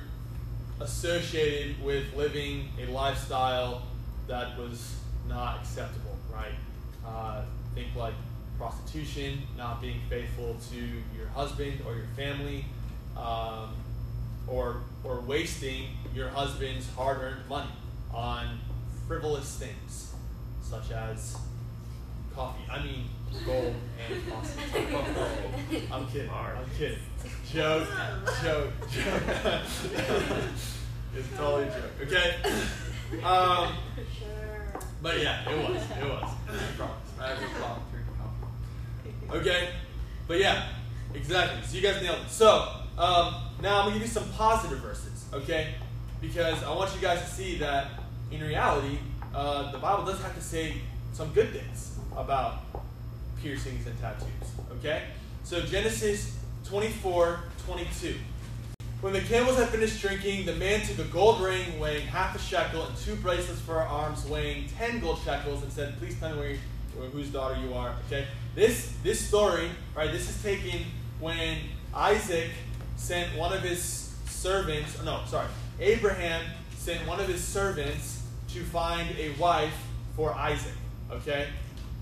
associated 0.80 1.82
with 1.82 2.14
living 2.16 2.68
a 2.80 2.90
lifestyle 2.90 3.82
that 4.26 4.58
was 4.58 4.96
not 5.28 5.58
acceptable, 5.60 6.16
right? 6.32 6.52
Uh, 7.06 7.42
think 7.74 7.88
like 7.96 8.14
prostitution, 8.58 9.42
not 9.56 9.80
being 9.80 10.00
faithful 10.08 10.56
to 10.70 10.76
your 11.16 11.26
husband 11.34 11.80
or 11.86 11.94
your 11.94 12.06
family, 12.16 12.64
um, 13.16 13.74
or 14.46 14.82
or 15.02 15.20
wasting 15.20 15.88
your 16.14 16.28
husband's 16.28 16.88
hard-earned 16.94 17.48
money 17.48 17.70
on 18.12 18.58
frivolous 19.08 19.56
things 19.56 20.12
such 20.62 20.90
as 20.90 21.36
coffee. 22.34 22.64
I 22.70 22.82
mean, 22.82 23.04
gold 23.44 23.74
and 24.08 24.30
coffee. 24.30 25.88
I'm 25.92 26.06
kidding. 26.08 26.30
I'm 26.30 26.70
kidding. 26.78 26.98
Joke, 27.54 27.86
joke, 28.42 28.72
joke. 28.90 29.22
it's 31.14 31.28
totally 31.36 31.62
a 31.62 31.70
joke. 31.70 31.92
Okay. 32.02 32.34
Um, 33.22 33.74
but 35.00 35.20
yeah, 35.20 35.48
it 35.48 35.56
was. 35.56 35.76
It 35.76 36.04
was. 36.04 36.30
I 36.48 36.76
promise. 36.76 36.96
I 37.20 37.28
have 37.28 37.38
problem 37.52 37.82
drinking 37.92 38.14
coffee. 38.18 39.38
Okay. 39.38 39.68
But 40.26 40.40
yeah, 40.40 40.66
exactly. 41.14 41.62
So 41.64 41.76
you 41.76 41.82
guys 41.82 42.02
nailed 42.02 42.22
it. 42.26 42.28
So 42.28 42.70
um, 42.98 43.36
now 43.62 43.78
I'm 43.78 43.84
gonna 43.84 43.92
give 43.92 44.02
you 44.02 44.08
some 44.08 44.28
positive 44.30 44.80
verses. 44.80 45.26
Okay, 45.32 45.74
because 46.20 46.60
I 46.64 46.74
want 46.74 46.92
you 46.92 47.00
guys 47.00 47.20
to 47.20 47.28
see 47.28 47.58
that 47.58 47.86
in 48.32 48.40
reality, 48.40 48.98
uh, 49.32 49.70
the 49.70 49.78
Bible 49.78 50.04
does 50.04 50.20
have 50.22 50.34
to 50.34 50.42
say 50.42 50.78
some 51.12 51.32
good 51.32 51.50
things 51.52 52.00
about 52.16 52.62
piercings 53.40 53.86
and 53.86 53.96
tattoos. 54.00 54.26
Okay. 54.72 55.04
So 55.44 55.60
Genesis 55.60 56.38
24, 56.64 57.40
22. 57.66 58.14
When 59.04 59.12
the 59.12 59.20
camels 59.20 59.58
had 59.58 59.68
finished 59.68 60.00
drinking, 60.00 60.46
the 60.46 60.54
man 60.54 60.80
took 60.80 60.98
a 60.98 61.08
gold 61.10 61.42
ring 61.42 61.78
weighing 61.78 62.06
half 62.06 62.34
a 62.34 62.38
shekel 62.38 62.86
and 62.86 62.96
two 62.96 63.16
bracelets 63.16 63.60
for 63.60 63.74
her 63.74 63.80
arms 63.80 64.24
weighing 64.24 64.66
ten 64.78 64.98
gold 64.98 65.18
shekels 65.22 65.62
and 65.62 65.70
said, 65.70 65.98
"Please 65.98 66.18
tell 66.18 66.34
me 66.34 66.58
where 66.96 67.10
whose 67.10 67.28
daughter 67.28 67.60
you 67.60 67.74
are." 67.74 67.94
Okay, 68.06 68.26
this 68.54 68.94
this 69.02 69.20
story, 69.20 69.68
right? 69.94 70.10
This 70.10 70.30
is 70.30 70.42
taken 70.42 70.86
when 71.20 71.58
Isaac 71.94 72.48
sent 72.96 73.36
one 73.36 73.52
of 73.52 73.60
his 73.60 74.14
servants. 74.24 74.96
No, 75.04 75.20
sorry, 75.26 75.48
Abraham 75.80 76.42
sent 76.78 77.06
one 77.06 77.20
of 77.20 77.28
his 77.28 77.44
servants 77.44 78.22
to 78.54 78.62
find 78.62 79.10
a 79.18 79.32
wife 79.38 79.76
for 80.16 80.32
Isaac. 80.32 80.72
Okay, 81.10 81.48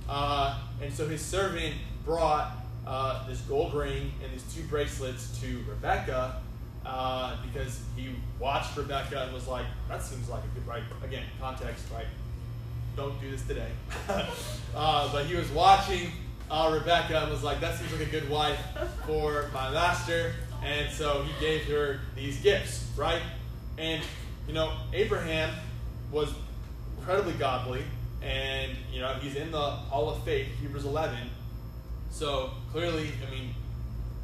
uh, 0.09 0.57
and 0.81 0.95
so 0.95 1.09
his 1.09 1.21
servant 1.21 1.75
brought 2.05 2.62
uh, 2.87 3.27
this 3.29 3.41
gold 3.43 3.75
ring 3.75 4.13
and 4.23 4.33
these 4.33 4.43
two 4.55 4.63
bracelets 4.65 5.39
to 5.41 5.63
Rebecca 5.69 6.41
uh, 6.85 7.37
because 7.47 7.81
he 7.97 8.09
watched 8.39 8.77
Rebecca 8.77 9.23
and 9.23 9.33
was 9.33 9.47
like, 9.47 9.67
that 9.89 10.03
seems 10.03 10.29
like 10.29 10.43
a 10.43 10.59
good, 10.59 10.67
right? 10.67 10.83
Again, 11.05 11.23
context, 11.41 11.85
right? 11.95 12.07
Don't 12.97 13.19
do 13.21 13.31
this 13.31 13.43
today. 13.47 13.71
uh, 14.77 15.13
but 15.13 15.27
he 15.27 15.37
was 15.37 15.49
watching 15.51 16.11
uh, 16.51 16.71
Rebecca 16.73 17.21
and 17.21 17.31
was 17.31 17.43
like, 17.43 17.61
that 17.61 17.79
seems 17.79 17.93
like 17.93 18.09
a 18.09 18.11
good 18.11 18.29
wife 18.29 18.59
for 19.07 19.49
my 19.55 19.71
master. 19.71 20.35
And 20.63 20.93
so 20.93 21.23
he 21.23 21.41
gave 21.45 21.65
her 21.65 22.01
these 22.15 22.39
gifts, 22.41 22.87
right? 22.97 23.23
And, 23.79 24.03
you 24.47 24.55
know, 24.55 24.73
Abraham 24.93 25.55
was 26.11 26.33
incredibly 26.99 27.33
godly. 27.35 27.83
And, 28.23 28.73
you 28.93 29.01
know, 29.01 29.15
he's 29.15 29.35
in 29.35 29.51
the 29.51 29.59
Hall 29.59 30.11
of 30.11 30.23
Faith, 30.25 30.49
Hebrews 30.61 30.85
11. 30.85 31.17
So 32.13 32.51
clearly, 32.71 33.11
I 33.27 33.31
mean, 33.31 33.55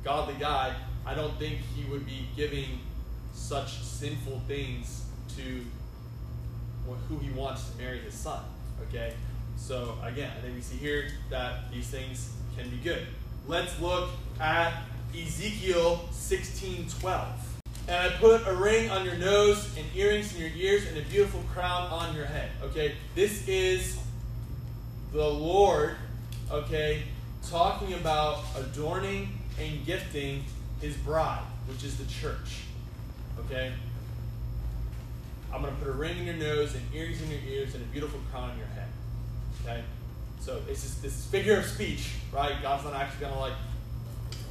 godly 0.04 0.34
guy, 0.38 0.74
I 1.06 1.14
don't 1.14 1.36
think 1.38 1.58
he 1.74 1.90
would 1.90 2.04
be 2.04 2.28
giving 2.36 2.80
such 3.32 3.82
sinful 3.82 4.42
things 4.46 5.06
to 5.36 5.64
who 7.08 7.18
he 7.18 7.30
wants 7.30 7.70
to 7.70 7.78
marry 7.78 7.98
his 7.98 8.14
son. 8.14 8.42
Okay? 8.88 9.14
So 9.56 9.98
again, 10.04 10.30
I 10.36 10.40
think 10.42 10.54
we 10.54 10.60
see 10.60 10.76
here 10.76 11.08
that 11.30 11.70
these 11.72 11.88
things 11.88 12.30
can 12.56 12.68
be 12.70 12.76
good. 12.76 13.06
Let's 13.46 13.78
look 13.80 14.10
at 14.38 14.74
Ezekiel 15.14 16.08
16:12. 16.12 17.24
And 17.88 17.96
I 17.96 18.16
put 18.18 18.46
a 18.46 18.54
ring 18.54 18.90
on 18.90 19.06
your 19.06 19.16
nose 19.16 19.74
and 19.78 19.86
earrings 19.96 20.34
in 20.34 20.42
your 20.42 20.50
ears 20.50 20.86
and 20.86 20.98
a 20.98 21.02
beautiful 21.02 21.42
crown 21.54 21.90
on 21.90 22.14
your 22.14 22.26
head. 22.26 22.50
Okay? 22.62 22.96
This 23.14 23.48
is 23.48 23.98
the 25.12 25.26
Lord, 25.26 25.96
okay, 26.50 27.04
talking 27.48 27.94
about 27.94 28.40
adorning 28.56 29.28
and 29.60 29.84
gifting 29.84 30.44
his 30.80 30.96
bride, 30.96 31.42
which 31.66 31.84
is 31.84 31.96
the 31.96 32.06
church. 32.06 32.62
Okay? 33.40 33.72
I'm 35.52 35.62
going 35.62 35.74
to 35.74 35.80
put 35.80 35.88
a 35.88 35.92
ring 35.92 36.18
in 36.18 36.26
your 36.26 36.34
nose 36.34 36.74
and 36.74 36.82
earrings 36.94 37.22
in 37.22 37.30
your 37.30 37.40
ears 37.48 37.74
and 37.74 37.82
a 37.82 37.86
beautiful 37.86 38.20
crown 38.30 38.50
on 38.50 38.58
your 38.58 38.66
head. 38.68 38.88
Okay? 39.62 39.82
So 40.40 40.60
this 40.60 40.84
is 40.84 41.00
this 41.00 41.18
is 41.18 41.24
figure 41.26 41.58
of 41.58 41.64
speech, 41.64 42.12
right? 42.32 42.62
God's 42.62 42.84
not 42.84 42.94
actually 42.94 43.20
going 43.20 43.32
to 43.32 43.38
like, 43.38 43.54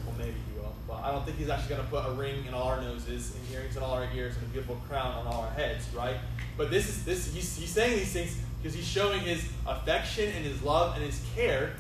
well, 0.05 0.15
maybe 0.17 0.35
he 0.47 0.59
will, 0.59 0.73
but 0.87 0.95
I 0.95 1.11
don't 1.11 1.25
think 1.25 1.37
he's 1.37 1.49
actually 1.49 1.75
going 1.75 1.85
to 1.85 1.91
put 1.91 2.05
a 2.07 2.11
ring 2.11 2.45
in 2.45 2.53
all 2.53 2.67
our 2.67 2.81
noses 2.81 3.35
and 3.35 3.55
earrings 3.55 3.77
in 3.77 3.83
all 3.83 3.93
our 3.93 4.07
ears 4.13 4.35
and 4.35 4.45
a 4.45 4.49
beautiful 4.49 4.75
crown 4.87 5.13
on 5.13 5.27
all 5.27 5.41
our 5.41 5.51
heads, 5.51 5.85
right? 5.95 6.17
But 6.57 6.71
this 6.71 6.89
is 6.89 7.05
this 7.05 7.33
he's, 7.33 7.55
he's 7.55 7.69
saying 7.69 7.97
these 7.97 8.11
things 8.11 8.37
because 8.61 8.75
he's 8.75 8.87
showing 8.87 9.21
his 9.21 9.47
affection 9.65 10.29
and 10.35 10.45
his 10.45 10.61
love 10.61 10.95
and 10.95 11.05
his 11.05 11.21
care 11.35 11.73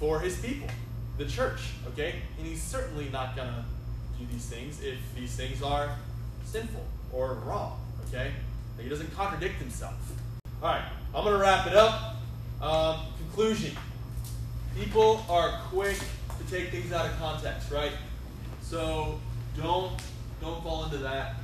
for 0.00 0.18
his 0.18 0.38
people, 0.38 0.66
the 1.18 1.26
church. 1.26 1.60
Okay, 1.88 2.14
and 2.38 2.46
he's 2.46 2.62
certainly 2.62 3.10
not 3.10 3.36
going 3.36 3.48
to 3.48 3.64
do 4.18 4.26
these 4.32 4.46
things 4.46 4.82
if 4.82 4.98
these 5.14 5.36
things 5.36 5.62
are 5.62 5.94
sinful 6.44 6.84
or 7.12 7.34
wrong. 7.44 7.78
Okay, 8.08 8.32
he 8.80 8.88
doesn't 8.88 9.14
contradict 9.14 9.60
himself. 9.60 9.94
All 10.62 10.70
right, 10.70 10.82
I'm 11.14 11.22
going 11.22 11.36
to 11.36 11.40
wrap 11.40 11.66
it 11.66 11.74
up. 11.76 12.16
Um, 12.62 13.00
conclusion: 13.18 13.76
People 14.76 15.24
are 15.28 15.60
quick 15.68 15.98
to 15.98 16.50
take 16.50 16.70
things 16.70 16.92
out 16.92 17.06
of 17.06 17.18
context, 17.18 17.70
right? 17.70 17.92
So 18.62 19.20
don't 19.56 19.92
don't 20.40 20.62
fall 20.62 20.84
into 20.84 20.98
that. 20.98 21.34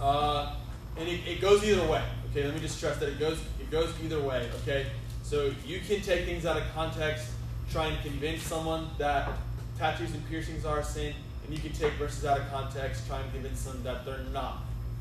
Uh, 0.00 0.54
and 0.96 1.08
it, 1.08 1.20
it 1.26 1.40
goes 1.40 1.64
either 1.64 1.86
way. 1.88 2.02
Okay, 2.30 2.44
let 2.44 2.54
me 2.54 2.60
just 2.60 2.76
stress 2.76 2.98
that 2.98 3.08
it 3.08 3.18
goes 3.18 3.40
it 3.60 3.70
goes 3.70 3.92
either 4.04 4.20
way. 4.20 4.48
Okay, 4.62 4.86
so 5.24 5.52
you 5.66 5.80
can 5.80 6.00
take 6.00 6.24
things 6.26 6.46
out 6.46 6.56
of 6.56 6.62
context, 6.74 7.28
try 7.72 7.86
and 7.86 8.02
convince 8.02 8.42
someone 8.42 8.86
that 8.98 9.30
tattoos 9.78 10.12
and 10.12 10.28
piercings 10.28 10.66
are 10.66 10.80
a 10.80 10.84
sin, 10.84 11.14
and 11.44 11.54
you 11.54 11.60
can 11.60 11.72
take 11.72 11.94
verses 11.94 12.26
out 12.26 12.38
of 12.38 12.50
context, 12.50 13.06
try 13.08 13.18
and 13.18 13.32
convince 13.32 13.64
them 13.64 13.82
that 13.82 14.04
they're 14.04 14.18
not. 14.32 14.58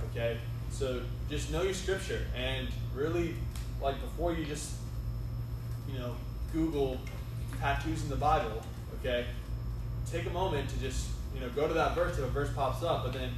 Okay, 0.09 0.37
so 0.71 1.01
just 1.29 1.51
know 1.51 1.61
your 1.63 1.73
scripture 1.73 2.21
and 2.35 2.69
really, 2.95 3.35
like 3.81 3.99
before 3.99 4.33
you 4.33 4.45
just 4.45 4.73
you 5.91 5.99
know 5.99 6.15
Google 6.53 6.97
tattoos 7.59 8.03
in 8.03 8.09
the 8.09 8.15
Bible. 8.15 8.63
Okay, 8.99 9.25
take 10.09 10.25
a 10.25 10.29
moment 10.31 10.69
to 10.69 10.79
just 10.79 11.09
you 11.35 11.41
know 11.41 11.49
go 11.49 11.67
to 11.67 11.73
that 11.73 11.93
verse 11.93 12.17
if 12.17 12.23
a 12.23 12.27
verse 12.27 12.49
pops 12.53 12.83
up, 12.83 13.03
but 13.03 13.13
then 13.13 13.31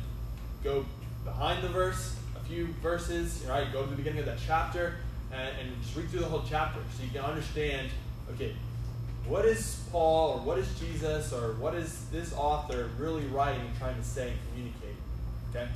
go 0.63 0.85
behind 1.25 1.63
the 1.63 1.69
verse 1.69 2.15
a 2.35 2.39
few 2.47 2.67
verses. 2.83 3.43
Right, 3.49 3.71
go 3.73 3.83
to 3.83 3.89
the 3.89 3.95
beginning 3.95 4.19
of 4.19 4.25
that 4.27 4.39
chapter 4.45 4.97
and, 5.31 5.49
and 5.59 5.81
just 5.81 5.95
read 5.95 6.07
through 6.09 6.19
the 6.19 6.27
whole 6.27 6.43
chapter 6.47 6.79
so 6.95 7.03
you 7.03 7.09
can 7.09 7.21
understand. 7.21 7.89
Okay, 8.35 8.55
what 9.27 9.45
is 9.45 9.81
Paul 9.91 10.33
or 10.33 10.41
what 10.41 10.57
is 10.57 10.67
Jesus 10.79 11.31
or 11.33 11.53
what 11.53 11.75
is 11.75 12.05
this 12.11 12.33
author 12.33 12.89
really 12.97 13.25
writing 13.25 13.61
and 13.61 13.77
trying 13.77 13.95
to 13.95 14.03
say 14.03 14.31
and 14.31 14.39
communicate? 14.49 14.95
Okay. 15.49 15.67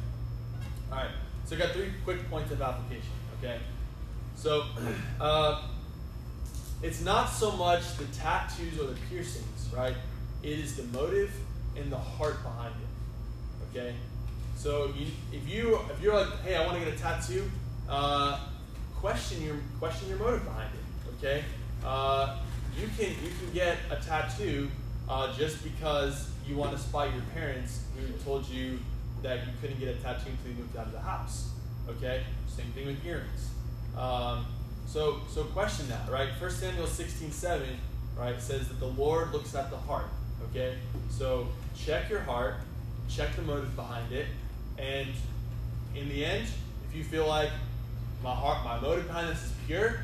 All 0.91 0.98
right. 0.98 1.12
So 1.45 1.56
I 1.56 1.60
got 1.60 1.72
three 1.72 1.91
quick 2.04 2.30
points 2.30 2.52
of 2.52 2.62
application. 2.62 3.12
Okay. 3.39 3.60
So. 4.36 4.64
Uh, 5.20 5.64
it's 6.82 7.02
not 7.02 7.28
so 7.28 7.52
much 7.52 7.98
the 7.98 8.06
tattoos 8.06 8.80
or 8.80 8.88
the 8.88 8.98
piercings, 9.10 9.70
right? 9.76 9.95
It 10.43 10.60
is 10.60 10.76
the 10.76 10.84
motive 10.84 11.32
and 11.76 11.91
the 11.91 11.98
heart 11.98 12.43
behind 12.43 12.74
it. 12.76 13.78
Okay, 13.78 13.95
so 14.56 14.91
you, 14.95 15.08
if 15.32 15.48
you 15.50 15.80
if 15.91 16.02
you're 16.02 16.16
like, 16.16 16.41
hey, 16.41 16.56
I 16.56 16.66
want 16.66 16.80
to 16.80 16.86
get 16.86 16.93
a 16.93 16.98
tattoo, 16.98 17.50
uh, 17.89 18.39
question 18.95 19.43
your 19.43 19.56
question 19.80 20.08
your 20.08 20.20
motive 20.20 20.45
behind 20.45 20.70
it. 20.74 21.18
Okay, 21.18 21.43
uh, 21.84 22.38
you 22.80 22.88
can 22.97 23.09
you 23.23 23.32
can 23.39 23.53
get 23.53 23.78
a 23.89 23.95
tattoo 23.95 24.69
uh, 25.09 25.34
just 25.36 25.63
because 25.63 26.30
you 26.47 26.55
want 26.55 26.71
to 26.71 26.78
spite 26.78 27.13
your 27.13 27.23
parents 27.34 27.82
who 27.95 28.11
told 28.23 28.47
you 28.47 28.80
that 29.23 29.39
you 29.39 29.53
couldn't 29.61 29.80
get 29.80 29.89
a 29.89 29.93
tattoo 29.95 30.30
until 30.30 30.51
you 30.51 30.57
moved 30.59 30.78
out 30.78 30.86
of 30.86 30.91
the 30.91 30.99
house. 30.99 31.51
Okay, 31.89 32.23
same 32.47 32.67
thing 32.67 32.88
with 32.88 33.03
earrings. 33.05 33.49
Um, 33.97 34.45
so, 34.86 35.21
so 35.30 35.43
question 35.45 35.88
that, 35.89 36.09
right? 36.09 36.30
1 36.39 36.51
Samuel 36.51 36.88
16, 36.88 37.32
7, 37.32 37.67
right, 38.17 38.39
says 38.39 38.67
that 38.67 38.80
the 38.80 38.88
Lord 38.88 39.34
looks 39.34 39.55
at 39.55 39.69
the 39.69 39.78
heart, 39.78 40.07
okay? 40.49 40.75
So 41.09 41.47
check 41.75 42.09
your 42.09 42.21
heart, 42.21 42.55
check 43.09 43.36
the 43.36 43.41
motive 43.41 43.75
behind 43.75 44.11
it, 44.11 44.28
and 44.78 45.09
in 45.95 46.09
the 46.09 46.23
end, 46.23 46.47
if 46.88 46.95
you 46.95 47.03
feel 47.03 47.28
like 47.28 47.49
my 48.23 48.34
heart, 48.34 48.63
my 48.63 48.80
motive 48.80 49.07
behind 49.07 49.30
this 49.30 49.43
is 49.43 49.51
pure, 49.65 49.99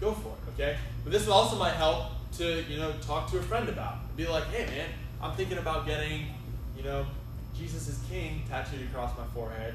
go 0.00 0.12
for 0.12 0.28
it, 0.28 0.54
okay? 0.54 0.76
But 1.02 1.12
this 1.12 1.28
also 1.28 1.56
might 1.56 1.74
help 1.74 2.06
to, 2.38 2.62
you 2.62 2.78
know, 2.78 2.92
talk 3.00 3.30
to 3.30 3.38
a 3.38 3.42
friend 3.42 3.68
about. 3.68 4.16
Be 4.16 4.26
like, 4.26 4.44
hey 4.46 4.66
man, 4.66 4.88
I'm 5.22 5.32
thinking 5.36 5.58
about 5.58 5.86
getting, 5.86 6.26
you 6.76 6.82
know, 6.82 7.06
Jesus 7.56 7.88
is 7.88 7.98
King 8.08 8.42
tattooed 8.48 8.82
across 8.82 9.16
my 9.16 9.24
forehead. 9.32 9.74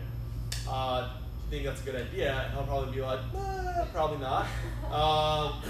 Uh, 0.68 1.10
you 1.46 1.50
think 1.50 1.66
that's 1.66 1.82
a 1.82 1.86
good 1.86 1.96
idea, 1.96 2.34
and 2.34 2.54
he'll 2.54 2.64
probably 2.64 2.94
be 2.94 3.02
like, 3.02 3.20
nah, 3.34 3.86
probably 3.94 4.18
not, 4.18 4.46
um, 4.92 5.62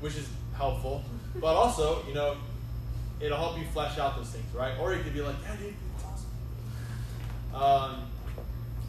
which 0.00 0.16
is 0.16 0.28
helpful. 0.56 1.02
but 1.40 1.54
also, 1.54 2.06
you 2.06 2.14
know, 2.14 2.36
it'll 3.20 3.38
help 3.38 3.58
you 3.58 3.64
flesh 3.72 3.98
out 3.98 4.16
those 4.16 4.28
things, 4.28 4.44
right? 4.54 4.74
Or 4.80 4.94
you 4.94 5.02
could 5.02 5.14
be 5.14 5.22
like, 5.22 5.36
yeah, 5.42 5.56
dude, 5.56 5.74
it's 5.94 6.04
awesome. 6.04 7.62
Um, 7.62 8.02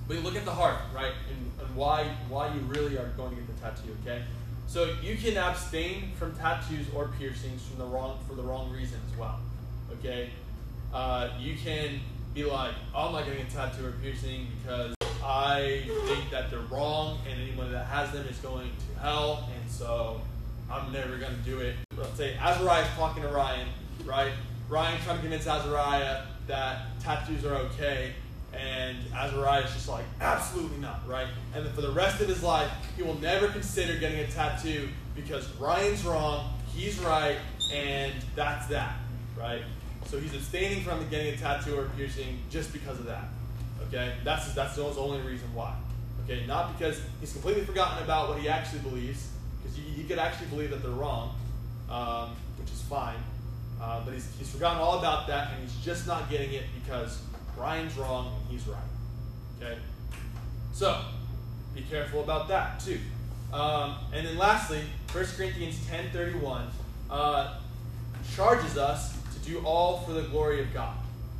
but 0.07 0.17
look 0.17 0.35
at 0.35 0.45
the 0.45 0.51
heart, 0.51 0.77
right? 0.93 1.13
And, 1.29 1.65
and 1.65 1.75
why 1.75 2.15
why 2.29 2.53
you 2.53 2.59
really 2.61 2.97
are 2.97 3.07
going 3.17 3.31
to 3.31 3.35
get 3.35 3.55
the 3.55 3.61
tattoo, 3.61 3.95
okay? 4.03 4.21
So 4.67 4.95
you 5.01 5.15
can 5.15 5.37
abstain 5.37 6.11
from 6.17 6.35
tattoos 6.35 6.87
or 6.93 7.09
piercings 7.19 7.65
from 7.65 7.77
the 7.79 7.85
wrong 7.85 8.19
for 8.27 8.35
the 8.35 8.43
wrong 8.43 8.71
reason 8.71 8.99
as 9.11 9.17
well. 9.17 9.39
Okay? 9.99 10.31
Uh, 10.93 11.29
you 11.39 11.55
can 11.55 11.99
be 12.33 12.43
like, 12.43 12.73
oh, 12.93 13.07
I'm 13.07 13.13
not 13.13 13.25
getting 13.25 13.45
a 13.45 13.49
tattoo 13.49 13.85
or 13.85 13.91
piercing 13.91 14.47
because 14.61 14.93
I 15.23 15.83
think 16.07 16.29
that 16.31 16.49
they're 16.51 16.59
wrong 16.59 17.19
and 17.29 17.41
anyone 17.41 17.71
that 17.71 17.85
has 17.85 18.11
them 18.11 18.27
is 18.27 18.37
going 18.37 18.69
to 18.69 18.99
hell, 19.01 19.49
and 19.55 19.71
so 19.71 20.21
I'm 20.69 20.91
never 20.91 21.17
gonna 21.17 21.37
do 21.45 21.59
it. 21.59 21.75
Let's 21.97 22.17
say 22.17 22.35
Azariah 22.39 22.83
is 22.83 22.89
talking 22.95 23.23
to 23.23 23.29
Ryan, 23.29 23.67
right? 24.03 24.31
Ryan 24.69 25.01
trying 25.03 25.17
to 25.17 25.21
convince 25.21 25.47
Azariah 25.47 26.23
that 26.47 26.99
tattoos 26.99 27.45
are 27.45 27.55
okay, 27.55 28.13
and 28.55 28.97
Azariah 29.13 29.63
is 29.63 29.73
just 29.73 29.89
like, 29.89 30.05
absolutely 30.21 30.77
not, 30.77 31.07
right? 31.07 31.27
And 31.53 31.65
then 31.65 31.73
for 31.73 31.81
the 31.81 31.91
rest 31.91 32.21
of 32.21 32.27
his 32.27 32.43
life, 32.43 32.71
he 32.95 33.03
will 33.03 33.19
never 33.19 33.47
consider 33.47 33.97
getting 33.97 34.19
a 34.19 34.27
tattoo 34.27 34.89
because 35.15 35.49
Ryan's 35.55 36.03
wrong, 36.05 36.53
he's 36.73 36.99
right, 36.99 37.37
and 37.73 38.13
that's 38.35 38.67
that, 38.67 38.95
right? 39.37 39.61
So 40.05 40.19
he's 40.19 40.33
abstaining 40.33 40.83
from 40.83 41.07
getting 41.09 41.33
a 41.33 41.37
tattoo 41.37 41.77
or 41.77 41.89
piercing 41.97 42.39
just 42.49 42.71
because 42.71 42.99
of 42.99 43.05
that. 43.05 43.25
Okay, 43.87 44.13
that's 44.23 44.53
that's 44.53 44.75
the 44.75 44.83
only 44.83 45.19
reason 45.21 45.53
why. 45.53 45.75
Okay, 46.23 46.45
not 46.45 46.77
because 46.77 46.99
he's 47.19 47.31
completely 47.33 47.63
forgotten 47.63 48.03
about 48.03 48.29
what 48.29 48.39
he 48.39 48.49
actually 48.49 48.79
believes, 48.79 49.29
because 49.61 49.77
he 49.77 50.03
could 50.03 50.17
actually 50.17 50.47
believe 50.47 50.71
that 50.71 50.81
they're 50.81 50.91
wrong, 50.91 51.35
um, 51.89 52.35
which 52.59 52.71
is 52.71 52.81
fine. 52.83 53.17
Uh, 53.81 54.01
but 54.05 54.13
he's, 54.13 54.27
he's 54.39 54.49
forgotten 54.49 54.79
all 54.79 54.97
about 54.97 55.27
that, 55.27 55.51
and 55.51 55.61
he's 55.61 55.75
just 55.83 56.07
not 56.07 56.29
getting 56.29 56.53
it 56.53 56.63
because 56.83 57.19
Brian's 57.55 57.95
wrong 57.97 58.33
and 58.39 58.49
he's 58.49 58.67
right. 58.67 58.77
Okay, 59.61 59.77
so 60.73 60.99
be 61.73 61.81
careful 61.81 62.21
about 62.21 62.47
that 62.49 62.79
too. 62.79 62.99
Um, 63.53 63.95
and 64.13 64.27
then 64.27 64.37
lastly, 64.37 64.81
1 65.11 65.25
Corinthians 65.37 65.77
10:31 65.87 66.67
uh, 67.09 67.57
charges 68.35 68.77
us 68.77 69.17
to 69.33 69.39
do 69.39 69.59
all 69.65 69.99
for 69.99 70.11
the 70.13 70.23
glory 70.23 70.61
of 70.61 70.73
God. 70.73 70.95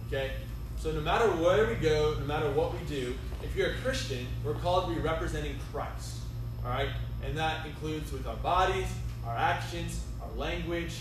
Okay, 0.07 0.32
so 0.78 0.91
no 0.91 1.01
matter 1.01 1.28
where 1.28 1.68
we 1.68 1.76
go, 1.76 2.16
no 2.20 2.26
matter 2.26 2.49
what 2.51 2.74
we 2.74 2.80
do, 2.88 3.16
if 3.43 3.55
you're 3.55 3.72
a 3.72 3.76
Christian, 3.84 4.28
we're 4.43 4.53
called 4.55 4.88
to 4.89 4.95
be 4.95 5.01
representing 5.01 5.55
Christ. 5.72 6.18
All 6.63 6.72
right? 6.72 6.89
And 7.24 7.38
that 7.38 7.66
includes 7.66 8.11
with 8.11 8.28
our 8.28 8.36
bodies, 8.38 8.88
our 9.26 9.36
actions, 9.36 10.03
our 10.22 10.30
language, 10.38 10.97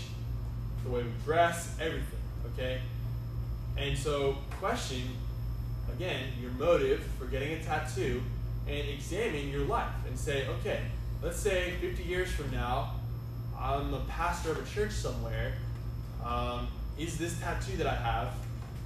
the 0.83 0.91
way 0.91 1.03
we 1.03 1.09
dress, 1.23 1.75
everything. 1.79 2.19
Okay? 2.53 2.81
And 3.77 3.97
so 3.97 4.37
question 4.59 5.03
again 5.93 6.23
your 6.41 6.51
motive 6.51 7.03
for 7.17 7.25
getting 7.25 7.53
a 7.53 7.63
tattoo 7.63 8.21
and 8.67 8.87
examine 8.89 9.49
your 9.49 9.65
life 9.65 9.93
and 10.07 10.17
say, 10.17 10.47
okay, 10.47 10.81
let's 11.21 11.39
say 11.39 11.73
50 11.81 12.03
years 12.03 12.31
from 12.31 12.51
now, 12.51 12.95
I'm 13.59 13.93
a 13.93 13.99
pastor 14.09 14.51
of 14.51 14.59
a 14.59 14.73
church 14.73 14.91
somewhere. 14.91 15.53
Um, 16.25 16.67
is 16.97 17.17
this 17.17 17.39
tattoo 17.39 17.77
that 17.77 17.87
I 17.87 17.95
have 17.95 18.33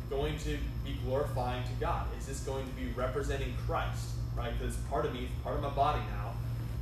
going 0.09 0.37
to 0.39 0.57
be 0.83 0.97
glorifying 1.05 1.63
to 1.63 1.71
God? 1.79 2.07
Is 2.19 2.25
this 2.25 2.41
going 2.41 2.65
to 2.67 2.73
be 2.73 2.87
representing 2.95 3.53
Christ? 3.65 4.09
Right? 4.35 4.51
Because 4.57 4.75
part 4.89 5.05
of 5.05 5.13
me, 5.13 5.29
part 5.43 5.55
of 5.55 5.61
my 5.61 5.69
body 5.69 6.01
now. 6.17 6.33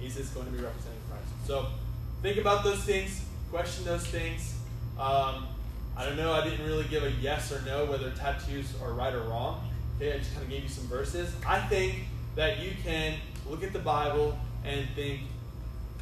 Is 0.03 0.16
this 0.16 0.30
going 0.30 0.45
to 0.45 0.51
be 0.51 0.60
representing 0.60 0.99
Christ? 1.10 1.28
So 1.45 1.68
think 2.22 2.38
about 2.38 2.64
those 2.64 2.84
things, 2.84 3.24
question 3.49 3.84
those 3.86 4.05
things. 4.05 4.55
Um, 4.99 5.47
I 5.97 6.05
don't 6.05 6.15
know, 6.15 6.31
I 6.31 6.47
didn't 6.47 6.63
really 6.63 6.85
give 6.85 7.03
a 7.03 7.11
yes 7.11 7.51
or 7.51 7.59
no 7.65 7.85
whether 7.85 8.11
tattoos 8.11 8.71
are 8.83 8.93
right 8.93 9.13
or 9.13 9.21
wrong. 9.21 9.67
Okay, 9.95 10.13
I 10.13 10.19
just 10.19 10.31
kind 10.31 10.43
of 10.43 10.49
gave 10.49 10.61
you 10.61 10.69
some 10.69 10.85
verses. 10.85 11.33
I 11.45 11.59
think 11.59 12.03
that 12.35 12.59
you 12.59 12.71
can 12.83 13.15
look 13.49 13.63
at 13.63 13.73
the 13.73 13.79
Bible 13.79 14.37
and 14.63 14.87
think 14.95 15.21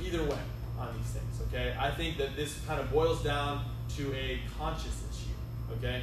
either 0.03 0.21
way 0.21 0.37
on 0.77 0.93
these 0.97 1.07
things. 1.07 1.41
Okay, 1.47 1.73
I 1.79 1.91
think 1.91 2.17
that 2.17 2.35
this 2.35 2.59
kind 2.67 2.81
of 2.81 2.91
boils 2.91 3.23
down 3.23 3.63
to 3.95 4.13
a 4.13 4.41
conscience 4.59 5.01
issue. 5.09 5.77
Okay, 5.77 6.01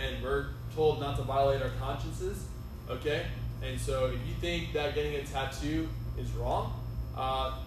and 0.00 0.22
we're 0.22 0.50
told 0.74 1.00
not 1.00 1.16
to 1.16 1.22
violate 1.22 1.60
our 1.60 1.70
consciences, 1.80 2.44
okay? 2.88 3.26
And 3.62 3.80
so 3.80 4.06
if 4.06 4.20
you 4.26 4.34
think 4.40 4.72
that 4.74 4.94
getting 4.94 5.16
a 5.16 5.24
tattoo 5.24 5.88
is 6.16 6.30
wrong, 6.32 6.72
uh, 7.16 7.58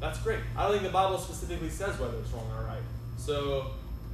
that's 0.00 0.20
great. 0.20 0.40
I 0.56 0.62
don't 0.62 0.72
think 0.72 0.84
the 0.84 0.90
Bible 0.90 1.18
specifically 1.18 1.70
says 1.70 1.98
whether 1.98 2.16
it's 2.18 2.30
wrong 2.30 2.48
or 2.56 2.64
right. 2.64 2.82
So 3.16 3.72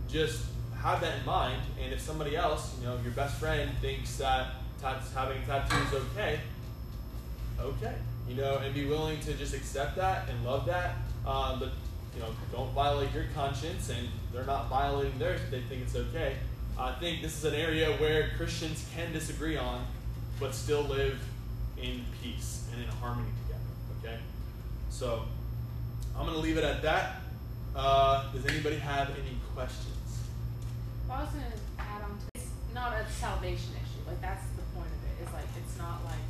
just 0.09 0.44
have 0.80 1.00
that 1.00 1.18
in 1.18 1.24
mind, 1.24 1.61
and 1.82 1.92
if 1.92 2.00
somebody 2.00 2.36
else, 2.36 2.76
you 2.78 2.86
know, 2.86 2.98
your 3.02 3.12
best 3.12 3.38
friend 3.40 3.70
thinks 3.80 4.16
that 4.16 4.48
having 4.82 5.42
a 5.42 5.46
tattoo 5.46 5.76
is 5.76 5.94
okay, 5.94 6.40
okay, 7.59 7.94
you 8.28 8.34
know, 8.34 8.59
and 8.59 8.74
be 8.74 8.84
willing 8.84 9.18
to 9.20 9.32
just 9.34 9.55
accept 9.55 9.96
that 9.96 10.28
and 10.28 10.44
love 10.44 10.66
that. 10.66 10.96
Um, 11.26 11.59
but 11.59 11.70
you 12.14 12.20
know, 12.20 12.28
don't 12.52 12.72
violate 12.72 13.12
your 13.12 13.24
conscience, 13.34 13.88
and 13.90 14.09
they're 14.32 14.44
not 14.44 14.68
violating 14.68 15.18
theirs. 15.18 15.40
They 15.50 15.61
think 15.62 15.82
it's 15.82 15.96
okay. 15.96 16.36
I 16.78 16.92
think 16.92 17.22
this 17.22 17.36
is 17.38 17.44
an 17.44 17.55
area 17.55 17.92
where 17.96 18.30
Christians 18.36 18.86
can 18.94 19.12
disagree 19.12 19.57
on, 19.57 19.86
but 20.38 20.55
still 20.55 20.82
live 20.82 21.20
in 21.80 22.05
peace 22.22 22.66
and 22.72 22.82
in 22.82 22.88
harmony 22.88 23.28
together. 23.46 24.14
Okay? 24.14 24.22
So, 24.90 25.22
I'm 26.16 26.26
going 26.26 26.34
to 26.34 26.42
leave 26.42 26.59
it 26.59 26.64
at 26.64 26.82
that. 26.82 27.20
Uh, 27.74 28.30
does 28.32 28.46
anybody 28.46 28.76
have 28.76 29.11
any 29.11 29.36
questions? 29.55 29.96
Well, 31.09 31.18
I 31.18 31.20
was 31.24 31.30
going 31.32 31.44
to 31.46 31.59
add 31.78 32.02
on 32.02 32.18
to 32.18 32.26
it's 32.34 32.50
not 32.74 32.92
a 32.98 33.07
salvation 33.11 33.72
issue. 33.78 34.02
Like, 34.07 34.20
that's 34.20 34.44
the 34.59 34.62
point 34.74 34.90
of 34.90 35.00
it. 35.07 35.22
Is 35.26 35.32
like, 35.32 35.46
it's 35.57 35.78
not 35.78 36.05
like. 36.05 36.24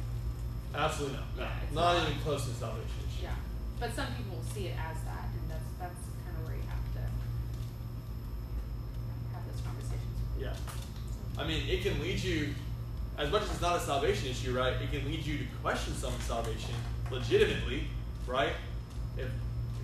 Absolutely 0.75 1.17
not. 1.19 1.27
No. 1.37 1.43
Yeah, 1.43 1.65
it's 1.65 1.75
not, 1.75 1.97
not- 1.99 2.09
even 2.11 2.21
close 2.23 2.45
to 2.47 2.53
salvation 2.55 3.01
issue. 3.09 3.25
Yeah. 3.25 3.37
But 3.81 3.95
some 3.95 4.07
people 4.17 4.39
see 4.53 4.69
it 4.69 4.77
as 4.79 4.97
that, 5.09 5.29
and 5.35 5.51
that's 5.51 5.67
that's 5.81 6.03
kind 6.25 6.37
of 6.39 6.45
where 6.47 6.55
you 6.57 6.63
have 6.69 6.85
to 6.95 7.03
have 9.35 9.43
those 9.51 9.61
conversations. 9.65 10.15
Yeah. 10.39 10.55
I 11.39 11.47
mean, 11.47 11.69
it 11.69 11.83
can 11.83 12.01
lead 12.01 12.21
you, 12.23 12.55
as 13.19 13.31
much 13.31 13.43
as 13.43 13.51
it's 13.51 13.61
not 13.61 13.77
a 13.77 13.81
salvation 13.81 14.29
issue, 14.29 14.57
right? 14.57 14.75
It 14.75 14.91
can 14.93 15.05
lead 15.11 15.25
you 15.27 15.39
to 15.39 15.45
question 15.63 15.95
someone's 15.95 16.25
salvation 16.25 16.75
legitimately, 17.11 17.85
right? 18.27 18.53
If, 19.17 19.29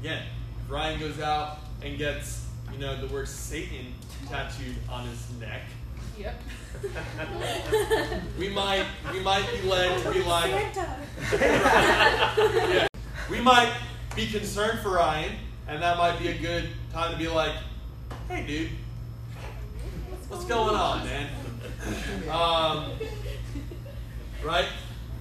again, 0.00 0.22
if 0.64 0.70
Ryan 0.70 1.00
goes 1.00 1.18
out 1.20 1.58
and 1.82 1.98
gets, 1.98 2.46
you 2.72 2.78
know, 2.78 3.00
the 3.00 3.12
word 3.12 3.28
Satan 3.28 3.94
tattooed 4.28 4.76
on 4.88 5.06
his 5.06 5.26
neck, 5.38 5.62
Yep. 6.18 6.40
we 8.38 8.50
might 8.50 8.84
we 9.12 9.20
might 9.20 9.50
be 9.50 9.66
led 9.68 10.02
to 10.02 10.12
be 10.12 10.22
like 10.22 10.50
yeah. 11.32 12.86
we 13.30 13.40
might 13.40 13.72
be 14.14 14.26
concerned 14.26 14.80
for 14.80 14.90
Ryan 14.90 15.32
and 15.66 15.82
that 15.82 15.96
might 15.96 16.18
be 16.18 16.28
a 16.28 16.38
good 16.38 16.68
time 16.92 17.12
to 17.12 17.18
be 17.18 17.26
like 17.26 17.52
hey 18.28 18.46
dude 18.46 18.70
what's 20.28 20.44
going 20.44 20.74
on 20.74 21.04
man 21.06 21.30
um, 22.30 22.92
right 24.44 24.68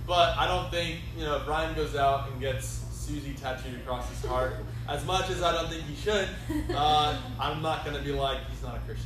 but 0.05 0.37
I 0.37 0.47
don't 0.47 0.69
think 0.69 0.99
you 1.17 1.23
know 1.23 1.37
if 1.37 1.47
Ryan 1.47 1.75
goes 1.75 1.95
out 1.95 2.29
and 2.29 2.41
gets 2.41 2.83
Susie 2.91 3.33
tattooed 3.33 3.75
across 3.75 4.09
his 4.09 4.29
heart 4.29 4.55
as 4.89 5.05
much 5.05 5.29
as 5.29 5.41
I 5.41 5.53
don't 5.53 5.69
think 5.69 5.83
he 5.83 5.95
should 5.95 6.27
uh, 6.75 7.17
I'm 7.39 7.61
not 7.61 7.85
gonna 7.85 8.01
be 8.01 8.11
like 8.11 8.39
he's 8.49 8.63
not 8.63 8.77
a 8.77 8.79
Christian 8.79 9.05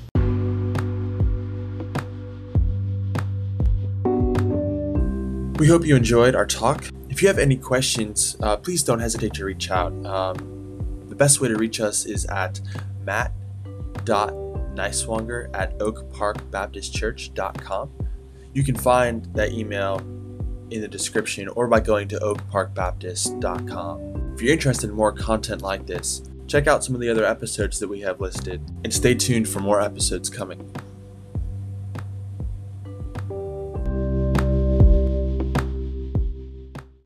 We 5.60 5.68
hope 5.70 5.86
you 5.86 5.96
enjoyed 5.96 6.36
our 6.36 6.46
talk. 6.46 6.84
If 7.10 7.22
you 7.22 7.30
have 7.30 7.38
any 7.38 7.56
questions, 7.56 8.36
uh, 8.42 8.58
please 8.58 8.84
don't 8.84 9.00
hesitate 9.00 9.34
to 9.36 9.46
reach 9.46 9.72
out. 9.72 9.94
Um, 10.06 11.06
the 11.08 11.16
best 11.16 11.40
way 11.40 11.48
to 11.48 11.56
reach 11.56 11.80
us 11.80 12.06
is 12.06 12.26
at 12.26 12.60
mat.nicewonger 13.06 15.50
at 15.54 15.80
oakparkbaptistchurch.com. 15.80 17.92
You 18.54 18.64
can 18.64 18.76
find 18.76 19.26
that 19.36 19.54
email 19.54 20.00
in 20.70 20.82
the 20.82 20.88
description 20.88 21.48
or 21.50 21.68
by 21.68 21.80
going 21.80 22.08
to 22.10 22.18
oakparkbaptist.com. 22.18 24.23
If 24.34 24.42
you're 24.42 24.54
interested 24.54 24.90
in 24.90 24.96
more 24.96 25.12
content 25.12 25.62
like 25.62 25.86
this, 25.86 26.24
check 26.48 26.66
out 26.66 26.84
some 26.84 26.96
of 26.96 27.02
the 27.02 27.10
other 27.10 27.24
episodes 27.24 27.80
that 27.80 27.88
we 27.88 28.02
have 28.02 28.20
listed 28.20 28.62
and 28.84 28.92
stay 28.92 29.14
tuned 29.14 29.48
for 29.48 29.60
more 29.60 29.80
episodes 29.80 30.28
coming. 30.28 30.74